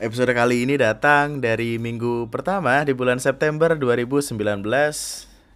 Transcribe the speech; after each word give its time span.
Episode 0.00 0.32
kali 0.32 0.64
ini 0.64 0.80
datang 0.80 1.44
dari 1.44 1.76
minggu 1.76 2.32
pertama 2.32 2.80
di 2.88 2.96
bulan 2.96 3.20
September 3.20 3.76
2019. 3.76 4.32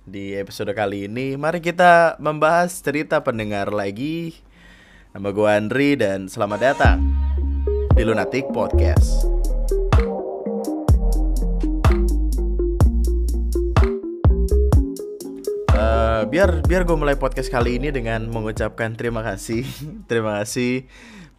Di 0.05 0.37
episode 0.37 0.69
kali 0.77 1.09
ini, 1.09 1.33
mari 1.41 1.65
kita 1.65 2.21
membahas 2.21 2.77
cerita 2.85 3.25
pendengar 3.25 3.73
lagi. 3.73 4.37
Nama 5.17 5.33
gue 5.33 5.49
Andri 5.49 5.97
dan 5.97 6.29
selamat 6.29 6.61
datang 6.61 7.01
di 7.97 8.05
Lunatic 8.05 8.45
Podcast. 8.53 9.25
Uh, 15.73 16.29
biar 16.29 16.61
biar 16.69 16.85
gue 16.85 16.97
mulai 17.01 17.17
podcast 17.17 17.49
kali 17.49 17.81
ini 17.81 17.89
dengan 17.89 18.29
mengucapkan 18.29 18.93
terima 18.93 19.25
kasih, 19.25 19.65
terima 20.13 20.45
kasih 20.45 20.85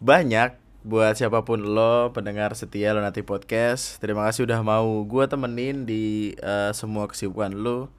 banyak 0.02 0.65
buat 0.86 1.18
siapa 1.18 1.42
pun 1.42 1.58
lo 1.66 2.14
pendengar 2.14 2.54
setia 2.54 2.94
lo 2.94 3.02
nanti 3.02 3.26
podcast 3.26 3.98
terima 3.98 4.22
kasih 4.30 4.46
udah 4.46 4.62
mau 4.62 5.02
gue 5.02 5.26
temenin 5.26 5.82
di 5.82 6.30
uh, 6.38 6.70
semua 6.70 7.10
kesibukan 7.10 7.50
lo. 7.50 7.90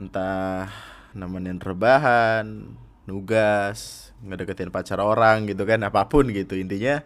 Entah 0.00 0.72
nemenin 1.12 1.60
rebahan 1.60 2.72
nugas 3.04 4.08
ngedeketin 4.24 4.72
pacar 4.72 5.04
orang 5.04 5.52
gitu 5.52 5.68
kan 5.68 5.84
apa 5.84 6.08
pun 6.08 6.32
gitu. 6.32 6.56
Intinya 6.56 7.04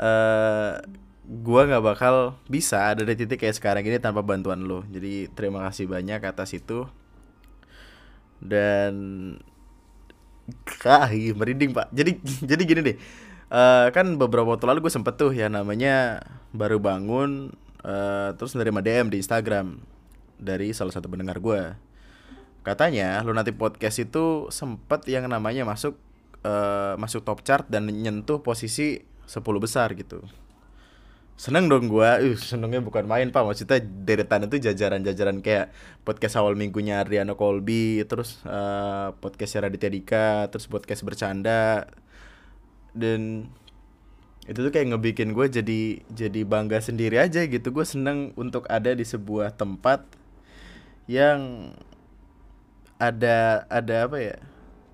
uh, 0.00 0.80
gue 1.28 1.62
nggak 1.68 1.84
bakal 1.84 2.40
bisa 2.48 2.88
ada 2.88 3.04
di 3.04 3.12
titik 3.12 3.36
kayak 3.36 3.60
sekarang 3.60 3.84
ini 3.84 4.00
tanpa 4.00 4.24
bantuan 4.24 4.64
lo. 4.64 4.80
Jadi 4.88 5.28
terima 5.36 5.68
kasih 5.68 5.92
banyak 5.92 6.24
atas 6.24 6.56
itu. 6.56 6.88
Dan 8.40 8.96
kah 10.64 11.12
merinding 11.12 11.76
pak. 11.76 11.92
Jadi 11.92 12.16
jadi 12.48 12.62
gini 12.64 12.80
deh 12.80 12.98
uh, 13.52 13.92
kan 13.92 14.16
beberapa 14.16 14.48
waktu 14.48 14.64
lalu 14.64 14.88
gue 14.88 14.92
sempet 14.92 15.20
tuh 15.20 15.36
ya 15.36 15.52
namanya 15.52 16.24
baru 16.56 16.80
bangun 16.80 17.52
uh, 17.84 18.32
terus 18.34 18.56
menerima 18.56 18.80
DM 18.80 19.06
di 19.12 19.20
Instagram 19.20 19.78
dari 20.40 20.72
salah 20.72 20.90
satu 20.90 21.06
pendengar 21.12 21.38
gue 21.38 21.76
katanya 22.64 23.20
lu 23.20 23.36
nanti 23.36 23.52
podcast 23.52 24.00
itu 24.00 24.48
sempet 24.48 25.04
yang 25.06 25.28
namanya 25.28 25.68
masuk 25.68 25.98
uh, 26.46 26.94
masuk 26.98 27.22
top 27.26 27.42
chart 27.42 27.66
dan 27.66 27.90
nyentuh 27.90 28.42
posisi 28.42 29.02
10 29.26 29.42
besar 29.58 29.94
gitu. 29.94 30.22
Seneng 31.34 31.66
dong 31.66 31.90
gue 31.90 32.06
uh, 32.06 32.38
senengnya 32.38 32.78
bukan 32.78 33.02
main 33.02 33.34
pak. 33.34 33.42
Maksudnya 33.42 33.82
deretan 33.82 34.46
itu 34.46 34.62
jajaran-jajaran 34.62 35.42
kayak 35.42 35.74
podcast 36.06 36.38
awal 36.38 36.54
minggunya 36.54 37.02
Ariana 37.02 37.34
Colby 37.34 38.06
terus 38.06 38.38
uh, 38.46 39.10
podcast 39.18 39.58
Raditya 39.58 39.90
Dika 39.90 40.46
terus 40.54 40.70
podcast 40.70 41.02
bercanda 41.02 41.90
dan 42.92 43.48
itu 44.42 44.58
tuh 44.58 44.72
kayak 44.74 44.90
ngebikin 44.90 45.38
gue 45.38 45.46
jadi 45.46 45.80
jadi 46.10 46.40
bangga 46.42 46.82
sendiri 46.82 47.18
aja 47.22 47.46
gitu. 47.46 47.70
Gue 47.70 47.86
seneng 47.86 48.34
untuk 48.34 48.66
ada 48.66 48.90
di 48.90 49.06
sebuah 49.06 49.54
tempat 49.54 50.02
yang 51.06 51.70
ada 52.98 53.66
ada 53.70 53.96
apa 54.10 54.18
ya? 54.18 54.36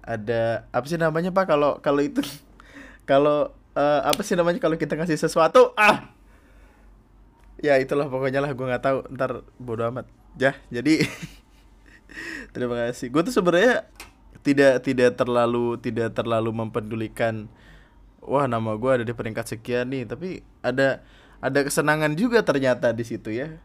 Ada 0.05 0.69
apa 0.69 0.85
sih 0.85 1.01
namanya 1.01 1.33
pak? 1.33 1.49
Kalau 1.49 1.81
kalau 1.81 2.01
itu 2.05 2.21
kalau 3.11 3.57
uh, 3.73 4.01
apa 4.05 4.21
sih 4.21 4.37
namanya 4.37 4.61
kalau 4.61 4.77
kita 4.77 5.01
ngasih 5.01 5.17
sesuatu? 5.17 5.73
Ah! 5.81 6.13
Ya 7.59 7.75
itulah 7.81 8.07
pokoknya 8.07 8.45
lah 8.45 8.53
gue 8.53 8.67
nggak 8.69 8.85
tahu. 8.85 8.99
Ntar 9.17 9.49
bodo 9.57 9.89
amat. 9.89 10.05
Ya 10.37 10.61
jadi 10.69 11.09
terima 12.55 12.77
kasih. 12.85 13.09
Gue 13.09 13.25
tuh 13.25 13.33
sebenarnya 13.33 13.89
tidak 14.45 14.85
tidak 14.85 15.17
terlalu 15.17 15.81
tidak 15.81 16.13
terlalu 16.13 16.53
mempedulikan 16.53 17.49
wah 18.29 18.45
nama 18.45 18.77
gue 18.77 18.91
ada 19.01 19.05
di 19.09 19.15
peringkat 19.17 19.57
sekian 19.57 19.89
nih. 19.89 20.05
Tapi 20.05 20.45
ada 20.61 21.01
ada 21.41 21.59
kesenangan 21.65 22.13
juga 22.15 22.45
ternyata 22.45 22.93
di 22.93 23.05
situ 23.09 23.33
ya. 23.33 23.57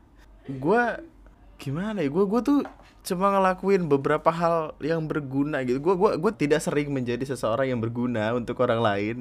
Gue 0.48 1.04
gimana 1.60 2.00
ya? 2.00 2.10
Gue 2.10 2.24
gue 2.26 2.42
tuh 2.42 2.60
cuma 3.04 3.36
ngelakuin 3.36 3.92
beberapa 3.92 4.32
hal 4.32 4.80
yang 4.80 5.06
berguna 5.06 5.68
gitu. 5.68 5.84
Gue 5.84 6.00
gua 6.00 6.16
gue 6.16 6.32
tidak 6.34 6.64
sering 6.64 6.96
menjadi 6.96 7.28
seseorang 7.28 7.76
yang 7.76 7.84
berguna 7.84 8.32
untuk 8.32 8.64
orang 8.64 8.80
lain. 8.80 9.18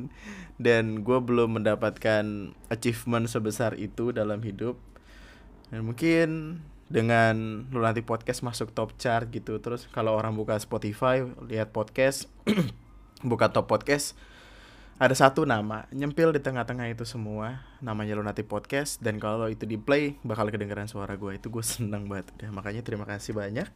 Dan 0.62 1.02
gue 1.02 1.18
belum 1.18 1.58
mendapatkan 1.58 2.54
achievement 2.70 3.26
sebesar 3.26 3.74
itu 3.74 4.14
dalam 4.14 4.38
hidup. 4.40 4.78
Dan 5.74 5.90
mungkin 5.90 6.60
dengan 6.92 7.64
lu 7.72 7.80
nanti 7.80 8.04
podcast 8.04 8.44
masuk 8.44 8.76
top 8.76 8.92
chart 9.00 9.32
gitu 9.32 9.56
terus 9.64 9.88
kalau 9.88 10.12
orang 10.12 10.36
buka 10.36 10.60
Spotify 10.60 11.24
lihat 11.48 11.72
podcast 11.72 12.28
buka 13.24 13.48
top 13.48 13.72
podcast 13.72 14.12
ada 15.02 15.18
satu 15.18 15.42
nama 15.42 15.90
nyempil 15.90 16.30
di 16.30 16.38
tengah-tengah 16.38 16.86
itu 16.94 17.02
semua 17.02 17.66
namanya 17.82 18.14
Lunati 18.14 18.46
Podcast 18.46 19.02
dan 19.02 19.18
kalau 19.18 19.50
itu 19.50 19.66
di 19.66 19.74
play 19.74 20.14
bakal 20.22 20.46
kedengeran 20.46 20.86
suara 20.86 21.18
gue 21.18 21.42
itu 21.42 21.50
gue 21.50 21.64
seneng 21.74 22.06
banget. 22.06 22.30
Udah 22.38 22.54
makanya 22.54 22.86
terima 22.86 23.02
kasih 23.02 23.34
banyak. 23.34 23.66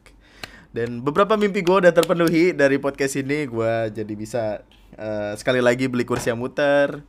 Dan 0.71 1.03
beberapa 1.03 1.35
mimpi 1.35 1.67
gue 1.67 1.83
udah 1.83 1.91
terpenuhi 1.91 2.55
dari 2.55 2.79
podcast 2.79 3.19
ini. 3.19 3.43
Gue 3.43 3.91
jadi 3.91 4.13
bisa 4.15 4.63
uh, 4.95 5.35
sekali 5.35 5.59
lagi 5.59 5.91
beli 5.91 6.07
kursi 6.07 6.31
yang 6.31 6.39
muter. 6.39 7.03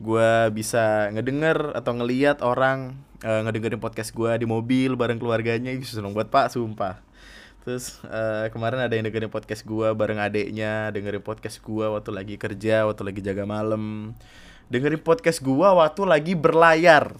Gue 0.00 0.48
bisa 0.56 1.12
ngedenger 1.12 1.76
atau 1.76 1.92
ngeliat 1.92 2.40
orang 2.40 2.96
uh, 3.20 3.44
ngedengerin 3.44 3.84
podcast 3.84 4.16
gue 4.16 4.32
di 4.40 4.48
mobil 4.48 4.96
bareng 4.96 5.20
keluarganya. 5.20 5.76
Itu 5.76 6.00
seneng 6.00 6.16
banget 6.16 6.32
pak. 6.32 6.56
Sumpah 6.56 7.04
Terus 7.68 8.00
uh, 8.08 8.48
kemarin 8.48 8.80
ada 8.80 8.96
yang 8.96 9.04
dengerin 9.04 9.28
podcast 9.28 9.60
gua 9.60 9.92
bareng 9.92 10.16
adeknya, 10.16 10.88
dengerin 10.88 11.20
podcast 11.20 11.60
gua 11.60 11.92
waktu 11.92 12.16
lagi 12.16 12.40
kerja, 12.40 12.88
waktu 12.88 13.04
lagi 13.04 13.20
jaga 13.20 13.44
malam. 13.44 14.16
Dengerin 14.72 15.04
podcast 15.04 15.44
gua 15.44 15.76
waktu 15.76 16.08
lagi 16.08 16.32
berlayar. 16.32 17.12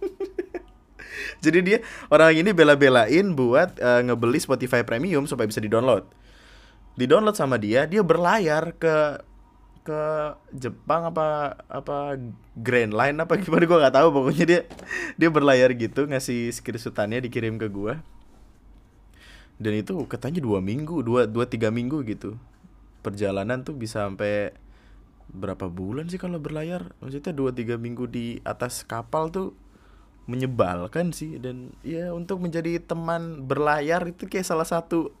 Jadi 1.44 1.60
dia 1.60 1.78
orang 2.08 2.40
ini 2.40 2.56
bela-belain 2.56 3.36
buat 3.36 3.76
uh, 3.84 4.00
ngebeli 4.08 4.40
Spotify 4.40 4.80
Premium 4.80 5.28
supaya 5.28 5.44
bisa 5.44 5.60
di-download. 5.60 6.08
Di-download 6.96 7.36
sama 7.36 7.60
dia, 7.60 7.84
dia 7.84 8.00
berlayar 8.00 8.72
ke 8.80 9.20
ke 9.84 10.00
Jepang 10.56 11.12
apa 11.12 11.52
apa 11.68 12.16
Grand 12.56 12.96
Line 12.96 13.20
apa 13.20 13.36
gimana 13.36 13.68
gua 13.68 13.84
nggak 13.84 13.96
tahu 14.00 14.08
pokoknya 14.08 14.44
dia 14.48 14.60
dia 15.20 15.28
berlayar 15.28 15.68
gitu 15.76 16.08
ngasih 16.08 16.48
screenshotannya 16.48 17.20
dikirim 17.20 17.60
ke 17.60 17.68
gua 17.68 18.00
dan 19.54 19.72
itu 19.78 19.94
katanya 20.10 20.42
dua 20.42 20.58
minggu 20.58 21.06
dua 21.06 21.30
dua 21.30 21.46
tiga 21.46 21.70
minggu 21.70 22.02
gitu. 22.06 22.34
Perjalanan 23.04 23.62
tuh 23.62 23.76
bisa 23.76 24.08
sampai 24.08 24.56
berapa 25.30 25.70
bulan 25.70 26.10
sih 26.10 26.18
kalau 26.18 26.42
berlayar? 26.42 26.96
Maksudnya 26.98 27.30
dua 27.30 27.54
tiga 27.54 27.78
minggu 27.78 28.10
di 28.10 28.42
atas 28.42 28.82
kapal 28.82 29.30
tuh 29.30 29.54
menyebalkan 30.26 31.14
sih. 31.14 31.38
Dan 31.38 31.70
ya 31.86 32.10
untuk 32.10 32.42
menjadi 32.42 32.82
teman 32.82 33.46
berlayar 33.46 34.10
itu 34.10 34.26
kayak 34.26 34.46
salah 34.48 34.66
satu 34.66 35.14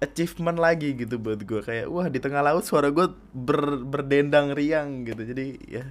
achievement 0.00 0.60
lagi 0.60 0.92
gitu 0.92 1.16
buat 1.16 1.40
gue 1.40 1.64
kayak 1.64 1.88
wah 1.88 2.04
di 2.12 2.20
tengah 2.20 2.44
laut 2.44 2.68
suara 2.68 2.92
gue 2.92 3.08
ber, 3.36 3.84
berdendang 3.84 4.56
riang 4.56 5.04
gitu. 5.04 5.22
Jadi 5.28 5.46
ya. 5.68 5.84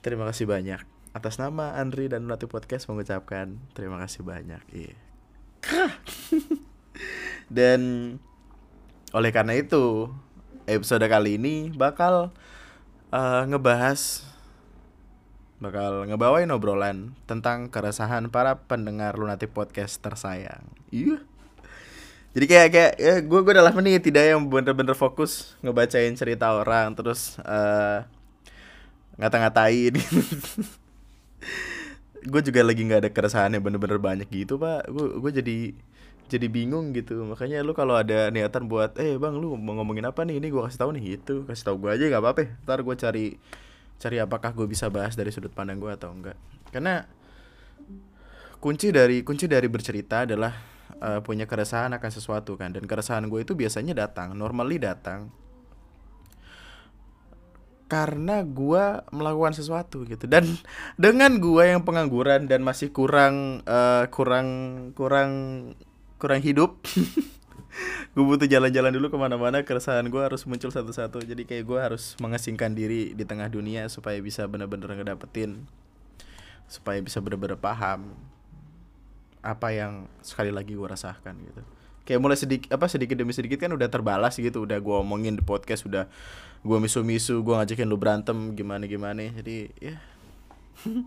Terima 0.00 0.24
kasih 0.30 0.48
banyak 0.48 0.80
atas 1.12 1.42
nama 1.42 1.74
Andri 1.74 2.06
dan 2.06 2.30
Nati 2.30 2.46
Podcast 2.46 2.86
mengucapkan 2.86 3.58
terima 3.74 3.98
kasih 3.98 4.22
banyak. 4.22 4.62
Iya 4.70 5.07
Dan 7.56 7.80
oleh 9.14 9.30
karena 9.32 9.56
itu, 9.56 10.12
episode 10.68 11.04
kali 11.08 11.40
ini 11.40 11.72
bakal 11.72 12.30
uh, 13.08 13.42
ngebahas 13.48 14.28
bakal 15.58 16.06
ngebawain 16.06 16.46
obrolan 16.54 17.18
tentang 17.26 17.66
keresahan 17.66 18.30
para 18.30 18.62
pendengar 18.70 19.18
lunatic 19.18 19.50
podcast 19.50 19.98
tersayang. 19.98 20.62
Iya. 20.94 21.18
Jadi 22.36 22.46
kayak 22.46 22.68
kayak 22.70 22.92
ya 23.00 23.14
gue 23.18 23.40
gue 23.42 23.52
adalah 23.56 23.74
nih 23.74 23.98
tidak 23.98 24.22
yang 24.30 24.46
bener-bener 24.46 24.94
fokus 24.94 25.58
ngebacain 25.58 26.14
cerita 26.14 26.54
orang 26.54 26.94
terus 26.94 27.40
uh, 27.42 28.06
ngata-ngatain. 29.18 29.98
gue 32.28 32.42
juga 32.44 32.60
lagi 32.60 32.84
nggak 32.84 33.00
ada 33.08 33.10
keresahan 33.10 33.56
yang 33.56 33.64
bener-bener 33.64 33.96
banyak 33.96 34.28
gitu 34.28 34.60
pak. 34.60 34.86
Gue 34.92 35.18
gue 35.18 35.32
jadi 35.40 35.56
jadi 36.28 36.46
bingung 36.46 36.92
gitu. 36.92 37.24
Makanya 37.24 37.64
lu 37.64 37.72
kalau 37.72 37.96
ada 37.96 38.28
niatan 38.28 38.68
buat 38.68 38.94
eh 39.00 39.16
bang 39.16 39.34
lu 39.40 39.56
mau 39.56 39.80
ngomongin 39.80 40.04
apa 40.06 40.28
nih? 40.28 40.36
Ini 40.38 40.46
gue 40.52 40.62
kasih 40.68 40.78
tahu 40.78 40.90
nih. 41.00 41.04
Gitu. 41.18 41.48
Kasih 41.48 41.64
tahu 41.72 41.88
gue 41.88 41.90
aja 41.96 42.04
nggak 42.06 42.22
apa-apa. 42.22 42.40
Ntar 42.68 42.78
gue 42.84 42.94
cari 43.00 43.26
cari 43.98 44.16
apakah 44.22 44.54
gue 44.54 44.66
bisa 44.68 44.86
bahas 44.92 45.16
dari 45.16 45.32
sudut 45.32 45.50
pandang 45.50 45.80
gue 45.80 45.90
atau 45.90 46.12
enggak. 46.12 46.36
Karena 46.70 47.02
kunci 48.60 48.92
dari 48.92 49.24
kunci 49.24 49.48
dari 49.48 49.66
bercerita 49.66 50.28
adalah 50.28 50.52
uh, 51.00 51.20
punya 51.24 51.48
keresahan 51.48 51.90
akan 51.96 52.10
sesuatu 52.12 52.54
kan. 52.60 52.76
Dan 52.76 52.84
keresahan 52.84 53.24
gue 53.26 53.40
itu 53.42 53.56
biasanya 53.56 53.96
datang 53.96 54.36
normally 54.36 54.76
datang 54.76 55.32
karena 57.88 58.44
gue 58.44 58.84
melakukan 59.10 59.56
sesuatu 59.56 60.04
gitu. 60.04 60.28
Dan 60.28 60.60
dengan 61.00 61.40
gue 61.40 61.64
yang 61.64 61.82
pengangguran 61.82 62.46
dan 62.46 62.60
masih 62.60 62.92
kurang 62.92 63.64
uh, 63.64 64.04
kurang 64.12 64.48
kurang 64.92 65.30
kurang 66.20 66.40
hidup 66.42 66.82
gue 68.14 68.24
butuh 68.24 68.44
jalan-jalan 68.44 68.92
dulu 68.92 69.08
ke 69.08 69.18
mana-mana. 69.18 69.64
Keresahan 69.64 70.06
gue 70.12 70.20
harus 70.20 70.44
muncul 70.44 70.68
satu-satu. 70.68 71.24
Jadi 71.24 71.48
kayak 71.48 71.64
gue 71.64 71.78
harus 71.80 72.14
mengasingkan 72.20 72.76
diri 72.76 73.16
di 73.16 73.24
tengah 73.24 73.48
dunia 73.48 73.88
supaya 73.88 74.20
bisa 74.20 74.44
bener-bener 74.44 74.92
ngedapetin 74.92 75.64
supaya 76.68 77.00
bisa 77.00 77.18
bener-bener 77.24 77.56
paham 77.56 78.12
apa 79.40 79.72
yang 79.72 80.04
sekali 80.20 80.52
lagi 80.52 80.76
gue 80.76 80.84
rasakan 80.84 81.34
gitu 81.48 81.62
kayak 82.08 82.24
mulai 82.24 82.40
sedikit 82.40 82.72
apa 82.72 82.88
sedikit 82.88 83.20
demi 83.20 83.36
sedikit 83.36 83.60
kan 83.60 83.68
udah 83.68 83.92
terbalas 83.92 84.40
gitu. 84.40 84.64
Udah 84.64 84.80
gue 84.80 84.96
omongin 84.96 85.36
di 85.36 85.44
podcast 85.44 85.84
udah 85.84 86.08
gue 86.64 86.78
misu-misu 86.80 87.44
gue 87.44 87.52
ngajakin 87.52 87.84
lu 87.84 88.00
berantem 88.00 88.56
gimana 88.56 88.88
gimana. 88.88 89.28
Jadi 89.28 89.68
ya. 89.76 90.00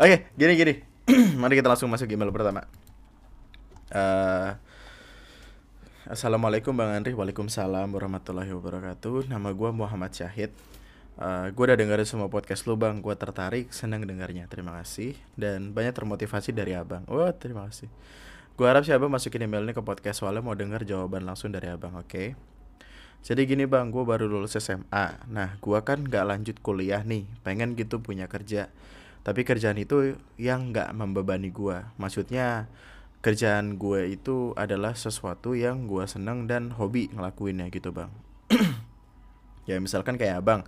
Oke 0.00 0.32
gini 0.40 0.52
gini. 0.56 0.74
Mari 1.44 1.60
kita 1.60 1.68
langsung 1.68 1.92
masuk 1.92 2.08
email 2.08 2.32
pertama. 2.32 2.64
Uh, 3.92 4.56
Assalamualaikum 6.08 6.72
Bang 6.72 6.88
Andri. 6.88 7.12
Waalaikumsalam 7.12 7.92
warahmatullahi 7.92 8.48
wabarakatuh. 8.48 9.28
Nama 9.28 9.52
gue 9.52 9.70
Muhammad 9.76 10.16
Syahid. 10.16 10.56
Uh, 11.20 11.52
Gue 11.52 11.68
udah 11.68 11.76
dengerin 11.76 12.08
semua 12.08 12.32
podcast 12.32 12.64
lu 12.64 12.80
bang. 12.80 13.04
Gue 13.04 13.12
tertarik, 13.12 13.74
senang 13.76 14.06
dengarnya. 14.08 14.48
Terima 14.48 14.72
kasih. 14.80 15.18
Dan 15.36 15.76
banyak 15.76 15.92
termotivasi 15.92 16.56
dari 16.56 16.72
abang. 16.72 17.04
Wah 17.12 17.28
oh, 17.28 17.32
terima 17.36 17.68
kasih 17.68 17.92
Gue 18.58 18.66
harap 18.66 18.82
si 18.82 18.90
abang 18.90 19.06
masukin 19.06 19.46
email 19.46 19.62
ini 19.62 19.70
ke 19.70 19.86
podcast 19.86 20.18
Soalnya 20.18 20.42
mau 20.42 20.58
denger 20.58 20.82
jawaban 20.82 21.22
langsung 21.22 21.54
dari 21.54 21.70
abang 21.70 21.94
Oke? 21.94 22.10
Okay? 22.10 22.28
Jadi 23.22 23.46
gini 23.46 23.70
bang, 23.70 23.94
gue 23.94 24.02
baru 24.02 24.26
lulus 24.26 24.58
SMA 24.58 25.30
Nah 25.30 25.62
gue 25.62 25.78
kan 25.86 26.02
gak 26.02 26.26
lanjut 26.26 26.58
kuliah 26.58 27.06
nih 27.06 27.22
Pengen 27.46 27.78
gitu 27.78 28.02
punya 28.02 28.26
kerja. 28.26 28.66
Tapi 29.22 29.46
kerjaan 29.46 29.78
itu 29.78 30.18
yang 30.42 30.74
gak 30.74 30.90
membebani 30.90 31.54
gue 31.54 31.86
Maksudnya 32.02 32.66
kerjaan 33.22 33.78
gue 33.78 34.10
itu 34.10 34.58
adalah 34.58 34.98
sesuatu 34.98 35.54
yang 35.54 35.86
gue 35.86 36.02
seneng 36.10 36.50
dan 36.50 36.74
hobi 36.74 37.14
ngelakuinnya 37.14 37.70
gitu 37.70 37.94
bang. 37.94 38.10
Ya 39.70 39.78
misalkan 39.78 40.18
kayak 40.18 40.42
abang 40.42 40.66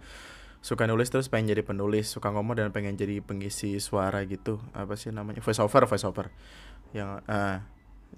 suka 0.60 0.84
nulis 0.84 1.08
terus 1.08 1.32
pengen 1.32 1.56
jadi 1.56 1.64
penulis 1.64 2.12
suka 2.12 2.28
ngomong 2.36 2.52
dan 2.52 2.68
pengen 2.68 2.94
jadi 2.94 3.24
pengisi 3.24 3.80
suara 3.80 4.20
gitu. 4.28 4.60
Apa 4.76 4.92
sih 4.94 5.08
namanya? 5.08 5.40
Voice 5.40 5.56
over 5.56 5.88
voice 5.88 6.04
yang 6.92 7.22
uh, 7.24 7.64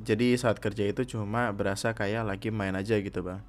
jadi 0.00 0.32
saat 0.40 0.56
kerja 0.56 0.88
itu 0.88 1.04
cuma 1.04 1.52
berasa 1.52 1.92
kayak 1.92 2.24
lagi 2.24 2.48
main 2.48 2.72
aja 2.72 2.96
gitu 2.96 3.20
bang. 3.20 3.44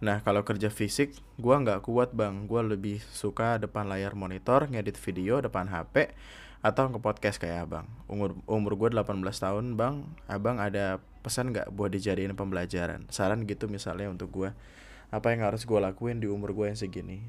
Nah 0.00 0.24
kalau 0.24 0.42
kerja 0.42 0.72
fisik 0.72 1.14
gue 1.38 1.54
nggak 1.54 1.86
kuat 1.86 2.10
bang. 2.16 2.48
Gue 2.50 2.64
lebih 2.64 2.98
suka 3.14 3.60
depan 3.60 3.86
layar 3.86 4.18
monitor 4.18 4.66
ngedit 4.66 4.98
video 4.98 5.38
depan 5.38 5.70
hp 5.70 6.10
atau 6.60 6.92
ke 6.92 6.98
podcast 6.98 7.38
kayak 7.38 7.70
abang. 7.70 7.86
Umur 8.10 8.34
umur 8.50 8.74
gue 8.74 8.88
18 8.96 9.22
tahun 9.22 9.64
bang. 9.78 10.02
Abang 10.26 10.58
ada 10.58 10.98
pesan 11.22 11.54
nggak 11.54 11.70
buat 11.70 11.94
dijadiin 11.94 12.34
pembelajaran? 12.34 13.06
Saran 13.12 13.46
gitu 13.46 13.70
misalnya 13.70 14.10
untuk 14.10 14.32
gue 14.32 14.50
apa 15.10 15.26
yang 15.30 15.46
harus 15.46 15.62
gue 15.62 15.78
lakuin 15.78 16.18
di 16.18 16.26
umur 16.26 16.50
gue 16.56 16.66
yang 16.72 16.78
segini? 16.78 17.22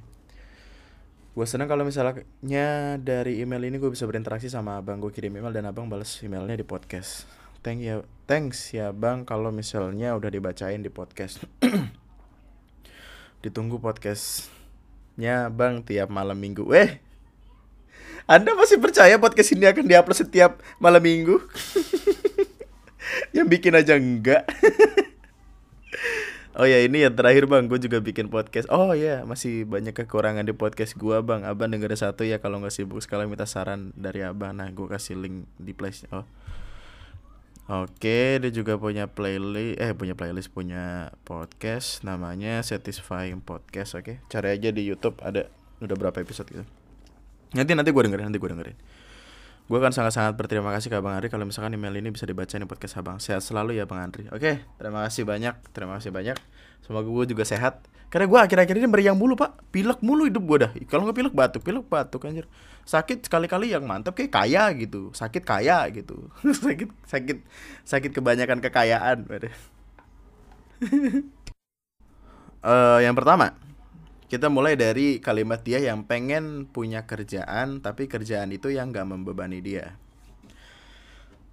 Gue 1.32 1.48
seneng 1.48 1.72
kalau 1.72 1.88
misalnya 1.88 3.00
dari 3.00 3.40
email 3.40 3.64
ini 3.64 3.80
gue 3.80 3.88
bisa 3.88 4.04
berinteraksi 4.04 4.52
sama 4.52 4.82
abang. 4.82 5.00
Gue 5.00 5.14
kirim 5.16 5.32
email 5.32 5.54
dan 5.54 5.70
abang 5.70 5.88
balas 5.88 6.20
emailnya 6.20 6.60
di 6.60 6.68
podcast 6.68 7.41
thank 7.62 7.82
ya 7.82 8.06
thanks 8.26 8.74
ya 8.74 8.94
bang 8.94 9.26
kalau 9.26 9.50
misalnya 9.50 10.14
udah 10.14 10.30
dibacain 10.30 10.82
di 10.82 10.90
podcast 10.90 11.46
ditunggu 13.46 13.82
podcastnya 13.82 15.50
bang 15.50 15.82
tiap 15.86 16.14
malam 16.14 16.38
minggu 16.38 16.66
eh 16.74 17.02
anda 18.30 18.54
masih 18.54 18.78
percaya 18.78 19.18
podcast 19.18 19.52
ini 19.52 19.66
akan 19.66 19.86
diupload 19.90 20.18
setiap 20.18 20.62
malam 20.78 21.02
minggu? 21.02 21.42
yang 23.36 23.50
bikin 23.50 23.74
aja 23.74 23.98
enggak. 23.98 24.46
oh 26.60 26.68
ya 26.68 26.80
ini 26.86 27.04
yang 27.04 27.12
terakhir 27.18 27.50
bang, 27.50 27.66
gue 27.66 27.80
juga 27.82 27.98
bikin 28.00 28.30
podcast. 28.30 28.70
Oh 28.70 28.94
ya 28.94 29.26
masih 29.26 29.66
banyak 29.66 29.92
kekurangan 29.92 30.46
di 30.46 30.54
podcast 30.54 30.96
gue 30.96 31.18
bang. 31.26 31.44
Abang 31.44 31.74
dengerin 31.74 31.98
satu 31.98 32.24
ya 32.24 32.38
kalau 32.38 32.62
nggak 32.62 32.72
sibuk 32.72 33.02
sekali 33.02 33.26
minta 33.26 33.50
saran 33.50 33.92
dari 33.98 34.22
abang. 34.22 34.56
Nah 34.56 34.70
gue 34.70 34.88
kasih 34.88 35.18
link 35.18 35.50
di 35.58 35.74
place. 35.74 36.06
Oh. 36.14 36.24
Oke, 37.70 38.42
dia 38.42 38.52
juga 38.52 38.82
punya 38.82 39.06
playlist, 39.06 39.78
eh 39.78 39.94
punya 39.94 40.18
playlist, 40.18 40.50
punya 40.50 41.14
podcast 41.22 42.02
namanya 42.02 42.66
Satisfying 42.66 43.46
Podcast. 43.46 43.94
Oke, 43.94 44.18
cari 44.34 44.58
aja 44.58 44.74
di 44.74 44.82
YouTube 44.82 45.22
ada 45.22 45.46
udah 45.78 45.96
berapa 45.98 46.18
episode 46.22 46.50
gitu. 46.50 46.66
Nanti 47.54 47.72
nanti 47.78 47.94
gue 47.94 48.02
dengerin, 48.02 48.26
nanti 48.32 48.40
gue 48.42 48.50
dengerin. 48.50 48.78
Gue 49.70 49.78
akan 49.80 49.94
sangat-sangat 49.94 50.34
berterima 50.36 50.74
kasih 50.74 50.90
ke 50.92 50.98
Bang 51.00 51.16
Andri 51.16 51.30
kalau 51.30 51.46
misalkan 51.48 51.72
email 51.78 51.96
ini 51.96 52.12
bisa 52.12 52.26
dibaca 52.28 52.52
di 52.52 52.68
podcast 52.68 52.98
Abang. 53.00 53.18
Sehat 53.22 53.46
selalu 53.46 53.80
ya 53.80 53.86
Bang 53.88 54.02
Andri. 54.04 54.28
Oke, 54.34 54.66
terima 54.82 55.06
kasih 55.08 55.24
banyak, 55.24 55.56
terima 55.72 56.02
kasih 56.02 56.12
banyak. 56.12 56.38
Semoga 56.84 57.08
gue 57.08 57.26
juga 57.32 57.46
sehat. 57.48 57.86
Karena 58.12 58.28
gue 58.28 58.40
akhir-akhir 58.44 58.76
ini 58.76 58.88
meriang 58.92 59.16
mulu 59.16 59.40
pak, 59.40 59.72
pilek 59.72 60.04
mulu 60.04 60.28
hidup 60.28 60.44
gue 60.44 60.58
dah. 60.68 60.72
Kalau 60.92 61.08
nggak 61.08 61.16
pilek 61.16 61.32
batuk, 61.32 61.64
pilek 61.64 61.88
batuk 61.88 62.28
anjir. 62.28 62.44
Sakit 62.84 63.24
sekali-kali 63.24 63.72
yang 63.72 63.88
mantap 63.88 64.12
kayak 64.20 64.36
kaya 64.36 64.68
gitu, 64.76 65.16
sakit 65.16 65.48
kaya 65.48 65.88
gitu, 65.96 66.28
sakit 66.68 66.92
sakit 67.08 67.38
sakit 67.88 68.12
kebanyakan 68.12 68.60
kekayaan. 68.60 69.24
uh, 72.68 73.00
yang 73.06 73.16
pertama, 73.16 73.56
kita 74.32 74.48
mulai 74.48 74.80
dari 74.80 75.20
kalimat 75.20 75.60
dia 75.60 75.84
yang 75.84 76.08
pengen 76.08 76.64
punya 76.64 77.04
kerjaan 77.04 77.84
tapi 77.84 78.08
kerjaan 78.08 78.56
itu 78.56 78.72
yang 78.72 78.96
gak 78.96 79.04
membebani 79.04 79.60
dia. 79.60 80.00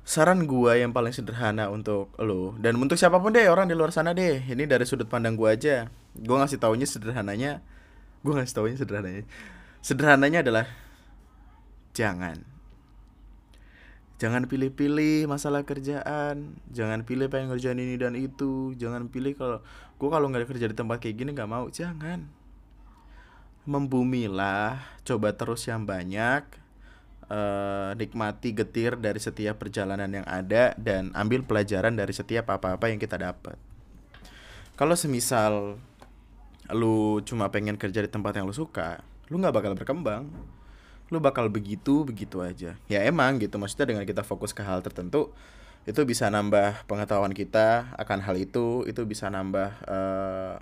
Saran 0.07 0.47
gua 0.47 0.79
yang 0.79 0.95
paling 0.95 1.11
sederhana 1.11 1.75
untuk 1.75 2.15
lo 2.23 2.55
dan 2.63 2.79
untuk 2.79 2.95
siapa 2.95 3.19
pun 3.19 3.35
deh 3.35 3.51
orang 3.51 3.67
di 3.67 3.75
luar 3.75 3.91
sana 3.91 4.15
deh 4.15 4.47
ini 4.47 4.63
dari 4.63 4.87
sudut 4.87 5.11
pandang 5.11 5.35
gua 5.35 5.59
aja. 5.59 5.91
Gua 6.23 6.47
ngasih 6.47 6.63
taunya 6.63 6.87
sederhananya 6.87 7.67
gua 8.23 8.39
ngasih 8.39 8.55
taunya 8.55 8.79
sederhananya. 8.79 9.27
Sederhananya 9.83 10.47
adalah 10.47 10.71
jangan. 11.99 12.47
Jangan 14.23 14.47
pilih-pilih 14.47 15.27
masalah 15.27 15.67
kerjaan 15.67 16.63
jangan 16.71 17.03
pilih 17.03 17.27
pengen 17.27 17.51
ngerjain 17.51 17.83
ini 17.83 17.99
dan 17.99 18.15
itu 18.15 18.71
jangan 18.79 19.11
pilih 19.11 19.35
kalau 19.35 19.67
gua 19.99 20.15
kalau 20.15 20.31
nggak 20.31 20.47
kerja 20.47 20.71
di 20.71 20.79
tempat 20.79 21.03
kayak 21.03 21.27
gini 21.27 21.35
nggak 21.35 21.51
mau 21.51 21.67
jangan 21.75 22.38
membumilah, 23.69 24.81
coba 25.05 25.37
terus 25.37 25.69
yang 25.69 25.85
banyak, 25.85 26.41
uh, 27.29 27.93
nikmati 27.95 28.57
getir 28.57 28.97
dari 28.97 29.21
setiap 29.21 29.61
perjalanan 29.61 30.09
yang 30.09 30.25
ada 30.25 30.73
dan 30.81 31.13
ambil 31.13 31.45
pelajaran 31.45 31.93
dari 31.93 32.17
setiap 32.17 32.49
apa-apa 32.49 32.89
yang 32.89 32.97
kita 32.97 33.21
dapat. 33.21 33.61
Kalau 34.73 34.97
semisal 34.97 35.77
lu 36.73 37.21
cuma 37.29 37.53
pengen 37.53 37.77
kerja 37.77 38.01
di 38.01 38.09
tempat 38.09 38.41
yang 38.41 38.49
lu 38.49 38.57
suka, 38.57 39.05
lu 39.29 39.37
nggak 39.37 39.53
bakal 39.53 39.73
berkembang. 39.77 40.33
Lu 41.09 41.21
bakal 41.25 41.49
begitu 41.49 42.05
begitu 42.05 42.45
aja. 42.45 42.77
Ya 42.85 43.01
emang 43.05 43.41
gitu 43.41 43.57
maksudnya 43.57 43.89
dengan 43.89 44.05
kita 44.05 44.21
fokus 44.25 44.53
ke 44.53 44.61
hal 44.61 44.85
tertentu 44.85 45.33
itu 45.89 46.05
bisa 46.05 46.29
nambah 46.29 46.85
pengetahuan 46.85 47.33
kita 47.33 47.97
akan 47.97 48.21
hal 48.21 48.37
itu, 48.37 48.85
itu 48.85 49.09
bisa 49.09 49.33
nambah 49.33 49.73
uh, 49.89 50.61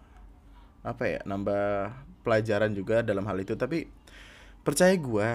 apa 0.86 1.02
ya, 1.02 1.20
nambah 1.26 1.90
pelajaran 2.26 2.74
juga 2.74 3.06
dalam 3.06 3.22
hal 3.30 3.38
itu. 3.38 3.54
Tapi 3.54 3.86
percaya 4.66 4.90
gue 4.98 5.28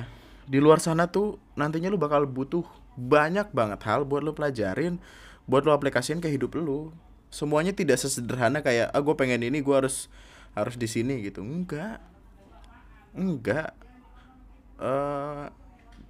di 0.52 0.60
luar 0.60 0.84
sana 0.84 1.08
tuh 1.08 1.40
nantinya 1.56 1.88
lu 1.88 1.96
bakal 1.96 2.28
butuh 2.28 2.68
banyak 3.00 3.48
banget 3.56 3.80
hal 3.88 4.04
buat 4.04 4.20
lu 4.20 4.36
pelajarin 4.36 5.00
buat 5.48 5.64
lu 5.64 5.72
aplikasiin 5.72 6.20
ke 6.20 6.28
hidup 6.28 6.60
lu. 6.60 6.92
Semuanya 7.32 7.72
tidak 7.72 7.96
sesederhana 7.96 8.60
kayak 8.60 8.92
ah 8.92 9.00
gue 9.00 9.16
pengen 9.16 9.40
ini 9.40 9.64
gue 9.64 9.72
harus 9.72 10.12
harus 10.52 10.76
di 10.76 10.92
sini 10.92 11.24
gitu. 11.24 11.40
Enggak. 11.40 12.04
Enggak. 13.16 13.72
Uh, 14.76 15.48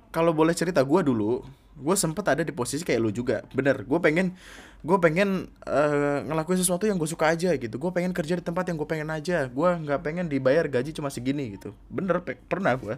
kalau 0.09 0.33
boleh 0.33 0.57
cerita 0.57 0.81
gue 0.81 1.01
dulu 1.05 1.45
gue 1.77 1.95
sempet 1.95 2.25
ada 2.27 2.43
di 2.43 2.51
posisi 2.51 2.83
kayak 2.83 2.99
lu 2.99 3.11
juga. 3.13 3.43
Bener 3.55 3.83
gue 3.87 3.99
pengen 4.03 4.35
gue 4.81 4.97
pengen 4.97 5.47
uh, 5.69 6.25
ngelakuin 6.25 6.57
sesuatu 6.57 6.89
yang 6.89 6.97
gue 6.97 7.09
suka 7.09 7.31
aja 7.31 7.53
gitu. 7.55 7.75
Gue 7.79 7.91
pengen 7.93 8.11
kerja 8.11 8.35
di 8.35 8.43
tempat 8.43 8.67
yang 8.67 8.77
gue 8.77 8.89
pengen 8.89 9.09
aja. 9.13 9.47
Gue 9.47 9.69
nggak 9.69 10.01
pengen 10.03 10.27
dibayar 10.27 10.67
gaji 10.67 10.91
cuma 10.91 11.07
segini 11.07 11.55
gitu. 11.55 11.71
Bener 11.87 12.19
pe 12.25 12.35
pernah 12.35 12.75
gue 12.75 12.95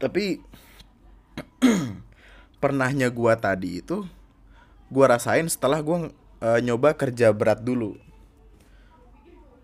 tapi 0.00 0.40
pernahnya 2.62 3.12
gue 3.12 3.32
tadi 3.36 3.84
itu 3.84 4.08
gue 4.88 5.04
rasain 5.04 5.46
setelah 5.46 5.84
gue 5.84 6.08
uh, 6.40 6.60
nyoba 6.64 6.96
kerja 6.96 7.30
berat 7.36 7.60
dulu 7.60 7.94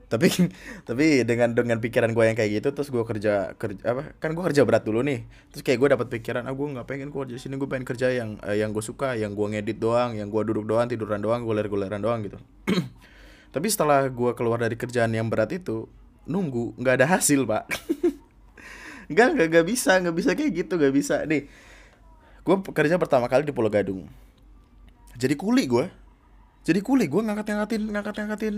tapi 0.06 0.30
tapi 0.88 1.26
dengan 1.26 1.50
dengan 1.50 1.82
pikiran 1.82 2.14
gue 2.14 2.24
yang 2.30 2.38
kayak 2.38 2.62
gitu 2.62 2.68
terus 2.70 2.94
gue 2.94 3.02
kerja 3.02 3.58
kerja 3.58 3.82
apa 3.82 4.14
kan 4.22 4.38
gue 4.38 4.44
kerja 4.52 4.62
berat 4.62 4.86
dulu 4.86 5.02
nih. 5.02 5.26
Terus 5.50 5.62
kayak 5.66 5.78
gue 5.82 5.88
dapat 5.98 6.06
pikiran 6.14 6.46
ah 6.46 6.54
gue 6.54 6.66
nggak 6.78 6.86
pengen 6.86 7.10
gue 7.10 7.20
kerja 7.26 7.36
sini 7.42 7.58
gue 7.58 7.66
pengen 7.66 7.86
kerja 7.86 8.14
yang 8.14 8.38
eh, 8.46 8.62
yang 8.62 8.70
gue 8.70 8.84
suka 8.84 9.18
yang 9.18 9.34
gue 9.34 9.46
ngedit 9.58 9.82
doang 9.82 10.14
yang 10.14 10.30
gue 10.30 10.42
duduk 10.46 10.66
doang 10.66 10.86
tiduran 10.86 11.18
doang 11.18 11.42
gue 11.42 11.54
guler 11.66 11.90
doang 11.98 12.22
gitu. 12.22 12.38
Tapi 13.54 13.66
setelah 13.66 14.06
gue 14.06 14.30
keluar 14.38 14.62
dari 14.62 14.78
kerjaan 14.78 15.10
yang 15.10 15.26
berat 15.26 15.50
itu 15.50 15.90
nunggu 16.26 16.78
nggak 16.78 17.02
ada 17.02 17.06
hasil 17.18 17.42
pak. 17.46 17.66
Nggak 19.06 19.38
nggak 19.38 19.48
nggak 19.54 19.66
bisa 19.70 20.02
nggak 20.02 20.16
bisa 20.18 20.30
kayak 20.34 20.50
gitu 20.66 20.74
nggak 20.82 20.90
bisa. 20.90 21.22
Nih 21.30 21.46
gue 22.42 22.56
kerja 22.74 22.98
pertama 22.98 23.30
kali 23.30 23.46
di 23.46 23.54
Pulau 23.54 23.70
Gadung. 23.70 24.10
Jadi 25.14 25.38
kuli 25.38 25.70
gue 25.70 25.86
jadi 26.66 26.82
kuli 26.82 27.06
gue 27.06 27.22
ngangkat-ngangkatin 27.22 27.94
ngangkat-ngangkatin 27.94 28.56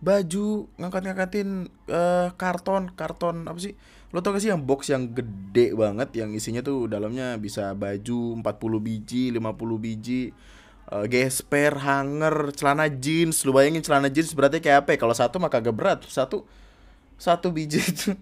baju 0.00 0.64
ngangkat-ngangkatin 0.80 1.68
uh, 1.92 2.32
karton 2.40 2.88
karton 2.96 3.44
apa 3.44 3.60
sih? 3.60 3.76
Lo 4.16 4.24
tau 4.24 4.32
gak 4.32 4.40
sih 4.40 4.48
yang 4.48 4.64
box 4.64 4.88
yang 4.88 5.12
gede 5.12 5.76
banget 5.76 6.08
yang 6.16 6.32
isinya 6.32 6.64
tuh 6.64 6.88
dalamnya 6.88 7.36
bisa 7.36 7.76
baju 7.76 8.40
40 8.40 8.48
biji 8.80 9.28
50 9.36 9.44
biji 9.76 10.32
uh, 10.88 11.04
gesper 11.04 11.76
hanger 11.76 12.56
celana 12.56 12.88
jeans. 12.88 13.44
Lu 13.44 13.52
bayangin 13.52 13.84
celana 13.84 14.08
jeans 14.08 14.32
berarti 14.32 14.64
kayak 14.64 14.88
apa 14.88 14.96
ya? 14.96 14.98
kalau 15.04 15.12
satu 15.12 15.36
maka 15.36 15.60
agak 15.60 15.76
berat 15.76 16.00
satu 16.08 16.48
satu 17.20 17.52
biji 17.52 17.76
itu. 17.92 18.16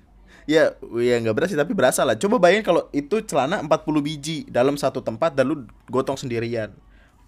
Ya 0.51 0.75
ya 0.99 1.15
nggak 1.23 1.35
berat 1.39 1.49
sih 1.55 1.55
tapi 1.55 1.79
berasa 1.79 2.03
lah. 2.03 2.19
Coba 2.19 2.43
bayangin 2.43 2.67
kalau 2.67 2.91
itu 2.91 3.23
celana 3.23 3.63
40 3.63 3.71
biji 4.03 4.51
dalam 4.51 4.75
satu 4.75 4.99
tempat 4.99 5.39
dan 5.39 5.47
lu 5.47 5.63
gotong 5.87 6.19
sendirian 6.19 6.75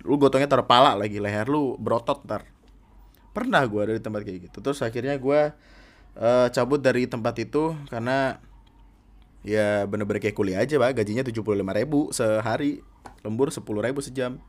lu 0.00 0.16
gotongnya 0.16 0.48
terpala 0.48 0.96
lagi 0.96 1.20
leher 1.20 1.44
lu 1.48 1.76
berotot 1.76 2.24
ntar. 2.24 2.48
Pernah 3.30 3.62
gue 3.68 3.82
dari 3.94 4.00
tempat 4.02 4.26
kayak 4.26 4.50
gitu. 4.50 4.58
Terus 4.58 4.82
akhirnya 4.82 5.14
gue 5.14 5.40
uh, 6.18 6.46
cabut 6.50 6.82
dari 6.82 7.06
tempat 7.06 7.36
itu 7.38 7.78
karena 7.86 8.42
ya 9.46 9.86
bener-bener 9.86 10.18
kayak 10.18 10.34
kuliah 10.34 10.64
aja 10.64 10.80
pak. 10.82 10.98
Gajinya 10.98 11.22
tujuh 11.22 11.46
puluh 11.46 11.62
lima 11.62 11.70
ribu 11.70 12.10
sehari. 12.10 12.82
Lembur 13.22 13.54
sepuluh 13.54 13.84
ribu 13.84 14.02
sejam. 14.02 14.40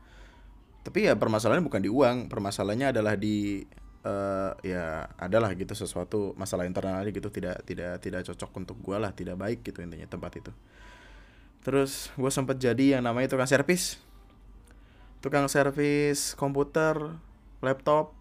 Tapi 0.82 1.06
ya 1.06 1.14
permasalahannya 1.14 1.62
bukan 1.62 1.82
di 1.84 1.90
uang. 1.92 2.26
Permasalahannya 2.26 2.90
adalah 2.90 3.14
di 3.14 3.62
uh, 4.02 4.50
ya 4.66 5.06
adalah 5.14 5.54
gitu 5.54 5.78
sesuatu 5.78 6.34
masalah 6.34 6.66
internal 6.66 7.06
aja 7.06 7.14
gitu. 7.14 7.30
Tidak 7.30 7.62
tidak 7.62 8.02
tidak 8.02 8.26
cocok 8.26 8.50
untuk 8.58 8.76
gue 8.82 8.96
lah. 8.98 9.14
Tidak 9.14 9.38
baik 9.38 9.62
gitu 9.62 9.78
intinya 9.78 10.10
tempat 10.10 10.42
itu. 10.42 10.50
Terus 11.62 12.10
gue 12.18 12.30
sempat 12.34 12.58
jadi 12.58 12.98
yang 12.98 13.06
namanya 13.06 13.30
tukang 13.30 13.46
servis 13.46 14.02
tukang 15.22 15.46
servis 15.46 16.34
komputer 16.34 16.98
laptop 17.62 18.12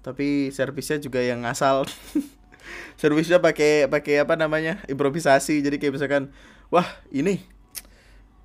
tapi 0.00 0.50
servisnya 0.50 0.98
juga 0.98 1.20
yang 1.20 1.44
asal. 1.44 1.84
Servisnya 3.00 3.40
pakai 3.40 3.88
pakai 3.88 4.20
apa 4.24 4.36
namanya 4.36 4.84
improvisasi. 4.88 5.64
Jadi 5.64 5.80
kayak 5.80 5.96
misalkan 5.96 6.32
wah 6.68 6.84
ini 7.08 7.40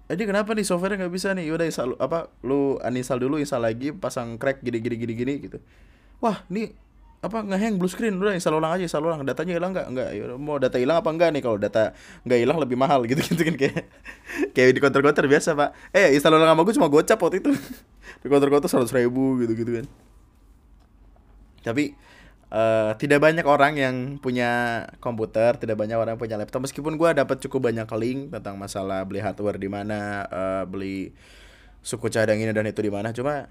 jadi 0.05 0.21
kenapa 0.29 0.53
nih 0.53 0.65
software 0.65 1.01
nggak 1.01 1.13
bisa 1.13 1.33
nih? 1.33 1.49
Udah 1.49 1.65
install 1.65 1.97
apa 1.97 2.29
lu 2.45 2.77
uninstall 2.77 3.17
dulu 3.17 3.41
install 3.41 3.65
lagi 3.65 3.89
pasang 3.89 4.37
crack 4.37 4.61
gini 4.61 4.77
gini 4.77 4.95
gini 5.01 5.13
gini 5.17 5.33
gitu. 5.49 5.57
Wah 6.21 6.45
ini 6.53 6.69
apa 7.25 7.41
ngehang 7.41 7.81
blue 7.81 7.89
screen 7.89 8.21
udah 8.21 8.37
install 8.37 8.61
ulang 8.61 8.77
aja 8.77 8.85
install 8.85 9.05
ulang. 9.09 9.25
Datanya 9.25 9.57
hilang 9.57 9.73
nggak? 9.73 9.87
Nggak. 9.89 10.09
Ya 10.13 10.23
mau 10.37 10.61
data 10.61 10.77
hilang 10.77 11.01
apa 11.01 11.09
enggak 11.09 11.29
nih? 11.33 11.41
Kalau 11.41 11.57
data 11.57 11.97
nggak 12.23 12.39
hilang 12.39 12.57
lebih 12.61 12.77
mahal 12.77 13.03
gitu 13.09 13.21
gitu 13.33 13.41
kan 13.41 13.55
kayak 13.57 13.89
kayak 14.53 14.69
di 14.77 14.79
counter 14.79 15.01
counter 15.01 15.25
biasa 15.25 15.57
pak. 15.57 15.69
Eh 15.91 16.13
install 16.13 16.37
ulang 16.37 16.53
sama 16.53 16.61
gue 16.61 16.73
cuma 16.77 16.87
gocap 16.87 17.17
waktu 17.19 17.37
itu. 17.41 17.51
Di 18.21 18.29
counter 18.29 18.49
counter 18.53 18.69
seratus 18.69 18.93
ribu 18.93 19.41
gitu 19.41 19.53
gitu 19.57 19.71
kan. 19.81 19.85
Tapi 21.65 21.97
uh, 22.53 22.93
tidak 23.01 23.19
banyak 23.19 23.45
orang 23.45 23.73
yang 23.75 23.95
punya 24.21 24.83
komputer 25.01 25.57
tidak 25.57 25.75
banyak 25.75 25.97
orang 25.97 26.13
yang 26.15 26.21
punya 26.21 26.37
laptop. 26.37 26.61
Meskipun 26.61 26.95
gue 26.95 27.09
dapat 27.17 27.41
cukup 27.41 27.73
banyak 27.73 27.89
link 27.97 28.19
tentang 28.29 28.55
masalah 28.61 29.01
beli 29.03 29.19
hardware 29.25 29.57
di 29.57 29.69
mana 29.69 30.29
uh, 30.29 30.63
beli 30.69 31.11
suku 31.81 32.09
cadang 32.09 32.37
ini 32.37 32.53
dan 32.53 32.69
itu 32.69 32.81
di 32.81 32.93
mana. 32.93 33.09
Cuma 33.13 33.49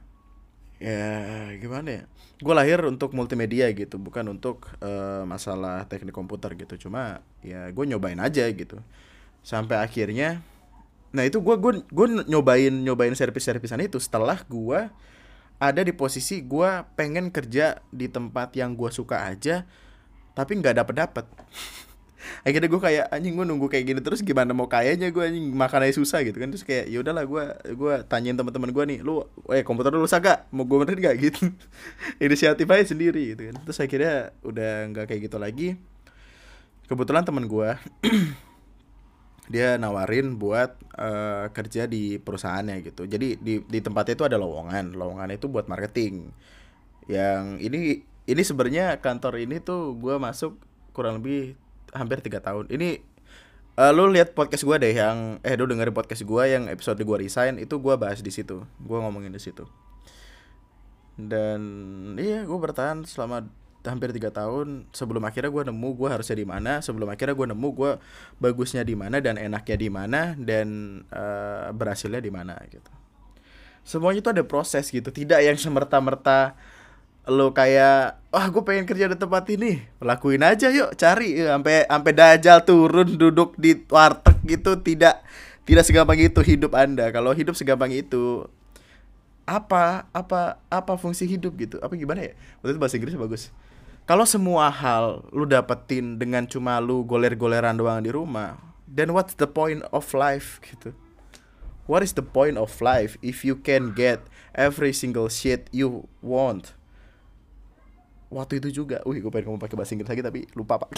ya 0.84 1.12
gimana 1.56 1.88
ya? 1.88 2.02
Gue 2.44 2.52
lahir 2.52 2.84
untuk 2.84 3.16
multimedia 3.16 3.72
gitu 3.72 3.96
bukan 3.96 4.36
untuk 4.36 4.68
uh, 4.84 5.24
masalah 5.24 5.88
teknik 5.88 6.12
komputer 6.12 6.52
gitu. 6.60 6.88
Cuma 6.88 7.24
ya 7.40 7.72
gue 7.72 7.84
nyobain 7.88 8.20
aja 8.20 8.44
gitu. 8.52 8.76
Sampai 9.40 9.80
akhirnya 9.80 10.44
nah 11.14 11.22
itu 11.22 11.38
gue 11.38 11.54
gue 11.54 11.72
gue 11.94 12.06
nyobain 12.26 12.74
nyobain 12.74 13.14
servis 13.14 13.46
servisan 13.46 13.78
itu 13.78 14.02
setelah 14.02 14.42
gue 14.50 14.90
ada 15.62 15.80
di 15.86 15.94
posisi 15.94 16.42
gue 16.42 16.70
pengen 16.98 17.30
kerja 17.30 17.78
di 17.94 18.10
tempat 18.10 18.50
yang 18.58 18.74
gue 18.74 18.90
suka 18.90 19.30
aja 19.30 19.62
tapi 20.34 20.58
nggak 20.58 20.82
dapet 20.82 20.94
dapet 21.06 21.26
akhirnya 22.44 22.68
gue 22.68 22.80
kayak 22.80 23.04
anjing 23.12 23.34
gue 23.36 23.46
nunggu 23.46 23.66
kayak 23.68 23.84
gini 23.84 24.00
terus 24.00 24.20
gimana 24.20 24.52
mau 24.52 24.68
kayaknya 24.68 25.12
gue 25.12 25.22
anjing 25.22 25.46
makannya 25.52 25.92
susah 25.94 26.24
gitu 26.24 26.36
kan. 26.36 26.48
Terus 26.52 26.64
kayak 26.64 26.86
ya 26.88 26.98
udahlah 27.00 27.24
gue 27.24 27.44
gue 27.74 27.94
tanyain 28.08 28.36
teman-teman 28.36 28.70
gue 28.72 28.84
nih 28.94 28.98
lu 29.04 29.24
eh 29.52 29.62
komputer 29.62 29.92
lu 29.92 30.04
rusak 30.04 30.24
gak 30.24 30.38
mau 30.52 30.64
gue 30.64 30.76
benerin 30.80 31.00
gak 31.00 31.16
gitu. 31.30 31.52
Inisiatif 32.18 32.66
aja 32.68 32.84
sendiri 32.84 33.36
gitu 33.36 33.52
kan. 33.52 33.56
Terus 33.64 33.78
akhirnya 33.80 34.14
udah 34.44 34.70
nggak 34.92 35.04
kayak 35.10 35.20
gitu 35.30 35.36
lagi. 35.40 35.68
Kebetulan 36.84 37.24
teman 37.24 37.48
gue 37.48 37.70
dia 39.52 39.76
nawarin 39.76 40.40
buat 40.40 40.76
uh, 40.96 41.52
kerja 41.52 41.84
di 41.84 42.16
perusahaannya 42.16 42.80
gitu. 42.84 43.04
Jadi 43.04 43.36
di 43.40 43.60
di 43.64 43.78
tempatnya 43.80 44.14
itu 44.16 44.24
ada 44.24 44.36
lowongan. 44.40 44.96
Lowongan 44.96 45.36
itu 45.36 45.46
buat 45.52 45.68
marketing. 45.68 46.32
Yang 47.04 47.42
ini 47.60 47.80
ini 48.24 48.42
sebenarnya 48.42 49.04
kantor 49.04 49.44
ini 49.44 49.60
tuh 49.60 49.96
gue 50.00 50.16
masuk 50.16 50.56
kurang 50.96 51.20
lebih 51.20 51.58
hampir 51.94 52.20
tiga 52.20 52.42
tahun. 52.42 52.68
Ini 52.68 53.00
uh, 53.78 53.90
lu 53.94 54.10
lihat 54.10 54.34
podcast 54.34 54.66
gue 54.66 54.76
deh 54.76 54.94
yang 54.94 55.38
eh 55.40 55.54
lu 55.54 55.64
dengerin 55.70 55.94
podcast 55.94 56.26
gue 56.26 56.42
yang 56.44 56.66
episode 56.68 56.98
gue 56.98 57.16
resign 57.16 57.56
itu 57.62 57.78
gue 57.78 57.94
bahas 57.94 58.20
di 58.20 58.34
situ. 58.34 58.66
Gue 58.82 58.98
ngomongin 58.98 59.30
di 59.30 59.40
situ. 59.40 59.64
Dan 61.14 61.62
iya 62.18 62.42
gue 62.42 62.58
bertahan 62.58 63.06
selama 63.06 63.46
hampir 63.86 64.10
tiga 64.10 64.34
tahun. 64.34 64.90
Sebelum 64.90 65.22
akhirnya 65.22 65.54
gue 65.54 65.62
nemu 65.70 65.88
gue 65.94 66.08
harusnya 66.10 66.36
di 66.36 66.46
mana. 66.46 66.82
Sebelum 66.82 67.06
akhirnya 67.06 67.38
gue 67.38 67.46
nemu 67.54 67.68
gue 67.70 67.90
bagusnya 68.42 68.82
di 68.82 68.98
mana 68.98 69.22
dan 69.22 69.38
enaknya 69.38 69.76
di 69.78 69.88
mana 69.88 70.20
dan 70.34 71.00
uh, 71.14 71.70
berhasilnya 71.70 72.18
di 72.18 72.32
mana 72.34 72.58
gitu. 72.68 72.90
Semuanya 73.84 74.24
itu 74.24 74.30
ada 74.32 74.42
proses 74.42 74.88
gitu. 74.88 75.12
Tidak 75.12 75.38
yang 75.44 75.60
semerta 75.60 76.00
merta 76.00 76.56
lo 77.24 77.56
kayak 77.56 78.20
wah 78.28 78.46
gue 78.52 78.62
pengen 78.64 78.84
kerja 78.84 79.08
di 79.08 79.16
tempat 79.16 79.48
ini. 79.52 79.80
Lakuin 80.00 80.44
aja 80.44 80.68
yuk 80.68 80.92
cari. 80.96 81.40
Sampai 81.40 81.88
sampai 81.88 82.12
dajal 82.12 82.58
turun 82.68 83.16
duduk 83.16 83.56
di 83.56 83.80
warteg 83.88 84.36
gitu 84.44 84.76
tidak 84.84 85.24
tidak 85.64 85.84
segampang 85.88 86.20
itu 86.20 86.40
hidup 86.44 86.76
anda. 86.76 87.08
Kalau 87.08 87.32
hidup 87.32 87.56
segampang 87.56 87.92
itu 87.92 88.44
apa 89.44 90.08
apa 90.12 90.60
apa 90.68 90.92
fungsi 91.00 91.24
hidup 91.24 91.56
gitu? 91.56 91.76
Apa 91.80 91.96
gimana 91.96 92.28
ya? 92.28 92.32
Waktu 92.60 92.76
itu 92.76 92.80
bahasa 92.80 92.96
Inggris 93.00 93.16
bagus. 93.16 93.42
Kalau 94.04 94.28
semua 94.28 94.68
hal 94.68 95.24
lu 95.32 95.48
dapetin 95.48 96.20
dengan 96.20 96.44
cuma 96.44 96.76
lu 96.76 97.08
goler-goleran 97.08 97.80
doang 97.80 98.04
di 98.04 98.12
rumah 98.12 98.60
then 98.84 99.16
what's 99.16 99.32
the 99.40 99.48
point 99.48 99.80
of 99.90 100.12
life 100.12 100.60
gitu? 100.60 100.92
What 101.88 102.00
is 102.04 102.16
the 102.16 102.24
point 102.24 102.56
of 102.56 102.72
life 102.80 103.16
if 103.20 103.44
you 103.44 103.56
can 103.56 103.92
get 103.92 104.24
every 104.56 104.92
single 104.92 105.28
shit 105.28 105.68
you 105.72 106.08
want 106.24 106.72
waktu 108.32 108.62
itu 108.62 108.84
juga, 108.84 109.00
wih 109.04 109.20
gue 109.20 109.30
pengen 109.32 109.52
ngomong 109.52 109.62
pakai 109.62 109.76
bahasa 109.76 109.92
Inggris 109.96 110.10
lagi 110.10 110.22
tapi 110.24 110.40
lupa 110.56 110.80
pak. 110.80 110.90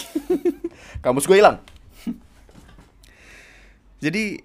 Kamus 1.03 1.27
gue 1.27 1.37
hilang. 1.39 1.59
Jadi 4.05 4.41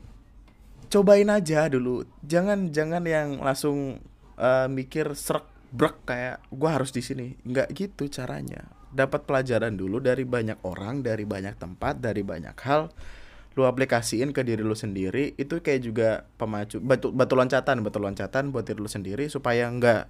cobain 0.92 1.30
aja 1.30 1.68
dulu, 1.72 2.04
jangan 2.26 2.72
jangan 2.72 3.04
yang 3.08 3.40
langsung 3.40 4.00
uh, 4.40 4.68
mikir 4.68 5.14
serak 5.16 5.48
brek 5.72 6.04
kayak 6.04 6.44
gue 6.52 6.70
harus 6.70 6.92
di 6.92 7.04
sini, 7.04 7.36
nggak 7.48 7.72
gitu 7.76 8.12
caranya. 8.12 8.68
Dapat 8.92 9.24
pelajaran 9.24 9.76
dulu 9.80 10.04
dari 10.04 10.28
banyak 10.28 10.68
orang, 10.68 11.00
dari 11.00 11.24
banyak 11.24 11.56
tempat, 11.56 12.04
dari 12.04 12.28
banyak 12.28 12.56
hal 12.68 12.92
lu 13.52 13.68
aplikasiin 13.68 14.32
ke 14.32 14.48
diri 14.48 14.64
lu 14.64 14.72
sendiri 14.72 15.36
itu 15.36 15.60
kayak 15.60 15.82
juga 15.84 16.10
pemacu 16.40 16.80
batu 16.80 17.12
batu 17.12 17.36
loncatan 17.36 17.84
batu 17.84 18.00
loncatan 18.00 18.48
buat 18.56 18.64
diri 18.64 18.80
lu 18.80 18.88
sendiri 18.88 19.28
supaya 19.28 19.68
nggak 19.68 20.08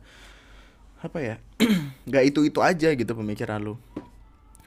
apa 1.01 1.17
ya? 1.19 1.35
Nggak 2.07 2.23
itu 2.29 2.39
itu 2.45 2.59
aja 2.61 2.89
gitu 2.93 3.11
pemikiran 3.17 3.57
lu. 3.61 3.75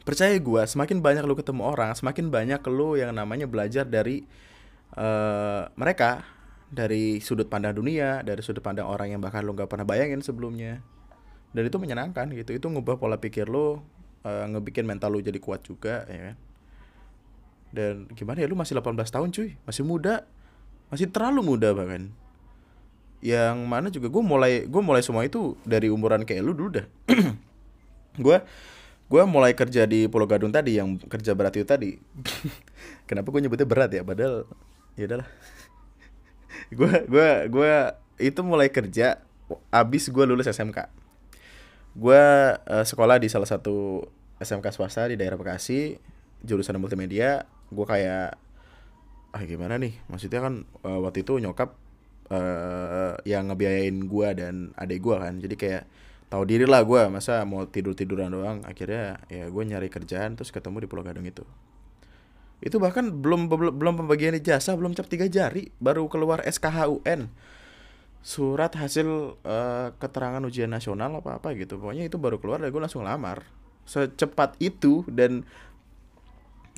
Percaya 0.04 0.36
gue 0.36 0.62
semakin 0.68 1.00
banyak 1.00 1.24
lu 1.24 1.32
ketemu 1.38 1.62
orang 1.64 1.96
semakin 1.96 2.28
banyak 2.28 2.60
lu 2.68 3.00
yang 3.00 3.14
namanya 3.14 3.48
belajar 3.48 3.86
dari 3.86 4.26
uh, 4.98 5.70
mereka. 5.78 6.26
Dari 6.74 7.22
sudut 7.22 7.46
pandang 7.46 7.78
dunia 7.78 8.26
dari 8.26 8.42
sudut 8.42 8.58
pandang 8.58 8.90
orang 8.90 9.14
yang 9.14 9.22
bahkan 9.22 9.46
lu 9.46 9.54
nggak 9.54 9.70
pernah 9.70 9.86
bayangin 9.86 10.20
sebelumnya. 10.26 10.82
Dan 11.54 11.70
itu 11.70 11.78
menyenangkan 11.78 12.34
gitu 12.34 12.50
itu 12.50 12.66
ngubah 12.66 12.98
pola 12.98 13.14
pikir 13.14 13.46
lu 13.46 13.78
uh, 14.26 14.44
ngebikin 14.50 14.82
mental 14.82 15.14
lu 15.14 15.22
jadi 15.22 15.38
kuat 15.38 15.62
juga 15.62 16.02
ya 16.10 16.34
kan? 16.34 16.36
Dan 17.70 17.94
gimana 18.18 18.42
ya 18.42 18.50
lu 18.50 18.58
masih 18.58 18.74
18 18.74 19.06
tahun 19.06 19.28
cuy 19.30 19.54
masih 19.62 19.86
muda 19.86 20.26
masih 20.90 21.06
terlalu 21.14 21.54
muda 21.54 21.70
bahkan 21.74 22.10
yang 23.24 23.64
mana 23.64 23.88
juga 23.88 24.12
gue 24.12 24.20
mulai 24.20 24.68
gue 24.68 24.82
mulai 24.84 25.00
semua 25.00 25.24
itu 25.24 25.56
dari 25.64 25.88
umuran 25.88 26.28
kayak 26.28 26.44
lu 26.44 26.52
dulu 26.52 26.80
dah. 26.80 26.86
Gue 28.24 28.38
gue 29.04 29.22
mulai 29.26 29.58
kerja 29.58 29.90
di 29.90 30.06
Pulau 30.06 30.28
Gadung 30.28 30.54
tadi 30.54 30.78
yang 30.78 31.00
kerja 31.00 31.34
berat 31.34 31.56
itu 31.58 31.66
tadi. 31.66 31.98
Kenapa 33.10 33.34
gue 33.34 33.42
nyebutnya 33.42 33.66
berat 33.66 33.90
ya? 33.90 34.06
Padahal 34.06 34.46
ya 34.94 35.04
udahlah. 35.10 35.28
Gue 36.70 36.92
gue 37.10 37.28
gue 37.50 37.72
itu 38.22 38.40
mulai 38.46 38.70
kerja 38.70 39.18
abis 39.74 40.14
gue 40.14 40.24
lulus 40.28 40.46
SMK 40.46 41.04
gue 41.94 42.22
uh, 42.58 42.84
sekolah 42.84 43.22
di 43.22 43.30
salah 43.30 43.46
satu 43.46 44.02
SMK 44.42 44.74
swasta 44.74 45.06
di 45.06 45.14
daerah 45.14 45.38
Bekasi 45.38 45.94
jurusan 46.42 46.76
multimedia. 46.82 47.46
Gue 47.70 47.86
kayak 47.86 48.34
ah 49.30 49.42
gimana 49.46 49.78
nih? 49.78 49.94
Maksudnya 50.10 50.42
kan 50.42 50.54
uh, 50.82 50.98
waktu 51.06 51.22
itu 51.22 51.38
nyokap 51.38 51.78
uh, 52.30 53.18
yang 53.28 53.50
ngebiayain 53.50 53.96
gue 54.06 54.28
dan 54.36 54.54
adik 54.78 55.02
gue 55.04 55.16
kan. 55.16 55.34
Jadi 55.40 55.54
kayak 55.58 55.84
tahu 56.32 56.42
diri 56.48 56.64
lah 56.64 56.82
gue 56.86 57.00
masa 57.12 57.44
mau 57.44 57.66
tidur 57.68 57.92
tiduran 57.92 58.32
doang. 58.32 58.62
Akhirnya 58.64 59.20
ya 59.28 59.50
gue 59.50 59.62
nyari 59.64 59.88
kerjaan 59.92 60.38
terus 60.38 60.54
ketemu 60.54 60.84
di 60.84 60.88
Pulau 60.88 61.04
Gadung 61.04 61.26
itu. 61.26 61.44
Itu 62.64 62.80
bahkan 62.80 63.12
belum 63.12 63.50
belum 63.50 63.94
pembagian 64.04 64.38
ijazah 64.40 64.72
belum 64.78 64.96
cap 64.96 65.10
tiga 65.10 65.28
jari 65.28 65.68
baru 65.82 66.08
keluar 66.08 66.40
SKHUN 66.46 67.28
surat 68.24 68.72
hasil 68.72 69.36
uh, 69.44 69.92
keterangan 70.00 70.40
ujian 70.40 70.72
nasional 70.72 71.20
apa 71.20 71.36
apa 71.36 71.52
gitu. 71.60 71.76
Pokoknya 71.76 72.08
itu 72.08 72.16
baru 72.16 72.40
keluar 72.40 72.64
dan 72.64 72.72
gue 72.72 72.80
langsung 72.80 73.04
lamar. 73.04 73.44
Secepat 73.84 74.56
itu 74.64 75.04
dan 75.12 75.44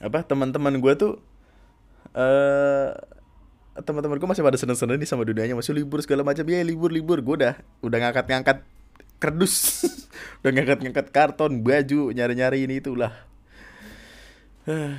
apa 0.03 0.26
teman-teman 0.26 0.83
gue 0.83 0.93
tuh 0.99 1.12
uh, 2.19 2.91
teman-teman 3.85 4.16
gue 4.16 4.28
masih 4.28 4.45
pada 4.47 4.56
seneng-seneng 4.56 4.97
nih 4.97 5.09
sama 5.09 5.26
dunianya 5.26 5.52
masih 5.59 5.76
libur 5.76 6.00
segala 6.00 6.25
macam. 6.25 6.47
Ya 6.49 6.62
libur 6.64 6.88
libur. 6.88 7.21
Gue 7.21 7.45
udah 7.45 7.54
udah 7.85 7.99
ngangkat-ngangkat 8.00 8.64
kerdus. 9.21 9.85
Udah 10.40 10.52
ngangkat-ngangkat 10.52 11.09
karton 11.12 11.64
baju 11.64 12.12
nyari-nyari 12.12 12.68
ini 12.68 12.78
itulah. 12.78 13.12
Uh, 14.68 14.97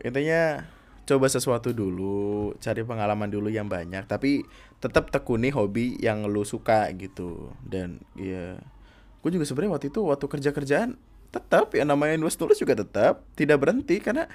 intinya 0.06 0.66
coba 1.08 1.26
sesuatu 1.32 1.72
dulu 1.72 2.52
cari 2.60 2.84
pengalaman 2.84 3.32
dulu 3.32 3.48
yang 3.48 3.64
banyak 3.64 4.04
tapi 4.04 4.44
tetap 4.84 5.08
tekuni 5.08 5.48
hobi 5.48 5.96
yang 6.00 6.28
lu 6.28 6.44
suka 6.44 6.88
gitu. 6.96 7.52
Dan 7.64 8.02
ya 8.18 8.60
gue 9.20 9.30
juga 9.32 9.44
sebenarnya 9.44 9.72
waktu 9.78 9.86
itu 9.92 10.00
waktu 10.04 10.26
kerja 10.28 10.50
kerjaan 10.52 10.90
tetap 11.28 11.76
ya 11.76 11.84
namanya 11.84 12.16
nulis 12.16 12.36
tulis 12.36 12.60
juga 12.60 12.76
tetap 12.76 13.24
tidak 13.36 13.60
berhenti. 13.60 14.00
Karena 14.00 14.28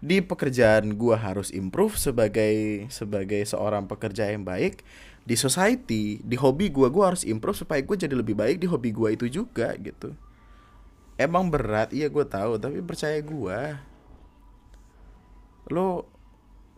di 0.00 0.20
pekerjaan 0.20 0.94
gue 0.96 1.16
harus 1.16 1.48
improve 1.52 1.96
sebagai 1.96 2.86
sebagai 2.92 3.42
seorang 3.48 3.88
pekerja 3.88 4.28
yang 4.28 4.44
baik. 4.44 4.84
Di 5.26 5.34
society 5.34 6.22
di 6.22 6.36
hobi 6.38 6.70
gue 6.70 6.86
gue 6.86 7.04
harus 7.04 7.26
improve 7.26 7.58
supaya 7.58 7.82
gue 7.82 7.96
jadi 7.98 8.14
lebih 8.14 8.38
baik 8.38 8.62
di 8.62 8.68
hobi 8.70 8.94
gue 8.94 9.08
itu 9.16 9.26
juga 9.42 9.74
gitu. 9.80 10.14
Emang 11.16 11.48
berat 11.48 11.90
iya 11.96 12.06
gue 12.06 12.24
tahu 12.28 12.60
tapi 12.60 12.84
percaya 12.84 13.18
gue 13.24 13.58
lo 15.66 16.06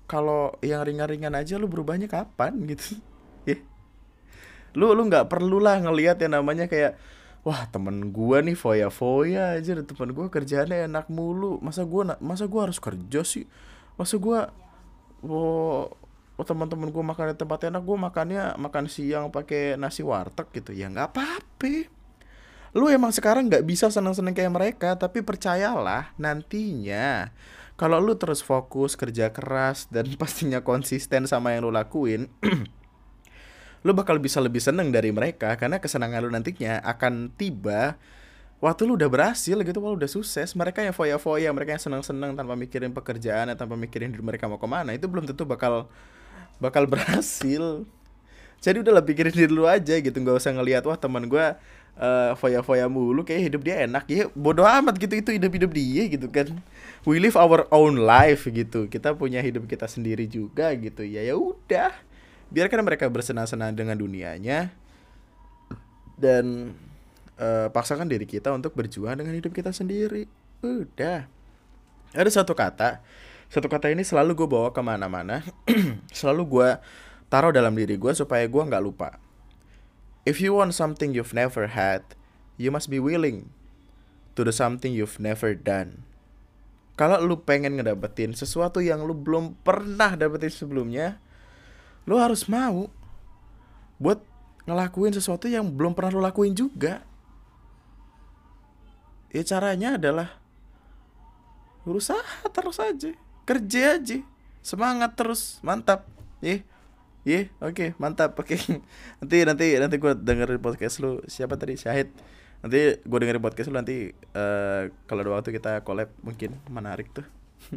kalau 0.09 0.57
yang 0.65 0.81
ringan-ringan 0.81 1.37
aja 1.37 1.61
lu 1.61 1.69
berubahnya 1.69 2.09
kapan 2.09 2.57
gitu. 2.67 2.97
Ya. 3.49 3.57
Yeah. 3.57 3.65
lu 4.77 4.93
lu 4.93 5.09
nggak 5.09 5.33
perlu 5.33 5.57
lah 5.57 5.81
ngelihat 5.81 6.21
yang 6.21 6.37
namanya 6.37 6.69
kayak 6.69 7.01
wah 7.49 7.65
temen 7.73 8.13
gua 8.13 8.45
nih 8.45 8.53
foya-foya 8.53 9.57
aja 9.57 9.73
temen 9.81 10.13
gua 10.13 10.29
kerjaannya 10.29 10.85
enak 10.85 11.09
mulu. 11.09 11.57
Masa 11.65 11.89
gua 11.89 12.21
masa 12.21 12.45
gua 12.45 12.69
harus 12.69 12.77
kerja 12.77 13.25
sih? 13.25 13.49
Masa 13.97 14.21
gua 14.21 14.53
oh, 15.25 15.89
oh 16.37 16.45
teman-teman 16.45 16.93
gua 16.93 17.01
makan 17.09 17.33
di 17.33 17.37
tempat 17.41 17.73
enak 17.73 17.81
gua 17.81 17.97
makannya 18.13 18.53
makan 18.61 18.85
siang 18.93 19.33
pakai 19.33 19.81
nasi 19.81 20.05
warteg 20.05 20.53
gitu. 20.53 20.77
Ya 20.77 20.93
nggak 20.93 21.17
apa-apa. 21.17 21.89
Lu 22.77 22.93
emang 22.93 23.17
sekarang 23.17 23.49
nggak 23.49 23.65
bisa 23.65 23.89
seneng-seneng 23.89 24.37
kayak 24.37 24.53
mereka 24.53 25.01
tapi 25.01 25.25
percayalah 25.25 26.13
nantinya 26.21 27.33
kalau 27.81 27.97
lu 27.97 28.13
terus 28.21 28.45
fokus 28.45 28.93
kerja 28.93 29.33
keras 29.33 29.89
dan 29.89 30.05
pastinya 30.21 30.61
konsisten 30.61 31.25
sama 31.25 31.57
yang 31.57 31.65
lu 31.65 31.73
lakuin 31.73 32.29
lu 33.87 33.95
bakal 33.95 34.19
bisa 34.19 34.43
lebih 34.43 34.59
seneng 34.59 34.91
dari 34.91 35.15
mereka 35.15 35.55
karena 35.55 35.79
kesenangan 35.79 36.27
lu 36.27 36.31
nantinya 36.35 36.83
akan 36.83 37.31
tiba 37.35 37.95
waktu 38.59 38.91
lu 38.91 38.99
udah 38.99 39.07
berhasil 39.07 39.55
gitu 39.55 39.79
kalau 39.79 39.95
udah 39.95 40.11
sukses. 40.11 40.55
Mereka 40.55 40.83
yang 40.83 40.95
foya-foya 40.95 41.51
mereka 41.55 41.79
yang 41.79 41.83
seneng-seneng 41.83 42.35
tanpa 42.35 42.59
mikirin 42.59 42.91
pekerjaan 42.91 43.55
tanpa 43.55 43.79
mikirin 43.79 44.11
diri 44.11 44.23
mereka 44.23 44.51
mau 44.51 44.59
ke 44.59 44.69
mana 44.69 44.95
itu 44.95 45.07
belum 45.07 45.27
tentu 45.27 45.47
bakal 45.47 45.87
bakal 46.59 46.85
berhasil. 46.93 47.87
Jadi 48.59 48.83
udah 48.83 48.99
lebih 48.99 49.15
pikirin 49.15 49.35
diri 49.35 49.53
lu 49.55 49.71
aja 49.71 49.95
gitu 49.95 50.17
nggak 50.19 50.43
usah 50.43 50.51
ngelihat 50.51 50.83
wah 50.83 50.99
teman 50.99 51.31
gue 51.31 51.47
uh, 51.95 52.33
foya-foya 52.35 52.91
mulu 52.91 53.23
kayak 53.23 53.55
hidup 53.55 53.63
dia 53.63 53.87
enak. 53.87 54.03
Ya 54.11 54.27
bodoh 54.35 54.67
amat 54.67 54.99
gitu 54.99 55.15
itu 55.15 55.31
hidup-hidup 55.39 55.71
dia 55.71 56.03
gitu 56.11 56.27
kan. 56.27 56.51
We 57.07 57.23
live 57.23 57.39
our 57.39 57.71
own 57.71 58.03
life 58.03 58.51
gitu 58.51 58.91
kita 58.91 59.15
punya 59.15 59.39
hidup 59.39 59.71
kita 59.71 59.87
sendiri 59.87 60.27
juga 60.27 60.75
gitu 60.75 61.07
ya 61.07 61.23
ya 61.23 61.39
udah 61.39 62.08
biarkan 62.49 62.81
mereka 62.85 63.09
bersenang-senang 63.09 63.77
dengan 63.77 63.97
dunianya 63.97 64.73
dan 66.19 66.75
uh, 67.39 67.69
paksakan 67.71 68.11
diri 68.11 68.27
kita 68.27 68.51
untuk 68.51 68.75
berjuang 68.75 69.17
dengan 69.21 69.33
hidup 69.37 69.55
kita 69.55 69.71
sendiri. 69.71 70.27
Udah. 70.65 71.29
Ada 72.17 72.31
satu 72.43 72.57
kata. 72.57 73.05
Satu 73.49 73.71
kata 73.71 73.89
ini 73.89 74.05
selalu 74.05 74.45
gue 74.45 74.49
bawa 74.49 74.75
ke 74.75 74.81
mana-mana. 74.85 75.41
Selalu 76.13 76.43
gue 76.45 76.69
taruh 77.33 77.49
dalam 77.49 77.73
diri 77.73 77.97
gue 77.97 78.13
supaya 78.13 78.45
gue 78.45 78.61
nggak 78.61 78.85
lupa. 78.85 79.17
If 80.29 80.45
you 80.45 80.53
want 80.53 80.77
something 80.77 81.17
you've 81.17 81.33
never 81.33 81.73
had, 81.73 82.05
you 82.61 82.69
must 82.69 82.93
be 82.93 83.01
willing 83.01 83.49
to 84.37 84.45
do 84.45 84.53
something 84.53 84.93
you've 84.93 85.17
never 85.17 85.57
done. 85.57 86.05
Kalau 86.99 87.23
lu 87.25 87.41
pengen 87.41 87.81
ngedapetin 87.81 88.37
sesuatu 88.37 88.85
yang 88.85 89.07
lu 89.07 89.17
belum 89.17 89.57
pernah 89.65 90.19
dapetin 90.19 90.53
sebelumnya, 90.53 91.23
lu 92.09 92.17
harus 92.17 92.49
mau 92.49 92.89
buat 94.01 94.25
ngelakuin 94.65 95.13
sesuatu 95.13 95.45
yang 95.45 95.69
belum 95.69 95.93
pernah 95.93 96.17
lu 96.17 96.25
lakuin 96.25 96.57
juga. 96.57 97.05
Ya 99.29 99.45
caranya 99.45 100.01
adalah 100.01 100.41
berusaha 101.85 102.49
terus 102.49 102.81
aja, 102.81 103.13
kerja 103.45 104.01
aja, 104.01 104.19
semangat 104.65 105.13
terus, 105.21 105.61
mantap. 105.61 106.09
Iya, 106.41 106.65
yeah, 107.29 107.45
oke, 107.61 107.77
okay, 107.77 107.89
mantap. 108.01 108.33
Oke. 108.41 108.57
Okay. 108.57 108.81
nanti 109.21 109.37
nanti 109.45 109.67
nanti 109.77 109.97
gue 110.01 110.13
dengerin 110.17 110.65
podcast 110.65 111.05
lu. 111.05 111.21
Siapa 111.29 111.61
tadi? 111.61 111.77
Syahid. 111.77 112.09
Nanti 112.65 113.05
gue 113.05 113.19
dengerin 113.21 113.45
podcast 113.45 113.69
lu 113.69 113.77
nanti 113.77 114.17
uh, 114.33 114.89
kalau 115.05 115.21
ada 115.29 115.37
waktu 115.37 115.53
kita 115.53 115.85
collab 115.85 116.09
mungkin 116.25 116.57
menarik 116.73 117.13
tuh. 117.13 117.29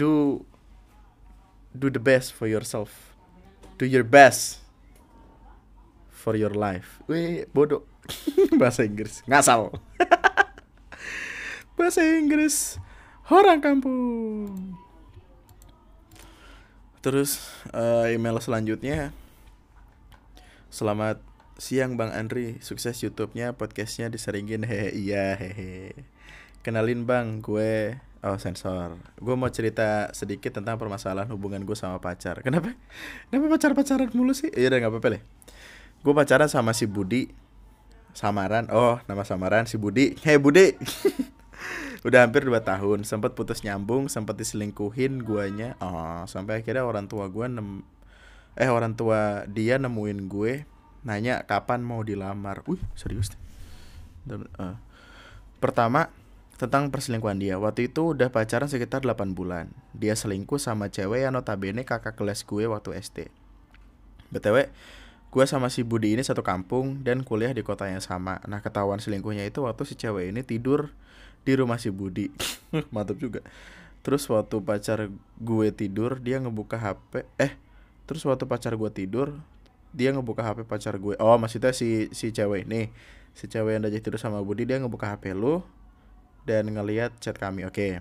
do 0.00 0.42
do 1.76 1.92
the 1.92 2.00
best 2.00 2.32
for 2.32 2.48
yourself. 2.48 3.12
Do 3.76 3.84
your 3.84 4.02
best 4.02 4.64
for 6.08 6.34
your 6.34 6.56
life. 6.56 7.04
Wih, 7.06 7.44
bodoh. 7.52 7.84
Bahasa 8.60 8.82
Inggris. 8.82 9.20
Ngasal. 9.28 9.76
Bahasa 11.76 12.00
Inggris. 12.02 12.80
Orang 13.28 13.60
kampung. 13.60 14.74
Terus 17.06 17.38
uh, 17.70 18.10
email 18.10 18.34
selanjutnya 18.42 19.14
Selamat 20.74 21.22
siang 21.54 21.94
Bang 21.94 22.10
Andri 22.10 22.58
Sukses 22.58 22.98
Youtube-nya, 22.98 23.54
podcastnya 23.54 24.10
diseringin 24.10 24.66
Hehe, 24.70 24.90
iya 24.90 25.38
hehe 25.38 25.94
Kenalin 26.66 27.06
Bang, 27.06 27.46
gue 27.46 28.02
Oh 28.26 28.42
sensor. 28.42 28.98
Gue 29.22 29.38
mau 29.38 29.46
cerita 29.54 30.10
sedikit 30.10 30.50
tentang 30.50 30.74
permasalahan 30.82 31.30
hubungan 31.30 31.62
gue 31.62 31.78
sama 31.78 32.02
pacar. 32.02 32.42
Kenapa? 32.42 32.74
Kenapa 33.30 33.54
pacar-pacaran 33.54 34.10
mulu 34.10 34.34
sih? 34.34 34.50
Iya 34.50 34.66
udah 34.74 34.78
gak 34.82 34.90
apa-apa 34.90 35.08
deh. 35.14 35.22
Gue 36.02 36.10
pacaran 36.10 36.50
sama 36.50 36.74
si 36.74 36.90
Budi 36.90 37.30
Samaran. 38.18 38.66
Oh 38.74 38.98
nama 39.06 39.22
samaran 39.22 39.70
si 39.70 39.78
Budi. 39.78 40.18
Hei 40.26 40.42
Budi! 40.42 40.74
Udah 42.06 42.26
hampir 42.26 42.42
2 42.42 42.56
tahun. 42.66 43.06
Sempat 43.06 43.38
putus 43.38 43.62
nyambung 43.62 44.10
sempat 44.10 44.34
diselingkuhin 44.34 45.22
guanya. 45.22 45.78
Oh 45.78 46.26
sampai 46.26 46.66
akhirnya 46.66 46.82
orang 46.82 47.06
tua 47.06 47.30
gue 47.30 47.46
nem 47.46 47.86
eh 48.58 48.72
orang 48.72 48.98
tua 48.98 49.46
dia 49.46 49.78
nemuin 49.78 50.26
gue 50.26 50.66
nanya 51.06 51.46
kapan 51.46 51.78
mau 51.84 52.02
dilamar. 52.02 52.66
Wih 52.66 52.82
serius 52.98 53.30
uh. 54.26 54.74
pertama 55.62 56.10
tentang 56.56 56.88
perselingkuhan 56.88 57.36
dia. 57.36 57.60
Waktu 57.60 57.92
itu 57.92 58.16
udah 58.16 58.32
pacaran 58.32 58.68
sekitar 58.68 59.04
8 59.04 59.36
bulan. 59.36 59.68
Dia 59.92 60.16
selingkuh 60.16 60.56
sama 60.56 60.88
cewek 60.88 61.28
yang 61.28 61.36
notabene 61.36 61.84
kakak 61.84 62.16
kelas 62.16 62.44
gue 62.44 62.64
waktu 62.64 62.96
SD 62.96 63.28
btw 64.30 64.70
gue 65.26 65.44
sama 65.44 65.68
si 65.68 65.84
Budi 65.84 66.16
ini 66.16 66.24
satu 66.24 66.40
kampung 66.40 67.04
dan 67.04 67.20
kuliah 67.20 67.52
di 67.52 67.60
kota 67.60 67.84
yang 67.84 68.00
sama. 68.00 68.40
Nah 68.48 68.64
ketahuan 68.64 68.96
selingkuhnya 68.96 69.44
itu 69.44 69.60
waktu 69.68 69.84
si 69.84 69.92
cewek 69.92 70.32
ini 70.32 70.40
tidur 70.40 70.96
di 71.44 71.52
rumah 71.52 71.76
si 71.76 71.92
Budi. 71.92 72.32
Mantap 72.94 73.20
juga. 73.20 73.44
Terus 74.00 74.24
waktu 74.32 74.64
pacar 74.64 75.12
gue 75.36 75.68
tidur 75.76 76.24
dia 76.24 76.40
ngebuka 76.40 76.80
HP 76.80 77.28
eh 77.36 77.52
terus 78.08 78.24
waktu 78.24 78.48
pacar 78.48 78.72
gue 78.80 78.88
tidur 78.88 79.36
dia 79.92 80.08
ngebuka 80.16 80.40
HP 80.40 80.64
pacar 80.64 80.96
gue. 80.96 81.20
Oh 81.20 81.36
maksudnya 81.36 81.76
si 81.76 82.08
si 82.16 82.32
cewek 82.32 82.64
nih 82.64 82.88
si 83.36 83.44
cewek 83.44 83.76
yang 83.76 83.84
udah 83.84 83.92
tidur 83.92 84.16
sama 84.16 84.40
Budi 84.40 84.64
dia 84.64 84.80
ngebuka 84.80 85.20
HP 85.20 85.36
lu 85.36 85.60
dan 86.48 86.70
ngelihat 86.70 87.12
chat 87.18 87.36
kami 87.36 87.66
oke 87.66 87.74
okay. 87.74 87.92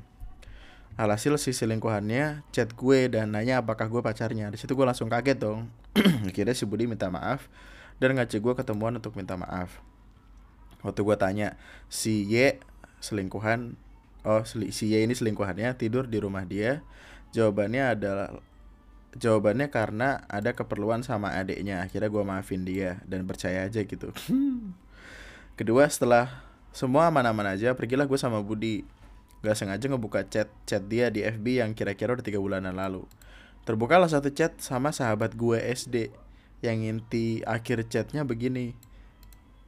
Alhasil 0.96 1.36
si 1.36 1.52
selingkuhannya 1.52 2.48
chat 2.56 2.72
gue 2.72 3.12
dan 3.12 3.36
nanya 3.36 3.60
apakah 3.60 3.92
gue 3.92 4.00
pacarnya. 4.00 4.48
Di 4.48 4.56
situ 4.56 4.80
gue 4.80 4.88
langsung 4.88 5.12
kaget 5.12 5.44
dong. 5.44 5.68
Akhirnya 6.32 6.56
si 6.56 6.64
Budi 6.64 6.88
minta 6.88 7.12
maaf 7.12 7.52
dan 8.00 8.16
ngajak 8.16 8.40
gue 8.40 8.54
ketemuan 8.56 8.96
untuk 8.96 9.12
minta 9.20 9.36
maaf. 9.36 9.84
Waktu 10.88 11.04
gue 11.04 11.18
tanya 11.20 11.60
si 11.92 12.24
Y 12.32 12.64
selingkuhan 13.04 13.76
oh 14.24 14.48
si 14.48 14.86
Y 14.88 15.04
ini 15.04 15.12
selingkuhannya 15.12 15.76
tidur 15.76 16.08
di 16.08 16.18
rumah 16.18 16.48
dia 16.48 16.82
jawabannya 17.36 17.84
adalah 17.94 18.28
jawabannya 19.16 19.68
karena 19.72 20.24
ada 20.28 20.52
keperluan 20.58 21.06
sama 21.06 21.36
adiknya 21.38 21.84
akhirnya 21.86 22.10
gue 22.10 22.24
maafin 22.26 22.64
dia 22.64 23.00
dan 23.08 23.24
percaya 23.30 23.64
aja 23.64 23.86
gitu 23.86 24.12
kedua 25.60 25.88
setelah 25.88 26.45
semua 26.76 27.08
aman-aman 27.08 27.56
aja 27.56 27.72
pergilah 27.72 28.04
gue 28.04 28.20
sama 28.20 28.44
Budi. 28.44 28.84
Gak 29.40 29.56
sengaja 29.56 29.88
ngebuka 29.88 30.28
chat 30.28 30.52
chat 30.68 30.84
dia 30.92 31.08
di 31.08 31.24
FB 31.24 31.64
yang 31.64 31.72
kira-kira 31.72 32.12
udah 32.12 32.26
tiga 32.26 32.44
bulanan 32.44 32.76
lalu. 32.76 33.08
Terbukalah 33.64 34.12
satu 34.12 34.28
chat 34.28 34.60
sama 34.60 34.92
sahabat 34.92 35.40
gue 35.40 35.56
SD 35.56 36.12
yang 36.60 36.84
inti 36.84 37.40
akhir 37.48 37.88
chatnya 37.88 38.28
begini. 38.28 38.76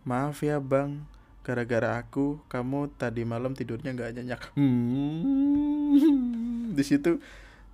Maaf 0.03 0.43
ya 0.43 0.59
bang. 0.59 1.07
Gara-gara 1.47 1.95
aku 1.95 2.43
kamu 2.51 2.91
tadi 2.99 3.23
malam 3.23 3.55
tidurnya 3.55 3.95
nggak 3.95 4.11
nyenyak. 4.19 4.41
Hmm. 4.59 5.95
di 6.77 6.83
situ 6.83 7.23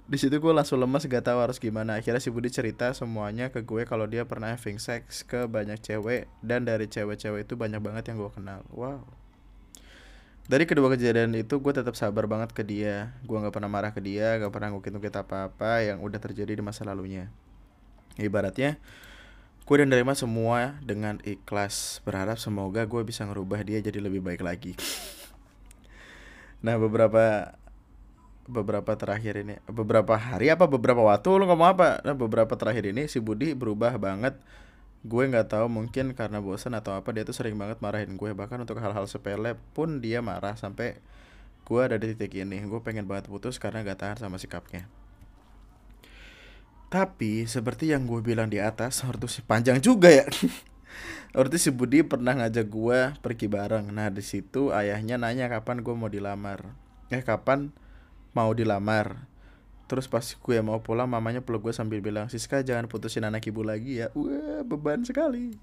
di 0.06 0.18
situ 0.22 0.38
gue 0.38 0.54
langsung 0.54 0.78
lemas 0.78 1.10
gak 1.10 1.26
tahu 1.26 1.42
harus 1.42 1.58
gimana. 1.58 1.98
Akhirnya 1.98 2.22
si 2.22 2.30
Budi 2.30 2.54
cerita 2.54 2.94
semuanya 2.94 3.50
ke 3.50 3.66
gue 3.66 3.82
kalau 3.90 4.06
dia 4.06 4.30
pernah 4.30 4.54
having 4.54 4.78
sex 4.78 5.26
ke 5.26 5.50
banyak 5.50 5.82
cewek 5.82 6.30
dan 6.46 6.70
dari 6.70 6.86
cewek-cewek 6.86 7.50
itu 7.50 7.58
banyak 7.58 7.82
banget 7.82 8.14
yang 8.14 8.22
gue 8.22 8.30
kenal. 8.30 8.62
Wow 8.70 9.23
dari 10.44 10.68
kedua 10.68 10.92
kejadian 10.92 11.32
itu 11.40 11.64
gue 11.64 11.74
tetap 11.74 11.96
sabar 11.96 12.28
banget 12.28 12.52
ke 12.52 12.64
dia. 12.68 13.16
Gue 13.24 13.40
nggak 13.40 13.56
pernah 13.56 13.72
marah 13.72 13.96
ke 13.96 14.04
dia 14.04 14.36
gak 14.40 14.52
pernah 14.52 14.76
ngukit-ngukit 14.76 15.16
apa-apa 15.16 15.88
yang 15.88 16.04
udah 16.04 16.20
terjadi 16.20 16.60
di 16.60 16.64
masa 16.64 16.84
lalunya. 16.84 17.32
Ibaratnya 18.20 18.78
gue 19.64 19.76
dan 19.80 19.88
nerima 19.88 20.12
semua 20.12 20.76
dengan 20.84 21.24
ikhlas 21.24 22.04
berharap 22.04 22.36
semoga 22.36 22.84
gue 22.84 23.00
bisa 23.08 23.24
ngerubah 23.24 23.64
dia 23.64 23.80
jadi 23.80 24.04
lebih 24.04 24.20
baik 24.20 24.44
lagi. 24.44 24.76
Nah 26.60 26.76
beberapa 26.76 27.56
beberapa 28.44 28.92
terakhir 29.00 29.40
ini 29.40 29.56
beberapa 29.72 30.20
hari 30.20 30.52
apa 30.52 30.68
beberapa 30.68 31.00
waktu 31.00 31.28
lu 31.32 31.48
ngomong 31.48 31.80
apa? 31.80 32.04
Nah 32.04 32.12
beberapa 32.12 32.52
terakhir 32.60 32.92
ini 32.92 33.08
si 33.08 33.24
Budi 33.24 33.56
berubah 33.56 33.96
banget 33.96 34.36
gue 35.04 35.24
nggak 35.28 35.52
tahu 35.52 35.68
mungkin 35.68 36.16
karena 36.16 36.40
bosan 36.40 36.80
atau 36.80 36.96
apa 36.96 37.12
dia 37.12 37.28
tuh 37.28 37.36
sering 37.36 37.60
banget 37.60 37.84
marahin 37.84 38.16
gue. 38.16 38.32
Bahkan 38.32 38.64
untuk 38.64 38.80
hal-hal 38.80 39.04
sepele 39.06 39.60
pun 39.76 40.00
dia 40.00 40.24
marah 40.24 40.56
sampai 40.56 40.96
gue 41.68 41.82
ada 41.84 42.00
di 42.00 42.16
titik 42.16 42.40
ini. 42.40 42.64
Gue 42.64 42.80
pengen 42.80 43.04
banget 43.04 43.28
putus 43.28 43.60
karena 43.60 43.84
gak 43.84 44.00
tahan 44.00 44.18
sama 44.24 44.40
sikapnya. 44.40 44.88
Tapi 46.88 47.50
seperti 47.50 47.92
yang 47.92 48.08
gue 48.08 48.24
bilang 48.24 48.48
di 48.48 48.64
atas 48.64 49.04
si 49.04 49.42
panjang 49.44 49.84
juga 49.84 50.08
ya. 50.08 50.24
Waktu 51.38 51.58
si 51.58 51.74
Budi 51.74 52.06
pernah 52.06 52.38
ngajak 52.38 52.68
gue 52.70 53.00
pergi 53.20 53.50
bareng. 53.50 53.90
Nah 53.92 54.14
di 54.14 54.22
situ 54.22 54.70
ayahnya 54.70 55.20
nanya 55.20 55.50
kapan 55.50 55.82
gue 55.82 55.96
mau 55.98 56.08
dilamar. 56.08 56.70
Eh 57.10 57.26
kapan 57.26 57.74
mau 58.38 58.54
dilamar 58.54 59.33
terus 59.84 60.08
pas 60.08 60.24
gue 60.24 60.58
mau 60.64 60.80
pulang 60.80 61.06
mamanya 61.06 61.44
peluk 61.44 61.70
gue 61.70 61.74
sambil 61.76 62.00
bilang 62.00 62.32
Siska 62.32 62.64
jangan 62.64 62.88
putusin 62.88 63.28
anak 63.28 63.44
ibu 63.46 63.62
lagi 63.62 64.04
ya. 64.04 64.08
Wah 64.16 64.64
beban 64.64 65.04
sekali. 65.04 65.56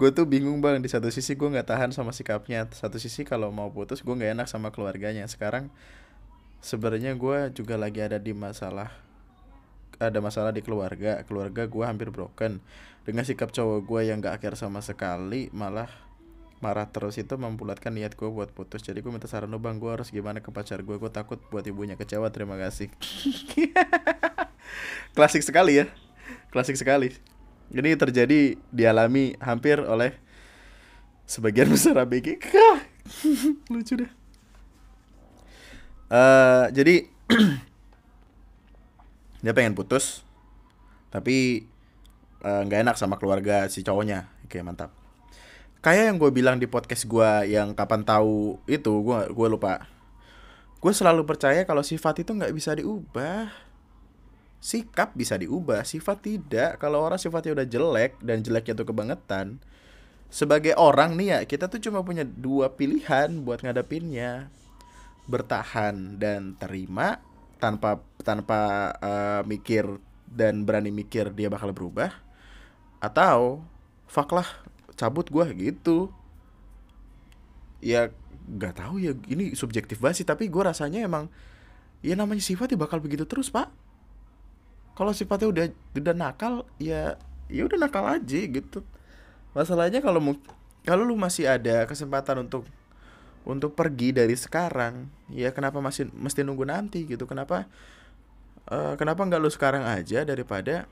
Gue 0.00 0.10
tuh 0.14 0.24
bingung 0.24 0.62
bang. 0.62 0.80
Di 0.80 0.88
satu 0.88 1.10
sisi 1.12 1.36
gue 1.36 1.48
nggak 1.50 1.68
tahan 1.68 1.90
sama 1.90 2.14
sikapnya 2.14 2.70
satu 2.70 2.96
sisi 2.96 3.26
kalau 3.26 3.50
mau 3.50 3.68
putus 3.68 4.00
gue 4.00 4.14
nggak 4.14 4.32
enak 4.38 4.46
sama 4.46 4.70
keluarganya. 4.70 5.26
Sekarang 5.26 5.68
sebenarnya 6.62 7.16
gue 7.18 7.52
juga 7.52 7.74
lagi 7.76 8.00
ada 8.00 8.16
di 8.16 8.32
masalah 8.32 8.92
ada 10.00 10.18
masalah 10.22 10.54
di 10.54 10.64
keluarga. 10.64 11.20
Keluarga 11.28 11.68
gue 11.68 11.84
hampir 11.84 12.08
broken. 12.08 12.62
Dengan 13.04 13.24
sikap 13.26 13.52
cowok 13.52 13.80
gue 13.84 14.00
yang 14.12 14.20
gak 14.20 14.40
akhir 14.40 14.60
sama 14.60 14.84
sekali 14.84 15.48
malah 15.56 15.88
marah 16.60 16.84
terus 16.92 17.16
itu 17.16 17.32
membulatkan 17.40 17.90
niat 17.90 18.14
gue 18.14 18.28
buat 18.28 18.52
putus. 18.52 18.84
Jadi 18.84 19.00
gue 19.00 19.08
minta 19.08 19.26
saran 19.26 19.48
lo 19.48 19.56
bang 19.56 19.80
gue 19.80 19.88
harus 19.88 20.12
gimana 20.12 20.44
ke 20.44 20.52
pacar 20.52 20.84
gue 20.84 20.96
gue 21.00 21.10
takut 21.10 21.40
buat 21.48 21.64
ibunya 21.64 21.96
kecewa 21.96 22.28
terima 22.28 22.60
kasih. 22.60 22.92
Klasik 25.16 25.40
sekali 25.40 25.80
ya. 25.80 25.88
Klasik 26.52 26.76
sekali. 26.76 27.16
Ini 27.72 27.96
terjadi 27.96 28.60
dialami 28.68 29.40
hampir 29.40 29.80
oleh 29.80 30.12
sebagian 31.24 31.70
besar 31.74 31.96
ABG 31.96 32.44
lucu 33.72 33.96
deh. 33.96 34.12
Uh, 36.10 36.66
jadi 36.74 37.06
dia 39.46 39.56
pengen 39.56 39.78
putus 39.78 40.26
tapi 41.10 41.66
eh, 42.42 42.62
nggak 42.66 42.78
uh, 42.78 42.82
enak 42.86 42.96
sama 43.00 43.16
keluarga 43.16 43.66
si 43.72 43.82
cowoknya. 43.82 44.28
Oke 44.46 44.62
mantap 44.62 44.99
kayak 45.80 46.12
yang 46.12 46.16
gue 46.20 46.30
bilang 46.32 46.56
di 46.60 46.68
podcast 46.68 47.08
gue 47.08 47.52
yang 47.56 47.72
kapan 47.72 48.04
tahu 48.04 48.60
itu 48.68 48.92
gue 49.00 49.20
gue 49.32 49.48
lupa. 49.48 49.88
Gue 50.80 50.92
selalu 50.96 51.28
percaya 51.28 51.64
kalau 51.68 51.84
sifat 51.84 52.24
itu 52.24 52.32
nggak 52.32 52.52
bisa 52.52 52.76
diubah. 52.76 53.52
Sikap 54.60 55.16
bisa 55.16 55.40
diubah 55.40 55.84
sifat 55.88 56.20
tidak. 56.20 56.80
Kalau 56.80 57.00
orang 57.00 57.16
sifatnya 57.16 57.56
udah 57.56 57.66
jelek 57.68 58.20
dan 58.20 58.44
jeleknya 58.44 58.76
tuh 58.76 58.88
kebangetan 58.88 59.60
sebagai 60.30 60.78
orang 60.78 61.18
nih 61.18 61.28
ya 61.34 61.38
kita 61.42 61.66
tuh 61.66 61.82
cuma 61.82 62.06
punya 62.06 62.22
dua 62.22 62.76
pilihan 62.76 63.40
buat 63.42 63.64
ngadepinnya. 63.64 64.52
Bertahan 65.26 66.20
dan 66.20 66.56
terima 66.60 67.20
tanpa 67.60 68.00
tanpa 68.24 68.92
uh, 69.00 69.42
mikir 69.44 70.00
dan 70.28 70.64
berani 70.64 70.94
mikir 70.94 71.32
dia 71.34 71.50
bakal 71.52 71.74
berubah 71.74 72.14
atau 73.02 73.64
fuck 74.06 74.30
lah 74.32 74.48
cabut 75.00 75.24
gue 75.32 75.46
gitu. 75.56 76.12
Ya 77.80 78.12
nggak 78.44 78.76
tahu 78.76 79.00
ya 79.00 79.16
ini 79.32 79.56
subjektif 79.56 79.96
banget 80.04 80.20
sih 80.20 80.28
tapi 80.28 80.52
gue 80.52 80.60
rasanya 80.60 81.00
emang 81.06 81.32
ya 82.04 82.12
namanya 82.12 82.44
sifat 82.44 82.74
ya 82.74 82.76
bakal 82.76 83.00
begitu 83.00 83.24
terus 83.24 83.48
pak. 83.48 83.72
Kalau 84.92 85.16
sifatnya 85.16 85.48
udah 85.48 85.64
udah 85.96 86.14
nakal 86.14 86.68
ya 86.76 87.16
ya 87.48 87.62
udah 87.64 87.78
nakal 87.80 88.04
aja 88.04 88.40
gitu. 88.44 88.84
Masalahnya 89.56 90.04
kalau 90.04 90.20
kalau 90.84 91.02
lu 91.08 91.16
masih 91.16 91.48
ada 91.48 91.88
kesempatan 91.88 92.44
untuk 92.44 92.68
untuk 93.48 93.72
pergi 93.72 94.12
dari 94.12 94.36
sekarang 94.36 95.08
ya 95.32 95.48
kenapa 95.56 95.80
masih 95.80 96.12
mesti 96.12 96.44
nunggu 96.44 96.68
nanti 96.68 97.08
gitu? 97.08 97.24
Kenapa 97.24 97.64
uh, 98.68 98.94
kenapa 99.00 99.24
nggak 99.24 99.40
lu 99.40 99.48
sekarang 99.48 99.88
aja 99.88 100.28
daripada 100.28 100.84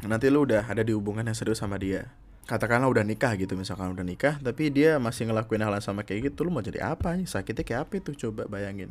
nanti 0.00 0.32
lu 0.32 0.48
udah 0.48 0.64
ada 0.64 0.80
di 0.80 0.96
hubungan 0.96 1.28
yang 1.28 1.36
serius 1.36 1.60
sama 1.60 1.76
dia 1.76 2.08
katakanlah 2.50 2.90
udah 2.90 3.06
nikah 3.06 3.38
gitu 3.38 3.54
misalkan 3.54 3.94
udah 3.94 4.02
nikah 4.02 4.34
tapi 4.42 4.74
dia 4.74 4.98
masih 4.98 5.30
ngelakuin 5.30 5.62
hal 5.62 5.70
yang 5.78 5.86
sama 5.86 6.02
kayak 6.02 6.34
gitu 6.34 6.42
lu 6.42 6.50
mau 6.50 6.58
jadi 6.58 6.82
apa? 6.82 7.14
Nih 7.14 7.30
sakitnya 7.30 7.62
kayak 7.62 7.80
apa 7.86 7.92
itu? 8.02 8.10
Coba 8.26 8.50
bayangin. 8.50 8.90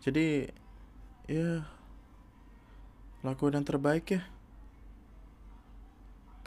Jadi 0.00 0.48
ya 1.28 1.68
lakuin 3.20 3.60
yang 3.60 3.66
terbaik 3.68 4.08
ya. 4.08 4.22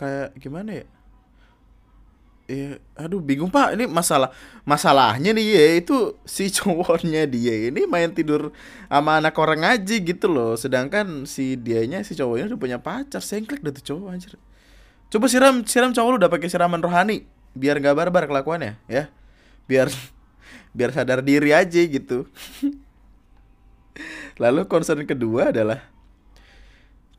Kayak 0.02 0.34
gimana 0.41 0.82
ya? 0.82 0.86
Eh, 2.50 2.82
aduh 2.98 3.22
bingung 3.22 3.54
pak. 3.54 3.78
Ini 3.78 3.86
masalah 3.86 4.34
masalahnya 4.65 5.30
nih 5.38 5.45
ya 5.45 5.65
itu 5.86 6.17
si 6.26 6.50
cowoknya 6.50 7.30
dia 7.30 7.69
ini 7.69 7.86
main 7.86 8.10
tidur 8.10 8.50
sama 8.89 9.22
anak 9.22 9.38
orang 9.38 9.78
aja 9.78 9.93
gitu 10.02 10.26
loh. 10.26 10.58
Sedangkan 10.58 11.30
si 11.30 11.54
dianya 11.54 12.02
si 12.02 12.17
cowoknya 12.17 12.50
udah 12.50 12.60
punya 12.60 12.78
pacar 12.82 13.22
sengklek 13.22 13.62
dah 13.62 13.69
tuh 13.69 13.86
cowok 13.93 14.10
anjir 14.10 14.34
Coba 15.10 15.26
siram 15.26 15.65
siram 15.65 15.89
cowok 15.89 16.10
lu 16.13 16.17
udah 16.22 16.30
pakai 16.30 16.54
siraman 16.54 16.86
rohani 16.86 17.26
biar 17.58 17.82
nggak 17.82 17.98
barbar 17.98 18.30
kelakuannya 18.30 18.78
ya. 18.86 19.10
Biar 19.65 19.89
biar 20.78 20.93
sadar 20.93 21.26
diri 21.26 21.50
aja 21.50 21.82
gitu. 21.82 22.30
Lalu 24.41 24.69
concern 24.69 25.04
kedua 25.04 25.50
adalah 25.50 25.89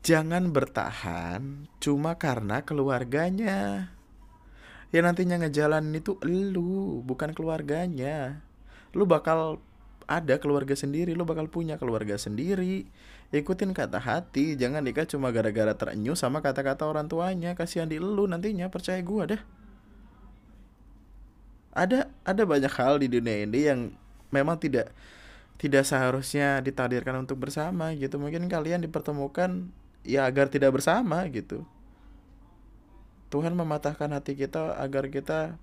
jangan 0.01 0.49
bertahan 0.49 1.67
cuma 1.83 2.15
karena 2.15 2.63
keluarganya. 2.63 3.91
Ya 4.91 4.99
nantinya 4.99 5.39
ngejalanin 5.39 5.95
itu 6.03 6.19
lu, 6.23 6.99
bukan 7.03 7.31
keluarganya. 7.31 8.43
Lu 8.91 9.07
bakal 9.07 9.63
ada 10.03 10.35
keluarga 10.39 10.75
sendiri, 10.75 11.15
lu 11.15 11.23
bakal 11.23 11.47
punya 11.47 11.79
keluarga 11.79 12.19
sendiri 12.19 12.91
ikutin 13.31 13.71
kata 13.71 13.99
hati 14.03 14.59
jangan 14.59 14.83
nikah 14.83 15.07
cuma 15.07 15.31
gara-gara 15.31 15.71
terenyuh 15.71 16.19
sama 16.19 16.43
kata-kata 16.43 16.83
orang 16.83 17.07
tuanya 17.07 17.55
kasihan 17.55 17.87
di 17.87 17.95
lu 17.95 18.27
nantinya 18.27 18.67
percaya 18.67 18.99
gua 18.99 19.23
deh 19.31 19.41
ada 21.71 22.11
ada 22.27 22.43
banyak 22.43 22.71
hal 22.75 22.99
di 22.99 23.07
dunia 23.07 23.47
ini 23.47 23.59
yang 23.71 23.79
memang 24.35 24.59
tidak 24.59 24.91
tidak 25.55 25.87
seharusnya 25.87 26.59
ditakdirkan 26.59 27.23
untuk 27.23 27.39
bersama 27.39 27.95
gitu 27.95 28.19
mungkin 28.19 28.51
kalian 28.51 28.83
dipertemukan 28.83 29.71
ya 30.03 30.27
agar 30.27 30.51
tidak 30.51 30.75
bersama 30.75 31.23
gitu 31.31 31.63
Tuhan 33.31 33.55
mematahkan 33.55 34.11
hati 34.11 34.35
kita 34.35 34.75
agar 34.75 35.07
kita 35.07 35.55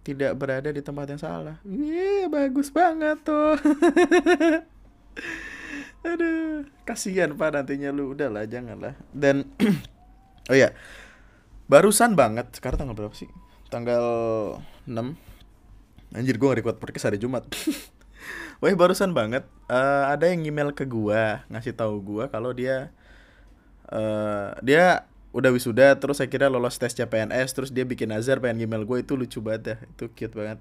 tidak 0.00 0.32
berada 0.40 0.72
di 0.72 0.80
tempat 0.80 1.04
yang 1.12 1.20
salah. 1.20 1.60
Iya, 1.68 2.32
bagus 2.32 2.72
banget 2.72 3.20
tuh. 3.20 3.60
Aduh, 6.08 6.64
kasihan 6.88 7.36
Pak 7.36 7.52
nantinya 7.52 7.92
lu. 7.92 8.16
Udahlah, 8.16 8.48
janganlah. 8.48 8.96
Dan 9.12 9.52
oh 10.50 10.56
ya. 10.56 10.72
Barusan 11.68 12.16
banget, 12.16 12.48
sekarang 12.56 12.80
tanggal 12.80 12.96
berapa 12.96 13.12
sih? 13.12 13.28
Tanggal 13.68 14.04
6. 14.88 14.96
Anjir 16.16 16.40
gue 16.40 16.48
nge-record 16.48 16.80
podcast 16.80 17.12
hari 17.12 17.20
Jumat. 17.20 17.44
Wah 18.58 18.74
barusan 18.74 19.14
banget 19.14 19.46
uh, 19.70 20.10
ada 20.10 20.26
yang 20.26 20.42
email 20.42 20.74
ke 20.74 20.82
gua 20.82 21.46
ngasih 21.46 21.78
tahu 21.78 22.02
gua 22.02 22.26
kalau 22.26 22.50
dia 22.50 22.90
uh, 23.94 24.50
dia 24.66 25.06
udah 25.30 25.54
wisuda 25.54 25.94
terus 25.94 26.18
saya 26.18 26.26
kira 26.26 26.50
lolos 26.50 26.74
tes 26.74 26.90
CPNS 26.90 27.54
terus 27.54 27.70
dia 27.70 27.86
bikin 27.86 28.10
azar 28.10 28.42
pengen 28.42 28.66
email 28.66 28.82
gue 28.82 28.98
itu 29.04 29.14
lucu 29.14 29.38
banget 29.38 29.62
dah 29.62 29.78
itu 29.84 30.04
cute 30.10 30.34
banget 30.34 30.58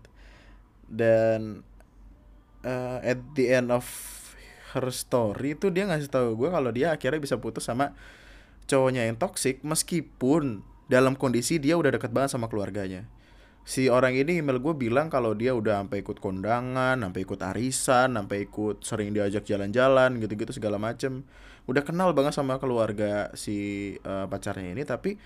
dan 0.85 1.65
uh, 2.61 3.01
at 3.01 3.17
the 3.33 3.49
end 3.49 3.73
of 3.73 3.87
her 4.75 4.87
story 4.91 5.55
itu 5.55 5.71
dia 5.71 5.87
ngasih 5.87 6.09
tahu 6.11 6.35
gue 6.35 6.49
kalau 6.51 6.71
dia 6.73 6.95
akhirnya 6.95 7.21
bisa 7.21 7.39
putus 7.39 7.67
sama 7.67 7.95
cowoknya 8.67 9.07
yang 9.07 9.15
toxic 9.15 9.63
meskipun 9.63 10.65
dalam 10.91 11.15
kondisi 11.15 11.59
dia 11.59 11.75
udah 11.79 11.95
deket 11.95 12.11
banget 12.11 12.35
sama 12.35 12.51
keluarganya 12.51 13.07
si 13.67 13.91
orang 13.91 14.15
ini 14.15 14.39
email 14.39 14.63
gue 14.63 14.71
bilang 14.79 15.11
kalau 15.11 15.35
dia 15.35 15.51
udah 15.51 15.83
sampai 15.83 15.99
ikut 15.99 16.23
kondangan, 16.23 16.95
sampai 17.03 17.19
ikut 17.27 17.43
arisan, 17.43 18.15
sampai 18.15 18.47
ikut 18.47 18.79
sering 18.79 19.11
diajak 19.11 19.43
jalan-jalan 19.43 20.23
gitu-gitu 20.23 20.55
segala 20.55 20.79
macem. 20.79 21.27
Udah 21.67 21.83
kenal 21.83 22.15
banget 22.15 22.31
sama 22.31 22.63
keluarga 22.63 23.27
si 23.35 23.91
uh, 24.07 24.23
pacarnya 24.31 24.71
ini, 24.71 24.87
tapi 24.87 25.19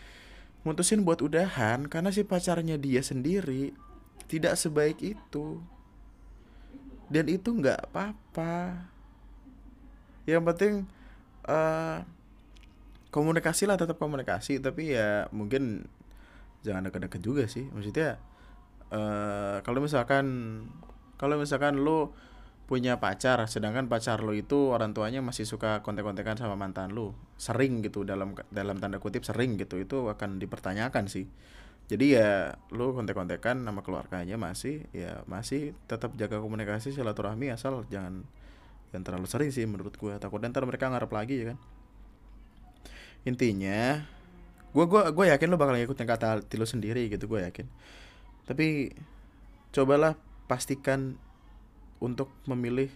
mutusin 0.65 1.05
buat 1.05 1.21
udahan 1.21 1.85
karena 1.85 2.09
si 2.09 2.25
pacarnya 2.25 2.81
dia 2.81 3.05
sendiri 3.05 3.77
tidak 4.25 4.57
sebaik 4.57 4.97
itu. 5.05 5.61
Dan 7.13 7.29
itu 7.29 7.53
nggak 7.53 7.93
apa-apa. 7.93 8.89
Yang 10.31 10.43
penting 10.55 10.73
uh, 11.51 12.07
komunikasi 13.11 13.67
lah 13.67 13.75
tetap 13.75 13.99
komunikasi, 13.99 14.63
tapi 14.63 14.95
ya 14.95 15.27
mungkin 15.35 15.83
jangan 16.63 16.87
deket-deket 16.87 17.21
juga 17.21 17.43
sih. 17.51 17.67
Maksudnya 17.69 18.15
uh, 18.95 19.59
kalau 19.67 19.83
misalkan 19.83 20.25
kalau 21.19 21.35
misalkan 21.35 21.83
lu 21.83 22.15
punya 22.71 23.03
pacar 23.03 23.43
sedangkan 23.51 23.91
pacar 23.91 24.23
lu 24.23 24.31
itu 24.31 24.71
orang 24.71 24.95
tuanya 24.95 25.19
masih 25.19 25.43
suka 25.43 25.83
kontek-kontekan 25.83 26.39
sama 26.39 26.55
mantan 26.55 26.95
lu 26.95 27.11
sering 27.35 27.83
gitu 27.83 28.07
dalam 28.07 28.31
dalam 28.47 28.79
tanda 28.79 28.95
kutip 28.95 29.27
sering 29.27 29.59
gitu 29.59 29.75
itu 29.75 30.07
akan 30.07 30.39
dipertanyakan 30.39 31.11
sih 31.11 31.27
jadi 31.91 32.05
ya 32.07 32.29
lu 32.71 32.95
kontek-kontekan 32.95 33.67
nama 33.67 33.83
keluarganya 33.83 34.39
masih 34.39 34.87
ya 34.95 35.19
masih 35.27 35.75
tetap 35.91 36.15
jaga 36.15 36.39
komunikasi 36.39 36.95
silaturahmi 36.95 37.51
asal 37.51 37.83
jangan 37.91 38.23
yang 38.91 39.03
terlalu 39.07 39.27
sering 39.27 39.49
sih 39.51 39.63
menurut 39.67 39.95
gue 39.95 40.13
takutnya 40.19 40.51
ntar 40.51 40.67
mereka 40.67 40.91
ngarep 40.91 41.11
lagi 41.11 41.35
ya 41.41 41.45
kan 41.55 41.57
intinya 43.23 44.03
gue 44.71 44.85
gua 44.87 45.11
gue 45.11 45.25
yakin 45.31 45.47
lo 45.51 45.59
bakal 45.59 45.75
ngikutin 45.75 46.07
kata 46.07 46.25
hati 46.39 46.55
lo 46.59 46.67
sendiri 46.67 47.07
gitu 47.07 47.27
gue 47.27 47.43
yakin 47.43 47.67
tapi 48.47 48.91
cobalah 49.71 50.19
pastikan 50.51 51.15
untuk 52.03 52.27
memilih 52.43 52.91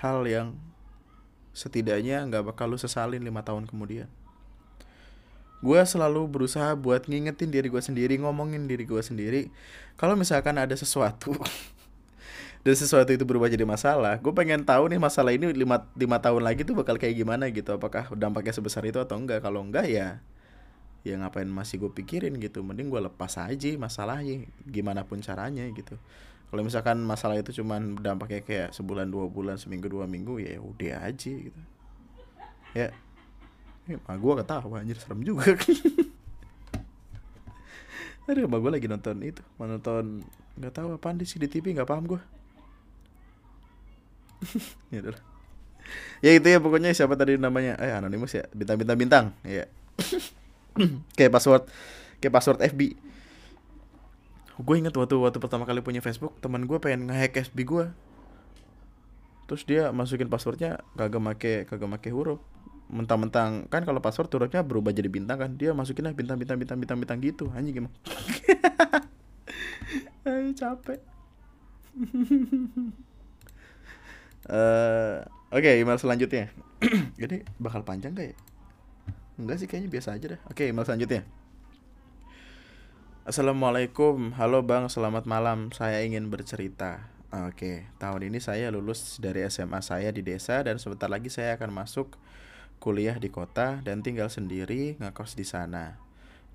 hal 0.00 0.24
yang 0.24 0.56
setidaknya 1.56 2.24
nggak 2.28 2.52
bakal 2.52 2.68
lu 2.68 2.78
sesalin 2.80 3.24
lima 3.24 3.40
tahun 3.40 3.64
kemudian. 3.64 4.08
Gue 5.64 5.80
selalu 5.88 6.28
berusaha 6.28 6.76
buat 6.76 7.08
ngingetin 7.08 7.48
diri 7.48 7.72
gue 7.72 7.80
sendiri, 7.80 8.20
ngomongin 8.20 8.68
diri 8.68 8.84
gue 8.84 9.00
sendiri. 9.00 9.48
Kalau 9.96 10.12
misalkan 10.12 10.60
ada 10.60 10.76
sesuatu 10.76 11.32
dan 12.66 12.74
sesuatu 12.74 13.14
itu 13.14 13.22
berubah 13.22 13.46
jadi 13.46 13.62
masalah, 13.62 14.18
gue 14.18 14.34
pengen 14.34 14.66
tahu 14.66 14.90
nih 14.90 14.98
masalah 14.98 15.30
ini 15.30 15.54
lima, 15.54 15.86
lima 15.94 16.18
tahun 16.18 16.42
lagi 16.42 16.66
tuh 16.66 16.74
bakal 16.74 16.98
kayak 16.98 17.14
gimana 17.14 17.46
gitu. 17.54 17.78
Apakah 17.78 18.10
dampaknya 18.18 18.50
sebesar 18.50 18.82
itu 18.82 18.98
atau 18.98 19.14
enggak? 19.14 19.38
Kalau 19.38 19.62
enggak 19.62 19.86
ya 19.86 20.18
ya 21.06 21.14
ngapain 21.22 21.46
masih 21.46 21.78
gue 21.78 21.94
pikirin 21.94 22.34
gitu 22.42 22.66
mending 22.66 22.90
gue 22.90 22.98
lepas 22.98 23.38
aja 23.38 23.70
masalahnya 23.78 24.42
gimana 24.66 25.06
pun 25.06 25.22
caranya 25.22 25.62
gitu 25.70 25.94
kalau 26.50 26.66
misalkan 26.66 26.98
masalah 27.06 27.38
itu 27.38 27.62
cuman 27.62 27.94
dampaknya 28.02 28.42
kayak 28.42 28.74
sebulan 28.74 29.06
dua 29.06 29.30
bulan 29.30 29.54
seminggu 29.54 29.86
dua 29.86 30.10
minggu 30.10 30.42
ya 30.42 30.58
udah 30.58 31.06
aja 31.06 31.30
gitu 31.30 31.60
ya 32.74 32.90
ya 33.86 33.96
gue 34.02 34.32
ketawa 34.42 34.82
anjir 34.82 34.98
serem 34.98 35.22
juga 35.22 35.54
Aduh, 38.26 38.50
gue 38.50 38.72
lagi 38.74 38.90
nonton 38.90 39.22
itu, 39.22 39.38
mau 39.54 39.70
nonton 39.70 40.26
nggak 40.58 40.74
tahu 40.74 40.98
apa 40.98 41.14
sih 41.22 41.38
di 41.38 41.46
TV 41.46 41.78
nggak 41.78 41.86
paham 41.86 42.10
gue. 42.10 42.18
ya. 44.94 45.00
Ya 46.24 46.30
itu 46.34 46.46
ya 46.48 46.58
pokoknya 46.58 46.90
siapa 46.90 47.14
tadi 47.14 47.38
namanya? 47.38 47.78
Eh 47.78 47.94
anonimus 47.94 48.34
ya, 48.34 48.44
bintang-bintang 48.50 48.98
bintang. 48.98 49.24
Ya. 49.46 49.70
kayak 51.16 51.32
password 51.32 51.62
kayak 52.20 52.32
password 52.32 52.60
FB 52.64 52.96
gue 54.56 54.74
inget 54.76 54.96
waktu 54.96 55.20
waktu 55.20 55.36
pertama 55.36 55.68
kali 55.68 55.84
punya 55.84 56.00
Facebook 56.00 56.40
teman 56.40 56.64
gue 56.64 56.80
pengen 56.80 57.12
ngehack 57.12 57.52
FB 57.52 57.58
gue 57.68 57.84
terus 59.46 59.62
dia 59.68 59.92
masukin 59.92 60.32
passwordnya 60.32 60.80
kagak 60.96 61.22
make 61.22 61.52
kagak 61.68 61.88
make 61.88 62.08
huruf 62.08 62.40
mentang-mentang 62.86 63.66
kan 63.68 63.84
kalau 63.84 64.00
password 64.00 64.32
hurufnya 64.32 64.62
berubah 64.64 64.94
jadi 64.94 65.10
bintang 65.10 65.38
kan 65.38 65.50
dia 65.58 65.76
masukin 65.76 66.08
lah 66.08 66.14
bintang 66.16 66.38
bintang 66.40 66.56
bintang 66.56 66.78
bintang 66.80 66.98
bintang 67.02 67.18
gitu 67.20 67.52
anjing 67.52 67.84
gimana 67.84 67.94
Ay, 70.26 70.50
capek 70.58 70.98
uh, 74.50 75.22
oke 75.50 75.62
okay, 75.62 75.82
email 75.82 75.98
selanjutnya 75.98 76.50
jadi 77.20 77.46
bakal 77.58 77.82
panjang 77.82 78.14
gak 78.14 78.34
ya 78.34 78.36
Enggak 79.36 79.60
sih 79.60 79.68
kayaknya 79.68 79.90
biasa 79.92 80.16
aja 80.16 80.26
deh. 80.32 80.40
Oke, 80.48 80.64
email 80.64 80.88
selanjutnya. 80.88 81.22
Assalamualaikum, 83.28 84.32
halo 84.32 84.64
bang, 84.64 84.88
selamat 84.88 85.28
malam. 85.28 85.68
Saya 85.76 86.00
ingin 86.00 86.32
bercerita. 86.32 87.12
Oke, 87.28 87.84
tahun 88.00 88.32
ini 88.32 88.40
saya 88.40 88.72
lulus 88.72 89.20
dari 89.20 89.44
SMA 89.52 89.84
saya 89.84 90.08
di 90.08 90.24
desa 90.24 90.64
dan 90.64 90.80
sebentar 90.80 91.12
lagi 91.12 91.28
saya 91.28 91.60
akan 91.60 91.68
masuk 91.68 92.16
kuliah 92.80 93.20
di 93.20 93.28
kota 93.28 93.84
dan 93.84 94.00
tinggal 94.00 94.32
sendiri 94.32 94.96
ngekos 95.04 95.36
di 95.36 95.44
sana. 95.44 96.00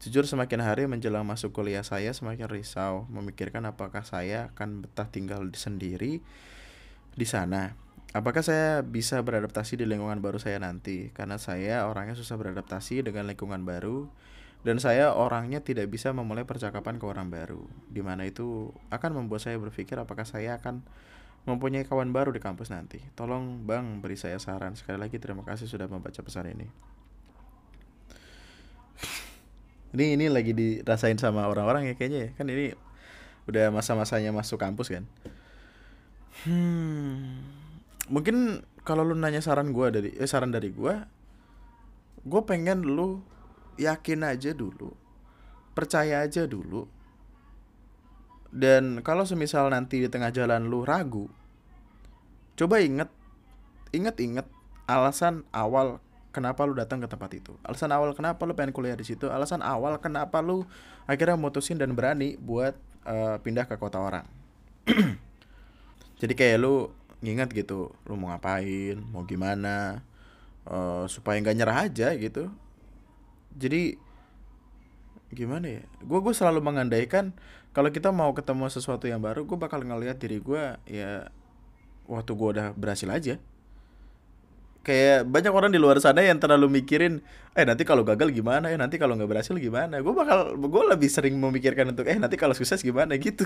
Jujur 0.01 0.25
semakin 0.25 0.65
hari 0.65 0.89
menjelang 0.89 1.21
masuk 1.21 1.53
kuliah 1.53 1.85
saya 1.85 2.09
semakin 2.09 2.49
risau 2.49 3.05
memikirkan 3.13 3.61
apakah 3.69 4.01
saya 4.01 4.49
akan 4.49 4.89
betah 4.89 5.05
tinggal 5.05 5.45
sendiri 5.53 6.25
di 7.13 7.27
sana 7.29 7.77
Apakah 8.11 8.43
saya 8.43 8.83
bisa 8.83 9.23
beradaptasi 9.23 9.79
di 9.79 9.87
lingkungan 9.87 10.19
baru 10.19 10.35
saya 10.35 10.59
nanti? 10.59 11.15
Karena 11.15 11.39
saya 11.39 11.87
orangnya 11.87 12.11
susah 12.11 12.35
beradaptasi 12.35 13.07
dengan 13.07 13.23
lingkungan 13.23 13.63
baru 13.63 14.11
dan 14.67 14.83
saya 14.83 15.15
orangnya 15.15 15.63
tidak 15.63 15.87
bisa 15.87 16.11
memulai 16.11 16.43
percakapan 16.43 16.99
ke 16.99 17.07
orang 17.07 17.31
baru. 17.31 17.63
Di 17.87 18.03
mana 18.03 18.27
itu 18.27 18.75
akan 18.91 19.23
membuat 19.23 19.47
saya 19.47 19.55
berpikir 19.63 19.95
apakah 19.95 20.27
saya 20.27 20.59
akan 20.59 20.83
mempunyai 21.47 21.87
kawan 21.87 22.11
baru 22.11 22.35
di 22.35 22.43
kampus 22.43 22.67
nanti. 22.67 22.99
Tolong 23.15 23.63
Bang 23.63 24.03
beri 24.03 24.19
saya 24.19 24.35
saran. 24.43 24.75
Sekali 24.75 24.99
lagi 24.99 25.15
terima 25.15 25.47
kasih 25.47 25.71
sudah 25.71 25.87
membaca 25.87 26.19
pesan 26.19 26.51
ini. 26.51 26.67
ini 29.95 30.19
ini 30.19 30.25
lagi 30.27 30.51
dirasain 30.51 31.15
sama 31.15 31.47
orang-orang 31.47 31.87
ya 31.87 31.93
kayaknya 31.95 32.19
ya. 32.27 32.29
Kan 32.35 32.51
ini 32.51 32.75
udah 33.47 33.71
masa-masanya 33.71 34.35
masuk 34.35 34.59
kampus 34.59 34.91
kan. 34.91 35.07
Hmm 36.43 37.60
mungkin 38.11 38.67
kalau 38.83 39.07
lu 39.07 39.15
nanya 39.15 39.39
saran 39.39 39.71
gue 39.71 39.87
dari 39.87 40.09
eh, 40.19 40.27
saran 40.27 40.51
dari 40.51 40.69
gue 40.69 40.93
gue 42.21 42.41
pengen 42.43 42.83
lu 42.83 43.23
yakin 43.79 44.27
aja 44.27 44.51
dulu 44.51 45.01
percaya 45.71 46.23
aja 46.23 46.45
dulu. 46.45 46.87
Dan 48.51 48.99
kalau 48.99 49.23
semisal 49.23 49.71
nanti 49.71 50.03
di 50.03 50.11
tengah 50.11 50.27
jalan 50.27 50.67
lu 50.67 50.83
ragu 50.83 51.31
coba 52.59 52.83
inget 52.83 53.07
inget 53.95 54.19
inget 54.19 54.47
alasan 54.91 55.47
awal 55.55 56.03
kenapa 56.35 56.67
lu 56.67 56.75
datang 56.75 56.99
ke 56.99 57.07
tempat 57.07 57.31
itu. 57.31 57.55
Alasan 57.63 57.95
awal 57.95 58.11
kenapa 58.11 58.43
lu 58.43 58.51
pengen 58.51 58.75
kuliah 58.75 58.99
di 58.99 59.07
situ 59.07 59.31
alasan 59.31 59.63
awal 59.63 59.95
kenapa 60.03 60.43
lu 60.43 60.67
akhirnya 61.07 61.39
mutusin 61.39 61.79
dan 61.79 61.95
berani 61.95 62.35
buat 62.35 62.75
uh, 63.07 63.39
pindah 63.39 63.71
ke 63.71 63.79
kota 63.79 64.03
orang. 64.03 64.27
Jadi 66.21 66.33
kayak 66.35 66.59
lu 66.59 66.91
ngingat 67.21 67.53
gitu 67.53 67.93
lu 68.09 68.17
mau 68.17 68.33
ngapain? 68.33 68.97
Mau 69.13 69.23
gimana? 69.23 70.01
Uh, 70.65 71.05
supaya 71.09 71.41
nggak 71.41 71.57
nyerah 71.57 71.77
aja 71.89 72.13
gitu. 72.17 72.49
Jadi 73.57 73.97
gimana 75.31 75.79
ya? 75.79 75.83
Gue 76.03 76.19
gue 76.19 76.33
selalu 76.35 76.59
mengandaikan 76.59 77.31
kalau 77.71 77.87
kita 77.87 78.11
mau 78.11 78.35
ketemu 78.35 78.67
sesuatu 78.67 79.07
yang 79.07 79.23
baru 79.23 79.47
gue 79.47 79.55
bakal 79.55 79.79
ngelihat 79.79 80.19
diri 80.19 80.43
gue 80.43 80.75
ya 80.91 81.31
waktu 82.09 82.31
gue 82.35 82.49
udah 82.57 82.67
berhasil 82.75 83.07
aja. 83.07 83.35
Kayak 84.81 85.29
banyak 85.29 85.53
orang 85.53 85.69
di 85.69 85.77
luar 85.77 86.01
sana 86.01 86.25
yang 86.25 86.41
terlalu 86.41 86.81
mikirin 86.81 87.21
eh 87.53 87.65
nanti 87.65 87.85
kalau 87.85 88.01
gagal 88.01 88.33
gimana? 88.33 88.73
Ya 88.73 88.77
nanti 88.81 88.97
kalau 88.97 89.13
nggak 89.13 89.29
berhasil 89.29 89.53
gimana? 89.61 90.01
Gue 90.01 90.13
bakal 90.13 90.57
gue 90.57 90.83
lebih 90.89 91.09
sering 91.09 91.37
memikirkan 91.37 91.93
untuk 91.93 92.09
eh 92.09 92.17
nanti 92.17 92.33
kalau 92.33 92.57
sukses 92.57 92.81
gimana? 92.81 93.13
Gitu 93.21 93.45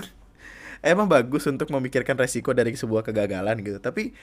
emang 0.86 1.10
bagus 1.10 1.44
untuk 1.50 1.66
memikirkan 1.74 2.14
resiko 2.14 2.54
dari 2.54 2.72
sebuah 2.78 3.02
kegagalan 3.02 3.58
gitu. 3.60 3.82
Tapi 3.82 4.14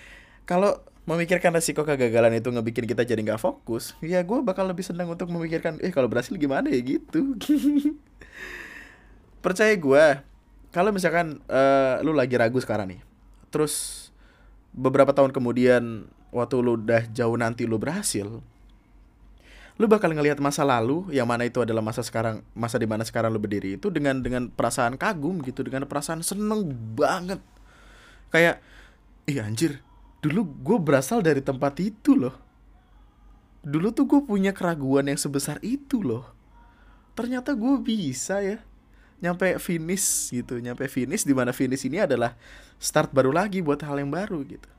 kalau 0.48 0.80
memikirkan 1.04 1.52
resiko 1.52 1.84
kegagalan 1.84 2.40
itu 2.40 2.48
ngebikin 2.48 2.88
kita 2.88 3.04
jadi 3.04 3.20
nggak 3.20 3.44
fokus 3.44 3.92
ya 4.00 4.24
gue 4.24 4.40
bakal 4.40 4.64
lebih 4.64 4.88
senang 4.88 5.12
untuk 5.12 5.28
memikirkan 5.28 5.76
eh 5.84 5.92
kalau 5.92 6.08
berhasil 6.08 6.32
gimana 6.40 6.72
ya? 6.72 6.80
Gitu. 6.80 7.36
Percaya 9.44 9.76
gue 9.76 10.06
kalau 10.72 10.90
misalkan 10.96 11.44
uh, 11.52 12.00
lu 12.02 12.16
lagi 12.16 12.40
ragu 12.40 12.58
sekarang 12.58 12.96
nih 12.96 13.02
terus 13.54 14.10
beberapa 14.74 15.14
tahun 15.14 15.30
kemudian 15.30 16.10
waktu 16.34 16.56
lu 16.66 16.82
udah 16.82 17.06
jauh 17.14 17.38
nanti 17.38 17.70
lu 17.70 17.78
berhasil 17.78 18.42
lu 19.82 19.90
bakal 19.90 20.14
ngelihat 20.14 20.38
masa 20.38 20.62
lalu 20.62 21.10
yang 21.10 21.26
mana 21.26 21.50
itu 21.50 21.58
adalah 21.58 21.82
masa 21.82 22.06
sekarang 22.06 22.46
masa 22.54 22.78
di 22.78 22.86
mana 22.86 23.02
sekarang 23.02 23.34
lu 23.34 23.42
berdiri 23.42 23.82
itu 23.82 23.90
dengan 23.90 24.22
dengan 24.22 24.54
perasaan 24.54 25.02
kagum 25.02 25.42
gitu 25.42 25.66
dengan 25.66 25.90
perasaan 25.90 26.22
seneng 26.22 26.70
banget. 26.94 27.42
Kayak 28.30 28.62
iya 29.26 29.50
anjir 29.50 29.82
dulu 30.22 30.46
gue 30.46 30.78
berasal 30.78 31.26
dari 31.26 31.42
tempat 31.42 31.74
itu 31.82 32.14
loh. 32.14 32.38
Dulu 33.66 33.90
tuh 33.96 34.06
gue 34.06 34.22
punya 34.22 34.54
keraguan 34.54 35.10
yang 35.10 35.18
sebesar 35.18 35.58
itu 35.66 36.06
loh. 36.06 36.30
Ternyata 37.18 37.58
gue 37.58 37.74
bisa 37.82 38.46
ya 38.46 38.62
nyampe 39.24 39.56
finish 39.56 40.36
gitu 40.36 40.60
nyampe 40.60 40.84
finish 40.92 41.24
di 41.24 41.32
mana 41.32 41.56
finish 41.56 41.88
ini 41.88 42.04
adalah 42.04 42.36
start 42.76 43.16
baru 43.16 43.32
lagi 43.32 43.64
buat 43.64 43.80
hal 43.82 43.98
yang 43.98 44.14
baru 44.14 44.46
gitu. 44.46 44.70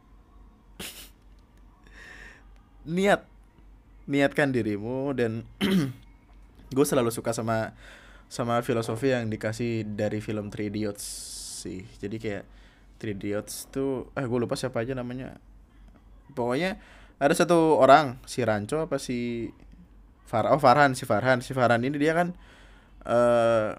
Niat 2.94 3.33
niatkan 4.04 4.52
dirimu 4.52 5.16
dan 5.16 5.48
gue 6.76 6.86
selalu 6.86 7.08
suka 7.08 7.32
sama 7.32 7.72
sama 8.28 8.60
filosofi 8.66 9.14
yang 9.14 9.30
dikasih 9.30 9.86
dari 9.94 10.18
film 10.18 10.50
Three 10.50 10.68
Idiots 10.68 11.04
sih. 11.64 11.86
Jadi 12.00 12.16
kayak 12.20 12.44
Three 13.00 13.14
Idiots 13.16 13.70
tuh 13.70 14.10
eh 14.16 14.26
gue 14.26 14.38
lupa 14.40 14.58
siapa 14.58 14.82
aja 14.82 14.92
namanya. 14.92 15.38
Pokoknya 16.34 16.80
ada 17.22 17.32
satu 17.32 17.78
orang 17.78 18.18
si 18.26 18.42
Ranco 18.42 18.84
apa 18.90 18.98
si 18.98 19.48
Far 20.24 20.50
oh 20.50 20.60
Farhan 20.60 20.96
si 20.98 21.04
Farhan. 21.06 21.40
Si 21.44 21.54
Farhan 21.54 21.84
ini 21.84 21.96
dia 22.00 22.16
kan 22.16 22.34
uh, 23.06 23.76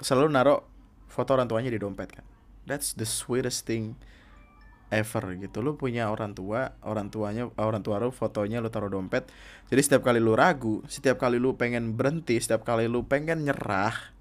selalu 0.00 0.30
naruh 0.32 0.62
foto 1.10 1.36
orang 1.36 1.46
tuanya 1.46 1.70
di 1.70 1.78
dompet 1.78 2.10
kan. 2.10 2.26
That's 2.64 2.96
the 2.96 3.04
sweetest 3.04 3.68
thing 3.68 3.94
ever 4.94 5.36
gitu. 5.36 5.60
Lu 5.60 5.74
punya 5.74 6.08
orang 6.08 6.32
tua 6.32 6.78
orang 6.86 7.10
tuanya 7.10 7.50
orang 7.58 7.82
tua 7.82 7.98
lu 7.98 8.14
fotonya 8.14 8.62
lu 8.62 8.70
taruh 8.70 8.88
dompet. 8.88 9.26
Jadi 9.68 9.80
setiap 9.82 10.06
kali 10.06 10.22
lu 10.22 10.38
ragu 10.38 10.80
setiap 10.86 11.18
kali 11.18 11.42
lu 11.42 11.58
pengen 11.58 11.98
berhenti 11.98 12.38
setiap 12.38 12.62
kali 12.62 12.86
lu 12.86 13.04
pengen 13.04 13.42
nyerah 13.42 14.14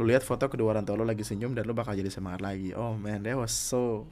lu 0.00 0.08
lihat 0.08 0.24
foto 0.24 0.48
kedua 0.48 0.72
orang 0.72 0.88
tua 0.88 0.96
lu 0.96 1.04
lagi 1.04 1.20
senyum 1.20 1.52
dan 1.52 1.68
lu 1.68 1.76
bakal 1.76 1.92
jadi 1.92 2.08
semangat 2.08 2.40
lagi. 2.40 2.72
Oh 2.72 2.96
man 2.96 3.20
that 3.20 3.36
was 3.36 3.52
so 3.52 4.08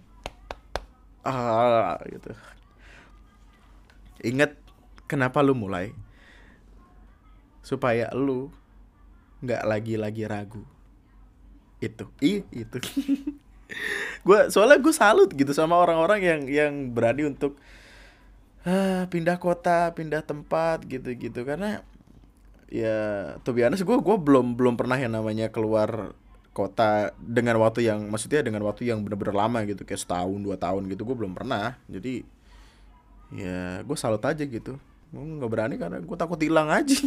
ah 1.24 1.96
gitu. 2.04 2.36
Inget 4.20 4.60
kenapa 5.08 5.40
lu 5.40 5.56
mulai? 5.56 5.96
Supaya 7.64 8.12
lu 8.12 8.52
nggak 9.40 9.64
lagi-lagi 9.64 10.28
ragu. 10.28 10.64
Itu 11.80 12.12
i 12.20 12.44
itu 12.52 12.76
gue 14.24 14.38
soalnya 14.48 14.80
gue 14.80 14.94
salut 14.96 15.30
gitu 15.32 15.52
sama 15.52 15.76
orang-orang 15.76 16.20
yang 16.24 16.40
yang 16.48 16.72
berani 16.92 17.28
untuk 17.28 17.60
ah, 18.64 19.04
pindah 19.12 19.36
kota 19.36 19.92
pindah 19.92 20.24
tempat 20.24 20.84
gitu 20.88 21.12
gitu 21.16 21.44
karena 21.44 21.84
ya 22.68 23.36
tuh 23.44 23.56
biasa 23.56 23.84
gue 23.84 23.98
gue 24.00 24.16
belum 24.20 24.56
belum 24.56 24.74
pernah 24.76 24.96
yang 25.00 25.16
namanya 25.16 25.48
keluar 25.48 26.12
kota 26.58 27.14
dengan 27.22 27.54
waktu 27.62 27.86
yang 27.86 28.10
maksudnya 28.10 28.42
dengan 28.42 28.66
waktu 28.66 28.90
yang 28.90 29.06
bener-bener 29.06 29.30
lama 29.30 29.62
gitu 29.62 29.86
kayak 29.86 30.02
setahun 30.02 30.42
dua 30.42 30.58
tahun 30.58 30.90
gitu 30.90 31.06
gue 31.06 31.14
belum 31.14 31.38
pernah. 31.38 31.78
Jadi 31.86 32.26
ya 33.30 33.86
gue 33.86 33.94
salut 33.94 34.18
aja 34.26 34.42
gitu. 34.42 34.74
Gue 35.14 35.22
nggak 35.38 35.50
berani 35.54 35.78
karena 35.78 36.02
gue 36.02 36.16
takut 36.18 36.40
hilang 36.42 36.66
aja. 36.66 36.98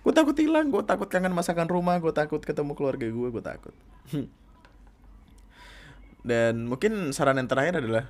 Gue 0.00 0.16
takut 0.16 0.32
hilang 0.34 0.72
gue 0.72 0.82
takut 0.82 1.04
kangen 1.06 1.36
masakan 1.36 1.68
rumah 1.68 2.00
gue 2.00 2.10
takut 2.16 2.40
ketemu 2.40 2.72
keluarga 2.72 3.04
gue 3.04 3.28
gue 3.28 3.44
takut 3.44 3.74
dan 6.20 6.68
mungkin 6.68 7.16
saran 7.16 7.40
yang 7.40 7.48
terakhir 7.48 7.80
adalah 7.80 8.04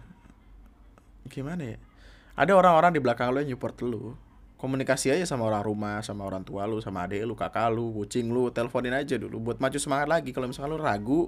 gimana 1.31 1.77
ya? 1.77 1.79
Ada 2.35 2.57
orang-orang 2.57 2.97
di 2.97 3.01
belakang 3.03 3.31
lo 3.31 3.39
yang 3.43 3.55
support 3.55 3.77
lo. 3.87 4.17
Komunikasi 4.61 5.17
aja 5.17 5.25
sama 5.25 5.49
orang 5.49 5.65
rumah 5.65 6.05
sama 6.05 6.29
orang 6.29 6.45
tua 6.45 6.69
lu 6.69 6.85
sama 6.85 7.09
adik 7.09 7.25
lu 7.25 7.33
kakak 7.33 7.73
lu 7.73 7.97
kucing 7.97 8.29
lu 8.29 8.53
teleponin 8.53 8.93
aja 8.93 9.17
dulu 9.17 9.41
buat 9.41 9.57
maju 9.57 9.79
semangat 9.81 10.09
lagi. 10.09 10.37
Kalau 10.37 10.53
misalnya 10.53 10.77
lu 10.77 10.79
ragu 10.81 11.21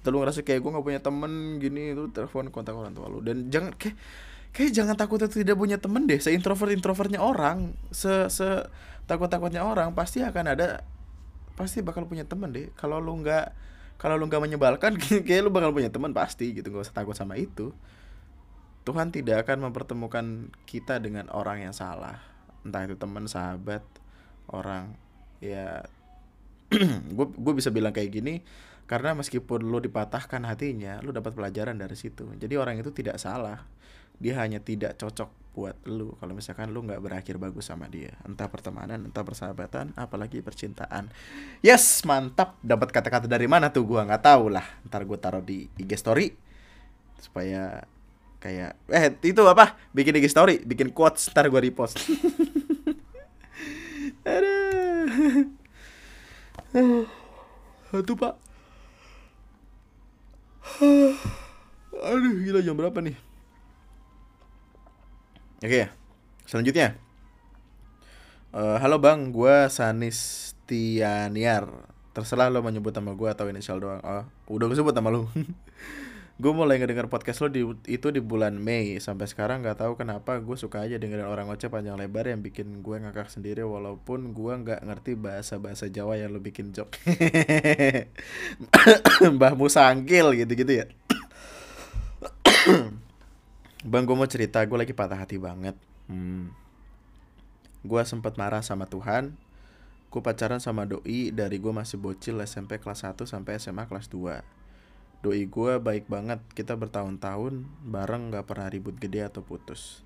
atau 0.00 0.08
lu 0.16 0.24
ngerasa 0.24 0.40
kayak 0.40 0.64
gue 0.64 0.70
nggak 0.72 0.86
punya 0.88 1.00
temen 1.04 1.60
gini 1.60 1.92
itu 1.92 2.08
telepon 2.08 2.48
kontak 2.48 2.72
orang 2.72 2.96
tua 2.96 3.12
lu 3.12 3.20
dan 3.20 3.52
jangan 3.52 3.76
kayak 3.76 4.00
kayak 4.56 4.72
jangan 4.72 4.96
takut 4.96 5.20
tidak 5.28 5.60
punya 5.60 5.76
temen 5.76 6.08
deh. 6.08 6.16
Se 6.16 6.32
introvert 6.32 6.72
introvertnya 6.72 7.20
orang 7.20 7.76
se 7.92 8.32
se 8.32 8.64
takut-takutnya 9.04 9.60
orang 9.60 9.92
pasti 9.92 10.24
akan 10.24 10.56
ada 10.56 10.80
pasti 11.60 11.84
bakal 11.84 12.08
punya 12.08 12.24
temen 12.24 12.48
deh. 12.48 12.72
Kalau 12.80 12.96
lu 12.96 13.20
nggak 13.20 13.52
kalau 14.00 14.16
lu 14.16 14.24
nggak 14.32 14.40
menyebalkan 14.40 14.96
kayak 15.28 15.44
lu 15.44 15.52
bakal 15.52 15.76
punya 15.76 15.92
teman 15.92 16.16
pasti 16.16 16.56
gitu 16.56 16.72
nggak 16.72 16.88
usah 16.88 16.96
takut 16.96 17.12
sama 17.12 17.36
itu. 17.36 17.76
Tuhan 18.80 19.12
tidak 19.12 19.44
akan 19.44 19.68
mempertemukan 19.68 20.48
kita 20.64 20.96
dengan 21.04 21.28
orang 21.28 21.68
yang 21.68 21.76
salah. 21.76 22.16
Entah 22.64 22.88
itu 22.88 22.96
teman 22.96 23.28
sahabat 23.28 23.84
orang 24.48 24.96
ya 25.44 25.84
gue 27.16 27.26
gue 27.28 27.52
bisa 27.52 27.68
bilang 27.68 27.92
kayak 27.92 28.08
gini 28.08 28.40
karena 28.88 29.14
meskipun 29.14 29.68
lu 29.68 29.78
dipatahkan 29.78 30.42
hatinya 30.48 30.98
lu 31.04 31.12
dapat 31.12 31.36
pelajaran 31.36 31.76
dari 31.76 31.92
situ. 31.92 32.24
Jadi 32.40 32.56
orang 32.56 32.80
itu 32.80 32.88
tidak 32.96 33.20
salah 33.20 33.60
dia 34.20 34.36
hanya 34.36 34.60
tidak 34.60 35.00
cocok 35.00 35.40
buat 35.50 35.76
lu. 35.88 36.14
Kalau 36.20 36.32
misalkan 36.36 36.70
lu 36.70 36.86
nggak 36.86 37.02
berakhir 37.02 37.34
bagus 37.40 37.66
sama 37.66 37.90
dia 37.90 38.14
entah 38.22 38.46
pertemanan 38.46 39.02
entah 39.02 39.24
persahabatan 39.26 39.92
apalagi 39.98 40.44
percintaan. 40.44 41.10
Yes 41.64 42.04
mantap. 42.06 42.54
Dapat 42.62 42.94
kata-kata 42.94 43.26
dari 43.26 43.50
mana 43.50 43.72
tuh? 43.74 43.82
Gua 43.82 44.06
nggak 44.06 44.22
tahu 44.22 44.52
lah. 44.52 44.64
Ntar 44.86 45.02
gua 45.08 45.18
taruh 45.18 45.42
di 45.42 45.66
IG 45.74 45.98
story 45.98 46.30
supaya 47.18 47.82
kayak 48.40 48.76
eh 48.88 49.12
itu 49.26 49.42
apa? 49.48 49.74
Bikin 49.90 50.14
IG 50.22 50.30
story 50.30 50.62
bikin 50.62 50.94
quotes 50.94 51.26
ntar 51.34 51.50
gua 51.50 51.64
repost. 51.64 51.98
Aduh 57.90 58.14
pak. 58.14 58.38
Aduh 62.06 62.32
gila 62.46 62.62
jam 62.62 62.78
berapa 62.78 63.02
nih 63.02 63.29
Oke, 65.60 65.92
selanjutnya. 66.48 66.96
Uh, 68.48 68.80
halo 68.80 68.96
bang, 68.96 69.28
gue 69.28 69.68
Sanis 69.68 70.52
Tianiar. 70.64 71.68
Terserah 72.16 72.48
lo 72.48 72.64
menyebut 72.64 72.96
nama 72.96 73.12
gue 73.12 73.28
atau 73.28 73.44
inisial 73.44 73.76
doang. 73.76 74.00
Oh, 74.00 74.24
udah 74.56 74.72
gue 74.72 74.76
sebut 74.80 74.96
nama 74.96 75.12
lo. 75.12 75.28
gue 76.40 76.52
mulai 76.56 76.80
ngedenger 76.80 77.12
podcast 77.12 77.44
lo 77.44 77.52
di, 77.52 77.60
itu 77.92 78.08
di 78.08 78.24
bulan 78.24 78.56
Mei 78.56 78.96
sampai 79.04 79.28
sekarang 79.28 79.60
nggak 79.60 79.84
tahu 79.84 80.00
kenapa 80.00 80.40
gue 80.40 80.56
suka 80.56 80.80
aja 80.80 80.96
dengerin 80.96 81.28
orang 81.28 81.52
ngoceh 81.52 81.68
panjang 81.68 82.00
lebar 82.00 82.32
yang 82.32 82.40
bikin 82.40 82.80
gue 82.80 82.96
ngakak 82.96 83.28
sendiri 83.28 83.60
walaupun 83.60 84.32
gue 84.32 84.52
nggak 84.64 84.80
ngerti 84.80 85.20
bahasa 85.20 85.60
bahasa 85.60 85.92
Jawa 85.92 86.16
yang 86.16 86.32
lo 86.32 86.40
bikin 86.40 86.72
jok 86.72 86.88
Mbah 89.36 89.52
Musangkil 89.52 90.32
gitu-gitu 90.40 90.80
ya 90.80 90.88
Bang, 93.80 94.04
gue 94.04 94.12
mau 94.12 94.28
cerita, 94.28 94.60
gue 94.60 94.76
lagi 94.76 94.92
patah 94.92 95.24
hati 95.24 95.40
banget. 95.40 95.72
Hmm. 96.04 96.52
Gue 97.80 98.04
sempat 98.04 98.36
marah 98.36 98.60
sama 98.60 98.84
Tuhan. 98.84 99.32
Gue 100.12 100.20
pacaran 100.20 100.60
sama 100.60 100.84
doi 100.84 101.32
dari 101.32 101.56
gue 101.56 101.72
masih 101.72 101.96
bocil 101.96 102.44
SMP 102.44 102.76
kelas 102.76 103.08
1 103.08 103.24
sampai 103.24 103.56
SMA 103.56 103.88
kelas 103.88 104.12
2. 104.12 105.24
Doi 105.24 105.48
gue 105.48 105.72
baik 105.80 106.12
banget, 106.12 106.44
kita 106.52 106.76
bertahun-tahun 106.76 107.64
bareng 107.88 108.36
gak 108.36 108.52
pernah 108.52 108.68
ribut 108.68 109.00
gede 109.00 109.24
atau 109.24 109.40
putus. 109.40 110.04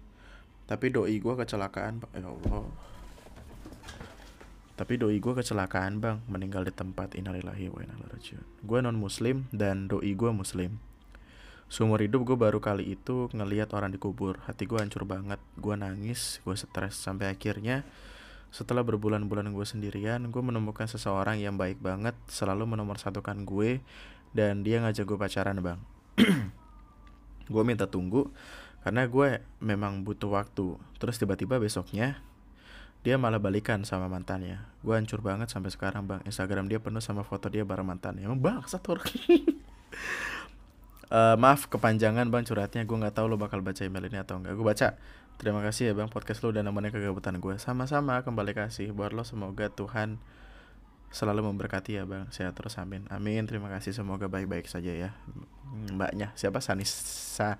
Tapi 0.70 0.94
doi 0.94 1.18
gue 1.18 1.34
kecelakaan, 1.34 1.98
ya 2.14 2.30
Allah. 2.30 2.70
Tapi 4.78 5.02
doi 5.02 5.18
gue 5.18 5.34
kecelakaan 5.34 5.98
bang, 5.98 6.22
meninggal 6.30 6.62
di 6.62 6.70
tempat 6.70 7.18
inalillahi 7.18 7.74
wa 7.74 7.82
inna 7.82 7.98
Gue 8.62 8.78
non 8.78 8.94
muslim 8.94 9.50
dan 9.50 9.90
doi 9.90 10.14
gue 10.14 10.30
muslim 10.30 10.78
Seumur 11.68 11.98
hidup 12.04 12.22
gue 12.28 12.36
baru 12.38 12.60
kali 12.62 12.94
itu 12.94 13.32
ngeliat 13.32 13.72
orang 13.74 13.90
dikubur 13.90 14.38
Hati 14.44 14.68
gue 14.68 14.78
hancur 14.78 15.08
banget. 15.08 15.40
Gue 15.58 15.74
nangis, 15.74 16.38
gue 16.44 16.54
stres. 16.54 16.94
Sampai 16.94 17.32
akhirnya 17.32 17.82
setelah 18.54 18.86
berbulan-bulan 18.86 19.50
gue 19.50 19.66
sendirian 19.66 20.22
Gue 20.30 20.38
menemukan 20.38 20.86
seseorang 20.86 21.42
yang 21.42 21.58
baik 21.58 21.82
banget 21.82 22.14
Selalu 22.30 22.70
menomorsatukan 22.70 23.42
gue 23.42 23.82
Dan 24.30 24.62
dia 24.62 24.78
ngajak 24.78 25.02
gue 25.02 25.18
pacaran 25.18 25.58
bang. 25.58 25.80
Gue 27.52 27.60
minta 27.66 27.90
tunggu 27.90 28.30
Karena 28.86 29.08
gue 29.08 29.40
memang 29.64 30.04
butuh 30.06 30.30
waktu. 30.30 30.76
Terus 31.00 31.16
tiba-tiba 31.18 31.56
besoknya 31.58 32.20
dia 33.04 33.20
malah 33.20 33.36
balikan 33.36 33.84
sama 33.84 34.08
mantannya. 34.08 34.64
Gue 34.80 34.96
hancur 34.96 35.20
banget 35.20 35.52
sampai 35.52 35.68
sekarang 35.68 36.08
bang. 36.08 36.24
Instagram 36.24 36.72
dia 36.72 36.80
penuh 36.80 37.04
sama 37.04 37.20
foto 37.20 37.52
dia 37.52 37.60
bareng 37.60 37.84
mantannya. 37.84 38.24
Emang 38.24 38.40
bang 38.40 38.64
satu 38.64 38.96
orang 38.96 39.08
Uh, 41.12 41.36
maaf 41.36 41.68
kepanjangan 41.68 42.28
bang 42.28 42.44
curhatnya. 42.44 42.82
Gue 42.88 42.96
nggak 43.00 43.16
tahu 43.16 43.26
lo 43.28 43.36
bakal 43.36 43.60
baca 43.60 43.80
email 43.84 44.08
ini 44.08 44.20
atau 44.20 44.40
enggak 44.40 44.54
gue 44.56 44.66
baca. 44.66 44.88
Terima 45.36 45.60
kasih 45.60 45.90
ya 45.90 45.92
bang. 45.92 46.08
Podcast 46.08 46.40
lo 46.44 46.54
udah 46.54 46.62
nemenin 46.62 46.94
kegabutan 46.94 47.36
gue 47.42 47.58
sama-sama 47.58 48.22
kembali 48.22 48.54
kasih 48.54 48.94
buat 48.94 49.12
lo. 49.12 49.26
Semoga 49.26 49.68
Tuhan 49.68 50.22
selalu 51.14 51.46
memberkati 51.50 51.98
ya 51.98 52.04
bang. 52.06 52.30
Sehat 52.30 52.54
terus 52.54 52.78
amin. 52.80 53.06
Amin. 53.10 53.44
Terima 53.46 53.70
kasih. 53.70 53.92
Semoga 53.94 54.26
baik-baik 54.30 54.66
saja 54.70 54.90
ya 54.90 55.10
mbaknya. 55.90 56.30
Siapa? 56.38 56.62
Sanis 56.62 56.90
Sa 57.34 57.58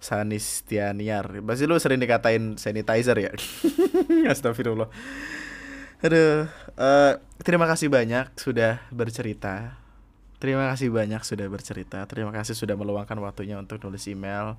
Sanistianiar. 0.00 1.44
Pasti 1.44 1.68
lu 1.68 1.76
sering 1.76 2.00
dikatain 2.00 2.56
sanitizer 2.56 3.16
ya? 3.20 3.32
Astagfirullah. 4.32 4.88
Aduh 6.00 6.48
uh, 6.80 7.12
terima 7.44 7.68
kasih 7.68 7.92
banyak 7.92 8.32
sudah 8.40 8.80
bercerita 8.88 9.76
terima 10.40 10.72
kasih 10.72 10.88
banyak 10.88 11.22
sudah 11.22 11.46
bercerita. 11.46 12.02
Terima 12.08 12.32
kasih 12.32 12.56
sudah 12.56 12.74
meluangkan 12.74 13.20
waktunya 13.20 13.60
untuk 13.60 13.78
nulis 13.84 14.08
email 14.08 14.56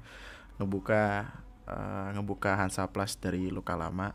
ngebuka 0.61 1.27
uh, 1.65 2.13
ngebuka 2.13 2.53
Hansa 2.55 2.85
Plus 2.87 3.17
dari 3.17 3.49
luka 3.49 3.73
lama. 3.73 4.13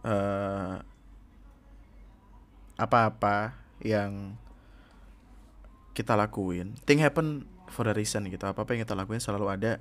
Uh, 0.00 0.80
apa-apa 2.80 3.52
yang 3.84 4.32
kita 5.92 6.16
lakuin 6.16 6.72
thing 6.88 7.04
happen 7.04 7.44
for 7.68 7.84
a 7.84 7.92
reason 7.92 8.24
gitu. 8.32 8.48
Apa 8.48 8.64
apa 8.64 8.72
yang 8.72 8.88
kita 8.88 8.96
lakuin 8.96 9.20
selalu 9.20 9.52
ada 9.52 9.72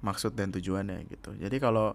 maksud 0.00 0.32
dan 0.32 0.54
tujuannya 0.54 1.04
gitu. 1.12 1.36
Jadi 1.36 1.56
kalau 1.60 1.92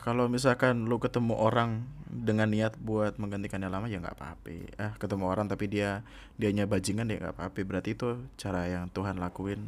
kalau 0.00 0.32
misalkan 0.32 0.88
lu 0.88 0.96
ketemu 0.96 1.36
orang 1.36 1.84
dengan 2.08 2.48
niat 2.48 2.80
buat 2.80 3.20
menggantikan 3.20 3.60
yang 3.60 3.76
lama 3.76 3.86
ya 3.86 4.00
nggak 4.00 4.16
apa-apa. 4.16 4.48
Eh 4.80 4.92
ketemu 4.96 5.24
orang 5.28 5.46
tapi 5.52 5.68
dia 5.68 6.00
dianya 6.40 6.64
bajingan 6.64 7.12
ya 7.12 7.20
nggak 7.20 7.34
apa-apa. 7.36 7.60
Berarti 7.68 7.92
itu 7.92 8.24
cara 8.40 8.64
yang 8.66 8.88
Tuhan 8.88 9.20
lakuin 9.20 9.60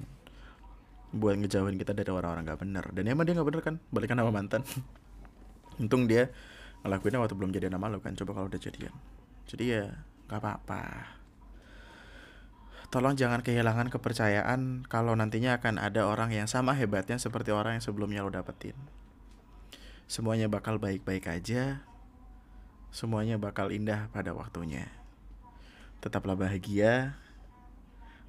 buat 1.13 1.37
ngejauhin 1.37 1.77
kita 1.77 1.93
dari 1.93 2.09
orang-orang 2.09 2.49
nggak 2.49 2.61
bener. 2.65 2.85
Dan 2.97 3.05
emang 3.13 3.29
dia 3.29 3.37
nggak 3.37 3.49
bener 3.53 3.63
kan? 3.63 3.75
Balikan 3.93 4.17
sama 4.17 4.33
mantan. 4.33 4.65
Untung 5.83 6.09
dia 6.09 6.33
ngelakuinnya 6.83 7.21
waktu 7.21 7.37
belum 7.37 7.51
jadi 7.53 7.69
nama 7.69 7.93
lo 7.93 8.01
kan? 8.01 8.17
Coba 8.17 8.33
kalau 8.33 8.49
udah 8.49 8.61
jadian. 8.61 8.97
Jadi 9.45 9.65
ya 9.77 9.93
nggak 10.33 10.41
apa-apa. 10.41 10.85
Tolong 12.89 13.17
jangan 13.17 13.41
kehilangan 13.41 13.89
kepercayaan 13.89 14.85
kalau 14.89 15.17
nantinya 15.17 15.57
akan 15.57 15.81
ada 15.81 16.05
orang 16.09 16.33
yang 16.33 16.45
sama 16.45 16.77
hebatnya 16.77 17.17
seperti 17.17 17.49
orang 17.49 17.81
yang 17.81 17.85
sebelumnya 17.85 18.21
lo 18.21 18.29
dapetin 18.29 18.77
semuanya 20.13 20.45
bakal 20.45 20.77
baik-baik 20.77 21.25
aja. 21.25 21.81
Semuanya 22.93 23.41
bakal 23.41 23.73
indah 23.73 24.13
pada 24.13 24.37
waktunya. 24.37 24.93
Tetaplah 26.05 26.37
bahagia. 26.37 27.17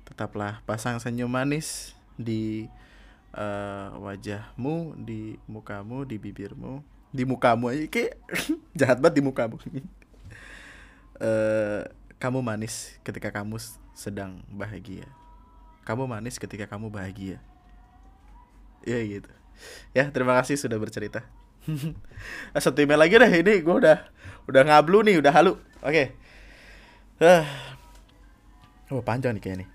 Tetaplah 0.08 0.64
pasang 0.64 1.04
senyum 1.04 1.28
manis 1.28 1.92
di 2.16 2.72
uh, 3.36 3.92
wajahmu 4.00 4.96
di 5.04 5.36
mukamu 5.44 6.08
di 6.08 6.16
bibirmu. 6.16 6.80
Di 7.12 7.28
mukamu 7.28 7.76
aja 7.76 7.84
kayak 7.92 8.16
jahat 8.80 9.04
banget 9.04 9.20
di 9.20 9.24
mukamu. 9.28 9.60
Uh, 11.20 11.84
kamu 12.24 12.40
manis 12.40 12.96
ketika 13.04 13.28
kamu 13.28 13.60
sedang 13.92 14.40
bahagia. 14.48 15.04
Kamu 15.84 16.08
manis 16.08 16.40
ketika 16.40 16.64
kamu 16.64 16.88
bahagia. 16.88 17.44
Ya 18.88 19.04
gitu. 19.04 19.28
Ya 19.92 20.08
terima 20.08 20.40
kasih 20.40 20.56
sudah 20.56 20.80
bercerita 20.80 21.28
satu 22.64 22.80
email 22.84 23.00
lagi 23.00 23.16
deh 23.20 23.32
ini 23.32 23.64
gue 23.64 23.76
udah 23.76 23.98
udah 24.50 24.62
ngablu 24.68 25.08
nih 25.08 25.20
udah 25.20 25.32
halu 25.32 25.56
oke 25.84 25.92
okay. 25.92 26.16
uh. 27.24 27.46
oh 28.92 29.04
panjang 29.04 29.36
nih 29.38 29.44
kayak 29.44 29.58
nih 29.64 29.70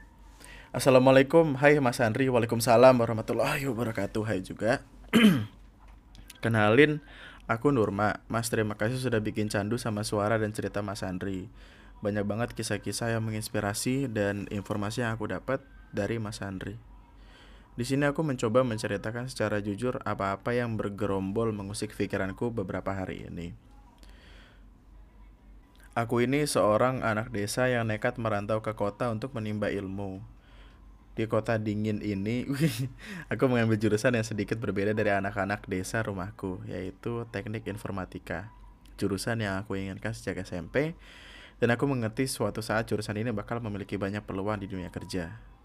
Assalamualaikum, 0.69 1.57
hai 1.65 1.81
Mas 1.81 1.97
Andri, 1.97 2.29
Waalaikumsalam 2.29 2.93
warahmatullahi 3.01 3.65
wabarakatuh, 3.73 4.21
hai 4.29 4.45
juga 4.45 4.85
Kenalin, 6.45 7.01
Aku 7.49 7.73
Nurma, 7.73 8.21
Mas 8.29 8.53
terima 8.53 8.77
kasih 8.77 9.01
sudah 9.01 9.25
bikin 9.25 9.49
candu 9.49 9.81
sama 9.81 10.05
suara 10.05 10.37
dan 10.37 10.53
cerita 10.53 10.85
Mas 10.85 11.01
Andri. 11.01 11.49
Banyak 12.05 12.29
banget 12.29 12.53
kisah-kisah 12.53 13.17
yang 13.17 13.25
menginspirasi 13.25 14.13
dan 14.13 14.45
informasi 14.53 15.01
yang 15.01 15.17
aku 15.17 15.33
dapat 15.33 15.65
dari 15.89 16.21
Mas 16.21 16.45
Andri. 16.45 16.77
Di 17.79 17.87
sini 17.87 18.11
aku 18.11 18.27
mencoba 18.27 18.67
menceritakan 18.67 19.31
secara 19.31 19.63
jujur 19.63 20.03
apa-apa 20.03 20.51
yang 20.51 20.75
bergerombol 20.75 21.55
mengusik 21.55 21.95
pikiranku 21.95 22.51
beberapa 22.51 22.91
hari 22.91 23.31
ini. 23.31 23.55
Aku 25.95 26.19
ini 26.19 26.43
seorang 26.43 27.07
anak 27.07 27.31
desa 27.31 27.71
yang 27.71 27.87
nekat 27.87 28.19
merantau 28.19 28.67
ke 28.67 28.75
kota 28.75 29.15
untuk 29.15 29.31
menimba 29.31 29.71
ilmu. 29.71 30.19
Di 31.15 31.31
kota 31.31 31.55
dingin 31.55 32.03
ini 32.03 32.51
aku 33.33 33.47
mengambil 33.47 33.79
jurusan 33.79 34.19
yang 34.19 34.27
sedikit 34.27 34.59
berbeda 34.59 34.91
dari 34.91 35.15
anak-anak 35.15 35.63
desa 35.71 36.03
rumahku 36.03 36.59
yaitu 36.67 37.31
teknik 37.31 37.63
informatika. 37.71 38.51
Jurusan 38.99 39.39
yang 39.39 39.55
aku 39.55 39.79
inginkan 39.79 40.19
sejak 40.19 40.43
SMP 40.43 40.99
dan 41.63 41.71
aku 41.71 41.87
mengerti 41.87 42.27
suatu 42.27 42.59
saat 42.59 42.91
jurusan 42.91 43.23
ini 43.23 43.31
bakal 43.31 43.63
memiliki 43.63 43.95
banyak 43.95 44.27
peluang 44.27 44.59
di 44.59 44.67
dunia 44.67 44.91
kerja 44.91 45.58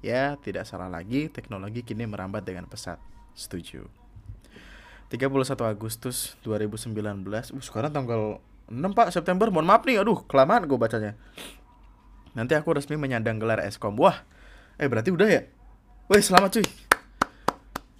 ya 0.00 0.36
tidak 0.40 0.64
salah 0.68 0.88
lagi 0.88 1.28
teknologi 1.28 1.84
kini 1.84 2.04
merambat 2.04 2.44
dengan 2.44 2.68
pesat. 2.68 3.00
Setuju. 3.36 3.88
31 5.10 5.26
Agustus 5.66 6.38
2019 6.46 6.94
uh, 7.26 7.64
sekarang 7.64 7.90
tanggal 7.90 8.38
6 8.70 8.78
pak 8.94 9.10
September. 9.10 9.50
Mohon 9.50 9.66
maaf 9.66 9.82
nih 9.84 10.00
aduh 10.00 10.22
kelamaan 10.26 10.68
gue 10.68 10.78
bacanya. 10.78 11.18
Nanti 12.32 12.54
aku 12.54 12.74
resmi 12.74 12.94
menyandang 12.94 13.42
gelar 13.42 13.58
Eskom. 13.62 13.98
Wah 13.98 14.22
Eh 14.80 14.88
berarti 14.88 15.12
udah 15.12 15.28
ya? 15.28 15.44
Wih 16.08 16.24
selamat 16.24 16.56
cuy. 16.56 16.66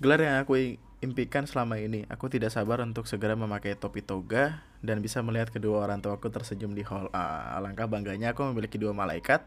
Gelar 0.01 0.17
yang 0.25 0.41
aku 0.41 0.81
impikan 1.05 1.45
selama 1.45 1.77
ini. 1.77 2.09
Aku 2.09 2.33
tidak 2.33 2.49
sabar 2.57 2.81
untuk 2.81 3.05
segera 3.05 3.37
memakai 3.37 3.77
topi 3.77 4.01
toga 4.01 4.65
Dan 4.81 5.05
bisa 5.05 5.21
melihat 5.21 5.53
kedua 5.53 5.85
orang 5.85 6.01
tuaku 6.01 6.33
tersenyum 6.33 6.73
di 6.73 6.81
hall. 6.89 7.13
Ah, 7.13 7.61
Alangkah 7.61 7.85
bangganya 7.85 8.33
aku 8.33 8.49
memiliki 8.49 8.81
dua 8.81 8.97
malaikat 8.97 9.45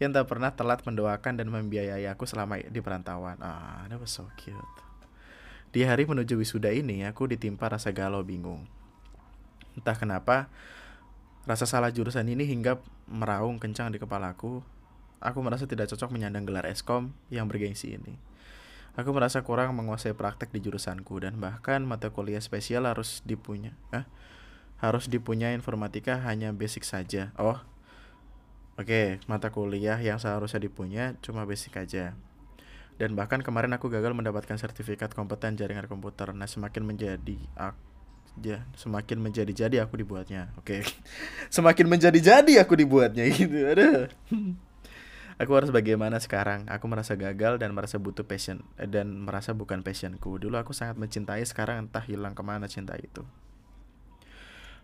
Yang 0.00 0.20
tak 0.20 0.26
pernah 0.28 0.50
telat 0.54 0.80
mendoakan 0.86 1.40
dan 1.40 1.48
membiayai 1.52 2.06
aku 2.08 2.24
selama 2.24 2.60
di 2.62 2.80
perantauan 2.80 3.36
Ah, 3.42 3.84
that 3.90 3.98
was 4.00 4.12
so 4.12 4.28
cute 4.40 4.56
Di 5.74 5.84
hari 5.84 6.08
menuju 6.08 6.38
wisuda 6.38 6.72
ini 6.72 7.04
Aku 7.08 7.28
ditimpa 7.28 7.68
rasa 7.68 7.92
galau 7.92 8.24
bingung 8.24 8.64
Entah 9.76 9.96
kenapa 9.96 10.52
Rasa 11.42 11.66
salah 11.66 11.90
jurusan 11.90 12.28
ini 12.30 12.46
hingga 12.46 12.78
meraung 13.10 13.58
kencang 13.58 13.90
di 13.90 13.98
kepalaku 13.98 14.62
aku 15.22 15.38
merasa 15.40 15.64
tidak 15.70 15.88
cocok 15.94 16.10
menyandang 16.10 16.44
gelar 16.44 16.66
eskom 16.66 17.14
yang 17.30 17.46
bergengsi 17.46 17.94
ini. 17.94 18.18
Aku 18.98 19.14
merasa 19.14 19.40
kurang 19.40 19.72
menguasai 19.72 20.12
praktek 20.12 20.52
di 20.52 20.60
jurusanku 20.60 21.24
dan 21.24 21.40
bahkan 21.40 21.80
mata 21.80 22.12
kuliah 22.12 22.42
spesial 22.42 22.84
harus 22.84 23.24
dipunya. 23.24 23.72
Eh, 23.96 24.04
harus 24.84 25.08
dipunya 25.08 25.54
informatika 25.56 26.20
hanya 26.28 26.52
basic 26.52 26.84
saja. 26.84 27.32
Oh, 27.40 27.56
oke, 28.78 29.20
mata 29.28 29.48
kuliah 29.52 29.98
yang 29.98 30.20
seharusnya 30.20 30.60
dipunya 30.62 31.16
cuma 31.24 31.44
basic 31.48 31.76
aja. 31.76 32.16
Dan 33.00 33.16
bahkan 33.18 33.40
kemarin 33.40 33.72
aku 33.74 33.88
gagal 33.88 34.12
mendapatkan 34.14 34.54
sertifikat 34.60 35.16
kompeten 35.16 35.58
jaringan 35.58 35.88
komputer. 35.88 36.30
Nah, 36.36 36.46
semakin 36.46 36.84
menjadi 36.86 37.38
ya 38.40 38.64
semakin 38.80 39.20
menjadi-jadi 39.20 39.84
aku 39.84 40.00
dibuatnya. 40.00 40.48
Oke. 40.56 40.80
Semakin 41.56 41.84
menjadi-jadi 41.84 42.64
aku 42.64 42.80
dibuatnya 42.80 43.28
gitu. 43.36 43.68
Aduh. 43.68 44.08
Aku 45.36 45.52
harus 45.58 45.74
bagaimana 45.74 46.22
sekarang? 46.22 46.64
Aku 46.70 46.86
merasa 46.86 47.18
gagal 47.18 47.58
dan 47.58 47.74
merasa 47.74 47.98
butuh 47.98 48.24
passion 48.24 48.62
eh, 48.78 48.86
dan 48.88 49.10
merasa 49.26 49.52
bukan 49.52 49.82
passionku. 49.82 50.38
Dulu 50.38 50.54
aku 50.54 50.70
sangat 50.70 50.96
mencintai, 50.96 51.42
sekarang 51.42 51.88
entah 51.88 52.04
hilang 52.04 52.32
ke 52.32 52.42
mana 52.46 52.70
cinta 52.70 52.94
itu. 52.96 53.26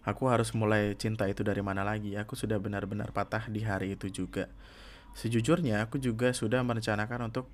Aku 0.09 0.33
harus 0.33 0.57
mulai 0.57 0.97
cinta 0.97 1.29
itu 1.29 1.45
dari 1.45 1.61
mana 1.61 1.85
lagi? 1.85 2.17
Aku 2.17 2.33
sudah 2.33 2.57
benar-benar 2.57 3.13
patah 3.13 3.45
di 3.53 3.61
hari 3.61 3.93
itu 3.93 4.09
juga. 4.09 4.49
Sejujurnya, 5.13 5.85
aku 5.85 6.01
juga 6.01 6.33
sudah 6.33 6.65
merencanakan 6.65 7.29
untuk 7.29 7.45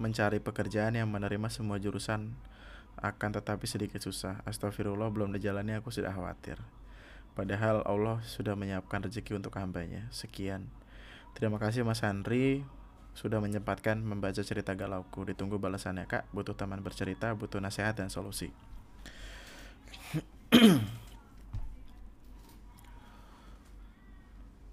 mencari 0.00 0.40
pekerjaan 0.40 0.96
yang 0.96 1.12
menerima 1.12 1.52
semua 1.52 1.76
jurusan 1.76 2.32
akan 2.96 3.30
tetapi 3.36 3.68
sedikit 3.68 4.00
susah. 4.00 4.40
Astagfirullah, 4.48 5.12
belum 5.12 5.36
dijalani 5.36 5.76
aku 5.76 5.92
sudah 5.92 6.08
khawatir. 6.16 6.56
Padahal 7.36 7.84
Allah 7.84 8.24
sudah 8.24 8.56
menyiapkan 8.56 9.04
rezeki 9.04 9.36
untuk 9.36 9.60
hambanya. 9.60 10.08
Sekian. 10.08 10.72
Terima 11.36 11.60
kasih 11.60 11.84
Mas 11.84 12.00
Andri 12.00 12.64
sudah 13.12 13.44
menyempatkan 13.44 14.00
membaca 14.00 14.40
cerita 14.40 14.72
galauku. 14.72 15.28
Ditunggu 15.28 15.60
balasannya 15.60 16.08
kak. 16.08 16.32
Butuh 16.32 16.56
teman 16.56 16.80
bercerita, 16.80 17.36
butuh 17.36 17.60
nasihat 17.60 17.92
dan 17.92 18.08
solusi. 18.08 18.48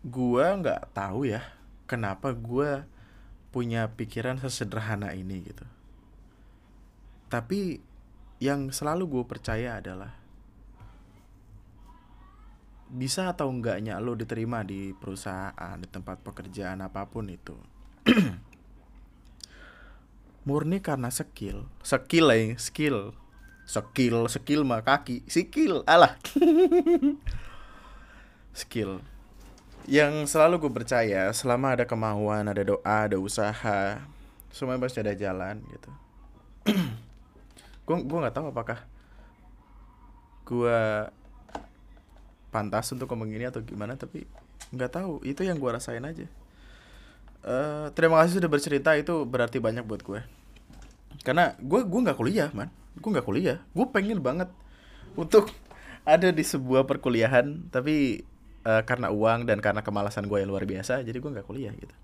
gua 0.08 0.56
nggak 0.56 0.96
tahu 0.96 1.28
ya 1.28 1.44
kenapa 1.84 2.32
gua 2.32 2.88
punya 3.58 3.90
pikiran 3.96 4.38
sesederhana 4.38 5.18
ini 5.18 5.42
gitu. 5.42 5.66
Tapi 7.28 7.82
yang 8.38 8.70
selalu 8.70 9.10
gue 9.10 9.24
percaya 9.26 9.82
adalah 9.82 10.14
bisa 12.88 13.34
atau 13.34 13.52
enggaknya 13.52 14.00
lo 14.00 14.16
diterima 14.16 14.64
di 14.64 14.96
perusahaan 14.96 15.76
di 15.76 15.90
tempat 15.90 16.24
pekerjaan 16.24 16.86
apa 16.86 17.10
pun 17.10 17.28
itu. 17.28 17.58
Murni 20.48 20.80
karena 20.80 21.12
skill 21.12 21.68
skill 21.84 22.26
lah 22.30 22.40
skill. 22.62 23.12
Skill 23.68 24.32
skill 24.32 24.64
mah 24.64 24.86
kaki 24.86 25.26
skill 25.34 25.84
alah. 25.84 26.16
Skill 28.56 29.17
yang 29.88 30.28
selalu 30.28 30.68
gue 30.68 30.72
percaya 30.84 31.32
selama 31.32 31.80
ada 31.80 31.88
kemauan 31.88 32.44
ada 32.52 32.60
doa 32.60 33.08
ada 33.08 33.16
usaha 33.16 34.04
semuanya 34.52 34.84
pasti 34.84 35.00
ada 35.00 35.16
jalan 35.16 35.64
gitu. 35.72 35.92
Gue 37.88 38.04
gue 38.04 38.20
nggak 38.20 38.36
tahu 38.36 38.52
apakah 38.52 38.84
gue 40.44 40.80
pantas 42.52 42.92
untuk 42.92 43.08
ngomong 43.08 43.32
ini 43.32 43.48
atau 43.48 43.64
gimana 43.64 43.96
tapi 43.96 44.28
nggak 44.76 44.92
tahu. 44.92 45.24
Itu 45.24 45.48
yang 45.48 45.56
gue 45.56 45.72
rasain 45.72 46.04
aja. 46.04 46.28
Uh, 47.48 47.88
terima 47.96 48.20
kasih 48.20 48.44
sudah 48.44 48.52
bercerita. 48.52 48.92
Itu 49.00 49.24
berarti 49.24 49.64
banyak 49.64 49.88
buat 49.88 50.04
gue 50.04 50.20
karena 51.24 51.56
gue 51.64 51.88
gue 51.88 52.00
nggak 52.04 52.20
kuliah 52.20 52.52
man. 52.52 52.68
Gue 53.00 53.10
nggak 53.16 53.24
kuliah. 53.24 53.64
Gue 53.72 53.88
pengen 53.88 54.20
banget 54.20 54.52
untuk 55.16 55.48
ada 56.04 56.28
di 56.32 56.44
sebuah 56.44 56.84
perkuliahan 56.88 57.72
tapi 57.72 58.24
uh, 58.68 58.84
karena 58.84 59.08
uang 59.08 59.48
dan 59.48 59.64
karena 59.64 59.80
kemalasan 59.80 60.28
gue 60.28 60.44
yang 60.44 60.52
luar 60.52 60.68
biasa 60.68 61.00
jadi 61.08 61.16
gue 61.16 61.32
nggak 61.40 61.48
kuliah 61.48 61.72
gitu. 61.72 61.96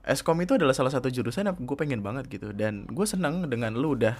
Eskom 0.00 0.40
itu 0.40 0.56
adalah 0.56 0.72
salah 0.72 0.88
satu 0.88 1.12
jurusan 1.12 1.44
yang 1.44 1.56
gue 1.60 1.76
pengen 1.76 2.00
banget 2.00 2.24
gitu. 2.32 2.56
Dan 2.56 2.88
gue 2.88 3.04
seneng 3.04 3.44
dengan 3.52 3.76
lu 3.76 3.98
udah 4.00 4.16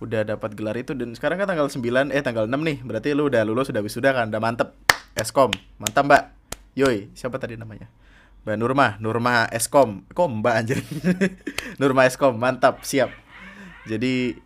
udah 0.00 0.24
dapat 0.24 0.56
gelar 0.56 0.76
itu. 0.80 0.96
Dan 0.96 1.12
sekarang 1.12 1.44
kan 1.44 1.46
tanggal 1.52 1.68
9 1.68 2.08
eh 2.10 2.22
tanggal 2.24 2.48
6 2.48 2.56
nih. 2.56 2.78
Berarti 2.80 3.12
lu 3.12 3.28
udah 3.28 3.44
lulus 3.44 3.68
sudah 3.68 3.84
wisuda 3.84 4.16
kan? 4.16 4.32
Udah 4.32 4.40
mantep. 4.40 4.72
Eskom. 5.12 5.52
Mantap 5.76 6.08
mbak. 6.08 6.22
Yoi 6.72 7.12
siapa 7.12 7.36
tadi 7.36 7.60
namanya? 7.60 7.92
Mbak 8.48 8.56
Nurma. 8.56 8.96
Nurma 8.96 9.44
Eskom. 9.52 10.08
Kok 10.08 10.40
mbak 10.40 10.54
anjir. 10.56 10.78
Nurma 11.80 12.08
Eskom. 12.08 12.40
Mantap. 12.40 12.80
Siap. 12.80 13.12
Jadi 13.84 14.40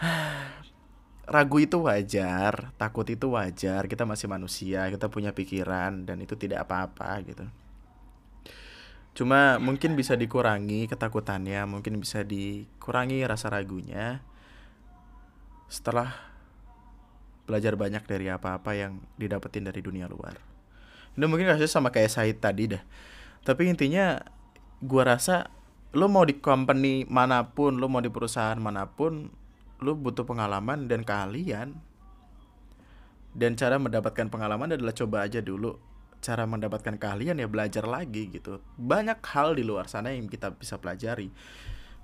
ragu 1.26 1.58
itu 1.58 1.82
wajar, 1.82 2.70
takut 2.78 3.06
itu 3.10 3.26
wajar. 3.34 3.90
Kita 3.90 4.06
masih 4.06 4.30
manusia, 4.30 4.86
kita 4.88 5.10
punya 5.10 5.34
pikiran 5.34 6.06
dan 6.06 6.22
itu 6.22 6.38
tidak 6.38 6.64
apa-apa 6.66 7.20
gitu. 7.26 7.44
Cuma 9.16 9.56
mungkin 9.58 9.96
bisa 9.96 10.14
dikurangi 10.14 10.86
ketakutannya, 10.86 11.66
mungkin 11.66 11.98
bisa 11.98 12.22
dikurangi 12.22 13.24
rasa 13.24 13.50
ragunya 13.50 14.22
setelah 15.66 16.14
belajar 17.46 17.74
banyak 17.74 18.04
dari 18.06 18.30
apa-apa 18.30 18.76
yang 18.76 19.02
didapetin 19.18 19.66
dari 19.66 19.80
dunia 19.82 20.06
luar. 20.06 20.38
Ini 21.16 21.24
mungkin 21.24 21.48
kasusnya 21.48 21.70
sama 21.70 21.88
kayak 21.90 22.12
Said 22.12 22.38
tadi 22.38 22.76
dah. 22.76 22.82
Tapi 23.40 23.72
intinya 23.72 24.20
gua 24.84 25.16
rasa 25.16 25.48
lo 25.96 26.12
mau 26.12 26.28
di 26.28 26.36
company 26.36 27.08
mana 27.08 27.56
pun, 27.56 27.80
lo 27.80 27.88
mau 27.88 28.04
di 28.04 28.12
perusahaan 28.12 28.60
mana 28.60 28.84
pun, 28.84 29.32
lu 29.80 29.96
butuh 29.96 30.24
pengalaman 30.24 30.88
dan 30.88 31.04
keahlian. 31.04 31.76
Dan 33.36 33.52
cara 33.52 33.76
mendapatkan 33.76 34.32
pengalaman 34.32 34.72
adalah 34.72 34.96
coba 34.96 35.28
aja 35.28 35.44
dulu. 35.44 35.76
Cara 36.24 36.48
mendapatkan 36.48 36.96
keahlian 36.96 37.36
ya 37.36 37.44
belajar 37.44 37.84
lagi 37.84 38.32
gitu. 38.32 38.64
Banyak 38.80 39.20
hal 39.20 39.52
di 39.52 39.62
luar 39.62 39.92
sana 39.92 40.16
yang 40.16 40.24
kita 40.32 40.56
bisa 40.56 40.80
pelajari. 40.80 41.28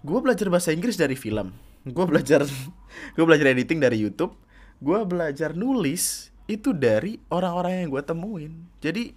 Gue 0.04 0.18
belajar 0.20 0.52
bahasa 0.52 0.76
Inggris 0.76 1.00
dari 1.00 1.16
film. 1.16 1.56
Gue 1.88 2.04
belajar 2.04 2.44
gue 3.16 3.24
belajar 3.24 3.46
editing 3.48 3.80
dari 3.80 3.96
YouTube. 3.96 4.36
Gue 4.82 5.00
belajar 5.08 5.56
nulis 5.56 6.28
itu 6.44 6.76
dari 6.76 7.16
orang-orang 7.32 7.86
yang 7.86 7.88
gue 7.88 8.02
temuin. 8.04 8.52
Jadi 8.84 9.16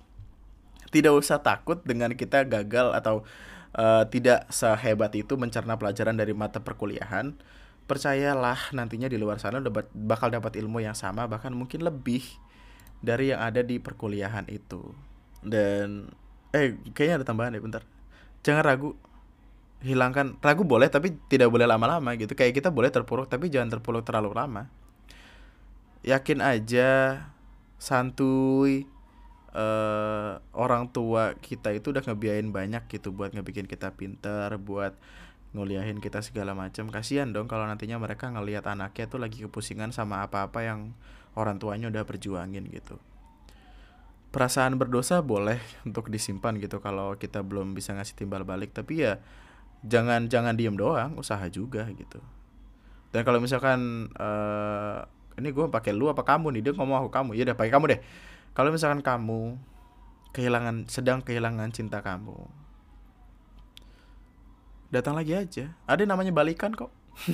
tidak 0.96 1.20
usah 1.20 1.44
takut 1.44 1.84
dengan 1.84 2.16
kita 2.16 2.48
gagal 2.48 2.96
atau 2.96 3.28
uh, 3.76 4.08
tidak 4.08 4.48
sehebat 4.48 5.12
itu 5.20 5.36
mencerna 5.36 5.76
pelajaran 5.76 6.16
dari 6.16 6.32
mata 6.32 6.64
perkuliahan 6.64 7.36
percayalah 7.86 8.74
nantinya 8.74 9.06
di 9.06 9.18
luar 9.22 9.38
sana 9.38 9.62
udah 9.62 9.74
bakal 9.94 10.34
dapat 10.34 10.58
ilmu 10.58 10.82
yang 10.82 10.98
sama 10.98 11.30
bahkan 11.30 11.54
mungkin 11.54 11.86
lebih 11.86 12.26
dari 13.06 13.30
yang 13.30 13.42
ada 13.42 13.62
di 13.62 13.78
perkuliahan 13.78 14.50
itu. 14.50 14.82
Dan 15.46 16.10
eh 16.50 16.74
kayaknya 16.94 17.22
ada 17.22 17.26
tambahan 17.26 17.54
deh 17.54 17.62
bentar. 17.62 17.86
Jangan 18.42 18.64
ragu 18.66 18.98
hilangkan 19.86 20.42
ragu 20.42 20.66
boleh 20.66 20.90
tapi 20.90 21.14
tidak 21.30 21.54
boleh 21.54 21.70
lama-lama 21.70 22.18
gitu. 22.18 22.34
Kayak 22.34 22.58
kita 22.58 22.70
boleh 22.74 22.90
terpuruk 22.90 23.30
tapi 23.30 23.54
jangan 23.54 23.78
terpuruk 23.78 24.02
terlalu 24.02 24.34
lama. 24.34 24.66
Yakin 26.06 26.42
aja 26.42 27.22
santuy 27.78 28.90
uh, 29.54 30.42
orang 30.54 30.90
tua 30.90 31.38
kita 31.38 31.72
itu 31.72 31.94
udah 31.94 32.02
ngebiayain 32.02 32.50
banyak 32.50 32.86
gitu 32.92 33.14
buat 33.14 33.32
ngebikin 33.32 33.66
kita 33.66 33.94
pinter 33.94 34.52
buat 34.58 34.98
nguliahin 35.56 36.04
kita 36.04 36.20
segala 36.20 36.52
macam. 36.52 36.92
Kasihan 36.92 37.32
dong 37.32 37.48
kalau 37.48 37.64
nantinya 37.64 37.96
mereka 37.96 38.28
ngelihat 38.28 38.68
anaknya 38.68 39.08
tuh 39.08 39.24
lagi 39.24 39.40
kepusingan 39.48 39.96
sama 39.96 40.28
apa-apa 40.28 40.60
yang 40.68 40.92
orang 41.40 41.56
tuanya 41.56 41.88
udah 41.88 42.04
berjuangin 42.04 42.68
gitu. 42.68 43.00
Perasaan 44.36 44.76
berdosa 44.76 45.24
boleh 45.24 45.64
untuk 45.88 46.12
disimpan 46.12 46.60
gitu 46.60 46.84
kalau 46.84 47.16
kita 47.16 47.40
belum 47.40 47.72
bisa 47.72 47.96
ngasih 47.96 48.20
timbal 48.20 48.44
balik. 48.44 48.76
Tapi 48.76 49.08
ya 49.08 49.24
jangan 49.88 50.28
jangan 50.28 50.60
diem 50.60 50.76
doang 50.76 51.16
usaha 51.16 51.48
juga 51.48 51.88
gitu. 51.96 52.20
Dan 53.16 53.24
kalau 53.24 53.40
misalkan 53.40 54.12
uh, 54.20 55.08
ini 55.40 55.56
gue 55.56 55.72
pakai 55.72 55.96
lu 55.96 56.12
apa 56.12 56.28
kamu 56.28 56.60
nih? 56.60 56.62
Dia 56.68 56.74
ngomong 56.76 57.08
aku 57.08 57.10
kamu. 57.16 57.32
Ya 57.40 57.48
udah 57.48 57.56
pakai 57.56 57.72
kamu 57.72 57.86
deh. 57.96 58.00
Kalau 58.52 58.76
misalkan 58.76 59.00
kamu 59.00 59.56
kehilangan 60.36 60.92
sedang 60.92 61.24
kehilangan 61.24 61.72
cinta 61.72 62.04
kamu 62.04 62.65
datang 64.90 65.16
lagi 65.18 65.34
aja. 65.34 65.74
Ada 65.90 66.06
namanya 66.06 66.34
balikan 66.34 66.74
kok. 66.74 66.92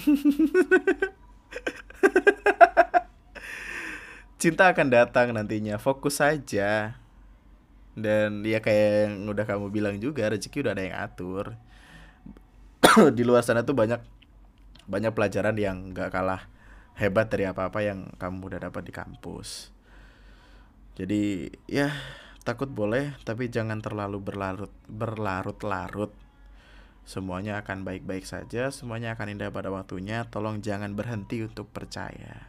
Cinta 4.41 4.73
akan 4.73 4.89
datang 4.89 5.33
nantinya. 5.35 5.77
Fokus 5.77 6.23
saja. 6.23 6.95
Dan 7.91 8.47
ya 8.47 8.63
kayak 8.63 9.11
yang 9.11 9.27
udah 9.27 9.45
kamu 9.45 9.69
bilang 9.69 9.99
juga 9.99 10.31
rezeki 10.31 10.63
udah 10.63 10.73
ada 10.73 10.83
yang 10.83 10.97
atur. 10.97 11.55
Di 13.17 13.23
luar 13.27 13.43
sana 13.43 13.67
tuh 13.67 13.75
banyak 13.75 13.99
banyak 14.89 15.13
pelajaran 15.13 15.55
yang 15.55 15.93
gak 15.93 16.11
kalah 16.11 16.49
hebat 16.99 17.31
dari 17.31 17.47
apa-apa 17.47 17.79
yang 17.81 18.11
kamu 18.19 18.51
udah 18.51 18.59
dapat 18.69 18.83
di 18.85 18.93
kampus. 18.93 19.71
Jadi 20.97 21.47
ya 21.69 21.93
takut 22.43 22.67
boleh 22.67 23.15
tapi 23.21 23.47
jangan 23.47 23.79
terlalu 23.79 24.19
berlarut 24.19 24.73
berlarut-larut 24.89 26.11
Semuanya 27.01 27.59
akan 27.59 27.83
baik-baik 27.83 28.23
saja, 28.23 28.69
semuanya 28.69 29.17
akan 29.17 29.35
indah 29.35 29.49
pada 29.49 29.73
waktunya. 29.73 30.23
Tolong 30.29 30.61
jangan 30.61 30.93
berhenti 30.93 31.41
untuk 31.43 31.67
percaya. 31.73 32.47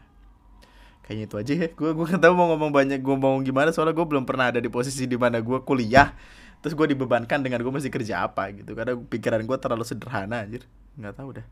Kayaknya 1.02 1.24
itu 1.26 1.36
aja 1.40 1.52
ya. 1.66 1.68
Gue 1.74 1.90
gue 1.96 2.06
nggak 2.06 2.22
tahu 2.22 2.34
mau 2.36 2.46
ngomong 2.54 2.70
banyak, 2.70 3.02
gue 3.02 3.16
mau 3.18 3.34
gimana 3.42 3.74
soalnya 3.74 3.96
gue 3.96 4.06
belum 4.06 4.22
pernah 4.22 4.54
ada 4.54 4.60
di 4.62 4.70
posisi 4.70 5.08
di 5.10 5.18
mana 5.18 5.42
gue 5.42 5.58
kuliah. 5.66 6.14
Terus 6.62 6.78
gue 6.78 6.94
dibebankan 6.94 7.42
dengan 7.42 7.58
gue 7.58 7.72
mesti 7.74 7.90
kerja 7.90 8.22
apa 8.22 8.54
gitu. 8.54 8.78
Karena 8.78 8.94
pikiran 8.94 9.42
gue 9.42 9.56
terlalu 9.58 9.82
sederhana 9.82 10.46
anjir. 10.46 10.62
Nggak 10.94 11.14
tahu 11.18 11.42
dah. 11.42 11.46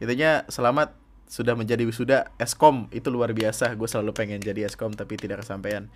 Intinya 0.00 0.48
selamat 0.48 0.96
sudah 1.26 1.58
menjadi 1.58 1.82
wisuda 1.84 2.32
Eskom 2.40 2.88
itu 2.88 3.12
luar 3.12 3.36
biasa. 3.36 3.76
Gue 3.76 3.84
selalu 3.84 4.16
pengen 4.16 4.40
jadi 4.40 4.64
Eskom 4.64 4.96
tapi 4.96 5.20
tidak 5.20 5.44
kesampaian. 5.44 5.92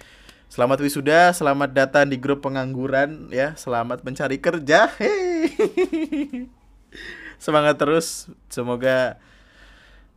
Selamat 0.51 0.83
wisuda, 0.83 1.31
selamat 1.31 1.71
datang 1.71 2.11
di 2.11 2.19
grup 2.19 2.43
pengangguran 2.43 3.31
ya, 3.31 3.55
selamat 3.55 4.03
mencari 4.03 4.43
kerja. 4.43 4.91
Hey. 4.99 6.51
Semangat 7.39 7.79
terus, 7.79 8.27
semoga 8.51 9.23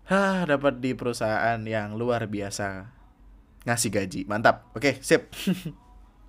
ha, 0.09 0.41
dapat 0.49 0.81
di 0.81 0.97
perusahaan 0.97 1.61
yang 1.61 1.93
luar 1.93 2.25
biasa 2.25 2.89
ngasih 3.61 3.93
gaji. 3.93 4.21
Mantap. 4.25 4.73
Oke, 4.73 4.97
sip. 5.05 5.29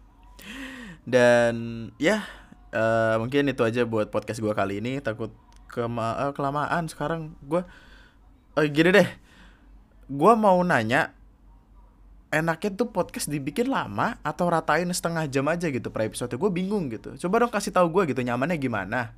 Dan 1.09 1.89
ya, 1.97 2.29
uh, 2.77 3.17
mungkin 3.17 3.49
itu 3.49 3.65
aja 3.65 3.89
buat 3.89 4.13
podcast 4.13 4.45
gue 4.45 4.53
kali 4.53 4.85
ini. 4.85 5.01
Takut 5.01 5.33
kema 5.73 6.29
uh, 6.29 6.33
kelamaan 6.37 6.93
sekarang 6.93 7.41
gue 7.41 7.65
uh, 8.53 8.67
gini 8.69 8.93
deh. 8.93 9.09
Gue 10.13 10.37
mau 10.37 10.61
nanya 10.61 11.17
enaknya 12.35 12.71
tuh 12.75 12.91
podcast 12.91 13.31
dibikin 13.31 13.71
lama 13.71 14.19
atau 14.27 14.51
ratain 14.51 14.91
setengah 14.91 15.31
jam 15.31 15.47
aja 15.47 15.71
gitu 15.71 15.89
per 15.95 16.11
episode 16.11 16.35
gue 16.35 16.51
bingung 16.51 16.91
gitu. 16.91 17.15
Coba 17.27 17.47
dong 17.47 17.53
kasih 17.55 17.71
tahu 17.71 17.87
gue 17.95 18.11
gitu 18.11 18.21
nyamannya 18.27 18.59
gimana? 18.59 19.15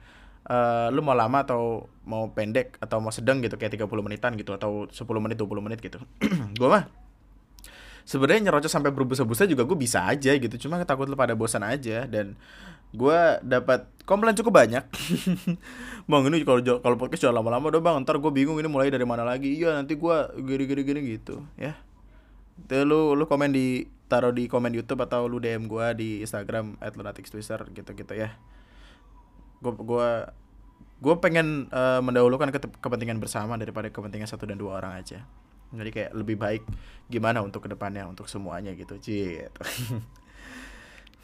Uh, 0.46 0.92
lu 0.94 1.02
mau 1.02 1.16
lama 1.16 1.42
atau 1.42 1.90
mau 2.06 2.30
pendek 2.30 2.78
atau 2.78 3.02
mau 3.02 3.10
sedang 3.10 3.42
gitu 3.42 3.58
kayak 3.58 3.82
30 3.82 3.90
menitan 4.04 4.38
gitu 4.38 4.54
atau 4.54 4.86
10 4.86 5.02
menit 5.18 5.40
20 5.40 5.64
menit 5.64 5.80
gitu. 5.82 5.98
Gue 6.60 6.68
mah 6.70 6.86
sebenarnya 8.06 8.46
nyerocos 8.46 8.70
sampai 8.70 8.94
berbusa-busa 8.94 9.50
juga 9.50 9.66
gue 9.66 9.74
bisa 9.74 10.06
aja 10.06 10.30
gitu. 10.38 10.54
Cuma 10.62 10.78
takut 10.86 11.10
lu 11.10 11.18
pada 11.18 11.34
bosan 11.34 11.66
aja 11.66 12.06
dan 12.06 12.38
gue 12.94 13.18
dapat 13.42 13.90
komplain 14.06 14.38
cukup 14.38 14.62
banyak? 14.62 14.86
Bang 16.10 16.22
ini 16.30 16.46
kalau 16.46 16.62
kalau 16.62 16.94
podcast 16.94 17.26
jangan 17.26 17.42
lama-lama 17.42 17.74
dong 17.74 17.82
bang. 17.82 17.98
Ntar 18.06 18.22
gue 18.22 18.30
bingung 18.30 18.62
ini 18.62 18.70
mulai 18.70 18.94
dari 18.94 19.02
mana 19.02 19.26
lagi. 19.26 19.50
Iya 19.58 19.74
nanti 19.74 19.98
gue 19.98 20.16
gini-gini 20.38 20.82
gini 20.86 21.00
gitu 21.18 21.42
ya 21.58 21.74
itu 22.56 22.82
lu 22.88 23.12
lu 23.12 23.24
komen 23.28 23.52
di 23.52 23.86
taruh 24.06 24.32
di 24.32 24.46
komen 24.46 24.72
YouTube 24.72 25.02
atau 25.04 25.26
lu 25.26 25.42
DM 25.42 25.66
gua 25.66 25.92
di 25.92 26.22
Instagram 26.22 26.78
@lunatics_twitter 26.80 27.68
gitu-gitu 27.74 28.14
ya. 28.16 28.38
Gua 29.60 29.72
gua 29.76 30.08
gua 31.02 31.14
pengen 31.20 31.68
uh, 31.74 32.00
mendahulukan 32.00 32.48
ke 32.54 32.58
kepentingan 32.80 33.20
bersama 33.20 33.60
daripada 33.60 33.92
kepentingan 33.92 34.30
satu 34.30 34.48
dan 34.48 34.56
dua 34.56 34.80
orang 34.80 34.96
aja. 34.96 35.26
Jadi 35.74 35.90
kayak 35.90 36.10
lebih 36.14 36.38
baik 36.38 36.62
gimana 37.10 37.42
untuk 37.42 37.66
ke 37.66 37.68
depannya 37.68 38.06
untuk 38.06 38.30
semuanya 38.30 38.72
gitu. 38.78 38.96
Gitu. 39.02 39.62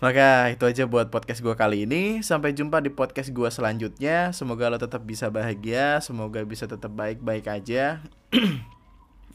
Maka 0.02 0.50
itu 0.50 0.66
aja 0.66 0.82
buat 0.90 1.14
podcast 1.14 1.38
gue 1.38 1.54
kali 1.54 1.86
ini. 1.86 2.26
Sampai 2.26 2.50
jumpa 2.50 2.82
di 2.82 2.90
podcast 2.90 3.30
gue 3.30 3.46
selanjutnya. 3.46 4.34
Semoga 4.34 4.66
lo 4.66 4.74
tetap 4.74 5.06
bisa 5.06 5.30
bahagia, 5.30 6.02
semoga 6.02 6.42
bisa 6.42 6.66
tetap 6.66 6.90
baik-baik 6.90 7.46
aja. 7.46 8.02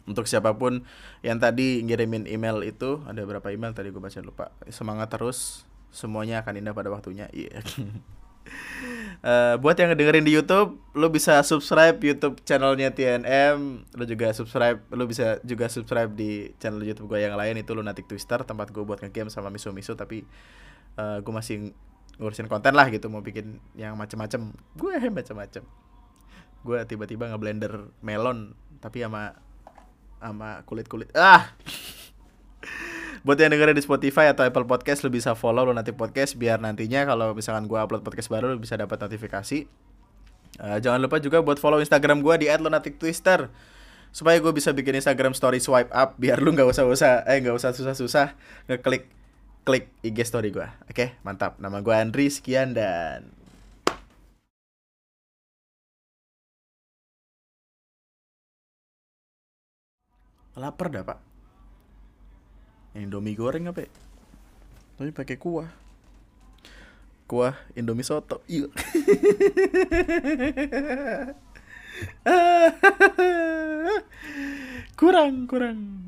Untuk 0.08 0.24
siapa 0.26 0.56
pun 0.56 0.88
yang 1.20 1.38
tadi 1.38 1.84
ngirimin 1.84 2.32
email 2.32 2.64
itu, 2.64 3.04
ada 3.04 3.20
berapa 3.28 3.52
email 3.52 3.76
tadi 3.76 3.92
gue 3.92 4.00
baca 4.00 4.20
lupa. 4.24 4.56
Semangat 4.72 5.12
terus, 5.12 5.68
semuanya 5.92 6.42
akan 6.42 6.64
indah 6.64 6.72
pada 6.72 6.88
waktunya. 6.88 7.28
Iya. 7.36 7.60
Yeah. 7.60 7.92
Uh, 9.26 9.58
buat 9.60 9.74
yang 9.76 9.92
dengerin 9.98 10.24
di 10.24 10.32
YouTube, 10.32 10.78
lo 10.94 11.10
bisa 11.10 11.42
subscribe 11.42 11.98
YouTube 12.00 12.38
channelnya 12.46 12.94
TNM, 12.94 13.90
lo 13.98 14.04
juga 14.06 14.30
subscribe, 14.32 14.78
lo 14.94 15.10
bisa 15.10 15.42
juga 15.42 15.66
subscribe 15.68 16.14
di 16.14 16.54
channel 16.62 16.86
YouTube 16.86 17.10
gue 17.10 17.26
yang 17.26 17.34
lain 17.34 17.58
itu 17.60 17.74
Lunatic 17.74 18.06
Twister, 18.06 18.46
tempat 18.46 18.70
gue 18.70 18.86
buat 18.86 19.02
ngegame 19.02 19.34
sama 19.34 19.50
misu-misu, 19.50 19.98
tapi 19.98 20.22
uh, 21.02 21.20
gue 21.20 21.34
masih 21.34 21.74
ngurusin 22.22 22.46
konten 22.46 22.78
lah 22.78 22.88
gitu, 22.94 23.10
mau 23.10 23.26
bikin 23.26 23.58
yang 23.74 23.98
macem-macem, 23.98 24.54
gue 24.78 24.94
macem-macem, 25.10 25.66
gue 26.62 26.80
tiba-tiba 26.86 27.34
ngeblender 27.34 27.90
melon, 28.06 28.54
tapi 28.80 29.02
sama 29.02 29.34
sama 30.18 30.62
kulit-kulit, 30.66 31.10
ah! 31.14 31.52
Buat 33.26 33.44
yang 33.44 33.52
dengerin 33.52 33.76
di 33.76 33.84
Spotify 33.84 34.32
atau 34.32 34.48
Apple 34.48 34.64
Podcast 34.64 35.04
lo 35.04 35.12
bisa 35.12 35.36
follow 35.36 35.68
lo 35.68 35.76
nanti 35.76 35.92
podcast 35.92 36.40
biar 36.40 36.64
nantinya 36.64 37.04
kalau 37.04 37.36
misalkan 37.36 37.68
gue 37.68 37.76
upload 37.76 38.00
podcast 38.00 38.32
baru 38.32 38.56
lo 38.56 38.58
bisa 38.62 38.80
dapat 38.80 38.96
notifikasi. 39.04 39.68
Uh, 40.58 40.80
jangan 40.80 41.04
lupa 41.04 41.20
juga 41.20 41.44
buat 41.44 41.60
follow 41.60 41.84
Instagram 41.84 42.24
gue 42.24 42.46
di 42.46 42.48
@lunatictwister 42.48 43.52
supaya 44.16 44.40
gue 44.40 44.50
bisa 44.56 44.72
bikin 44.72 44.98
Instagram 44.98 45.36
story 45.36 45.60
swipe 45.60 45.92
up 45.92 46.16
biar 46.16 46.40
lu 46.40 46.56
nggak 46.56 46.72
usah 46.72 46.88
usah 46.88 47.28
eh 47.28 47.38
nggak 47.44 47.54
usah 47.54 47.76
susah-susah 47.76 48.34
ngeklik 48.72 49.12
klik 49.68 49.92
IG 50.02 50.24
story 50.24 50.50
gue 50.50 50.66
oke 50.88 51.20
mantap. 51.28 51.60
Nama 51.60 51.84
gue 51.84 51.94
Andri 51.94 52.32
sekian 52.32 52.72
dan 52.72 53.28
lapar 60.58 60.90
dah 60.90 61.06
pak 61.06 61.28
Indomie 62.98 63.38
goreng 63.38 63.70
apa 63.70 63.86
ya? 63.86 63.94
Tapi 64.98 65.14
pakai 65.14 65.38
kuah. 65.38 65.70
Kuah 67.30 67.54
Indomie 67.78 68.02
soto. 68.02 68.42
Iya. 68.50 68.66
kurang, 75.00 75.46
kurang. 75.46 76.07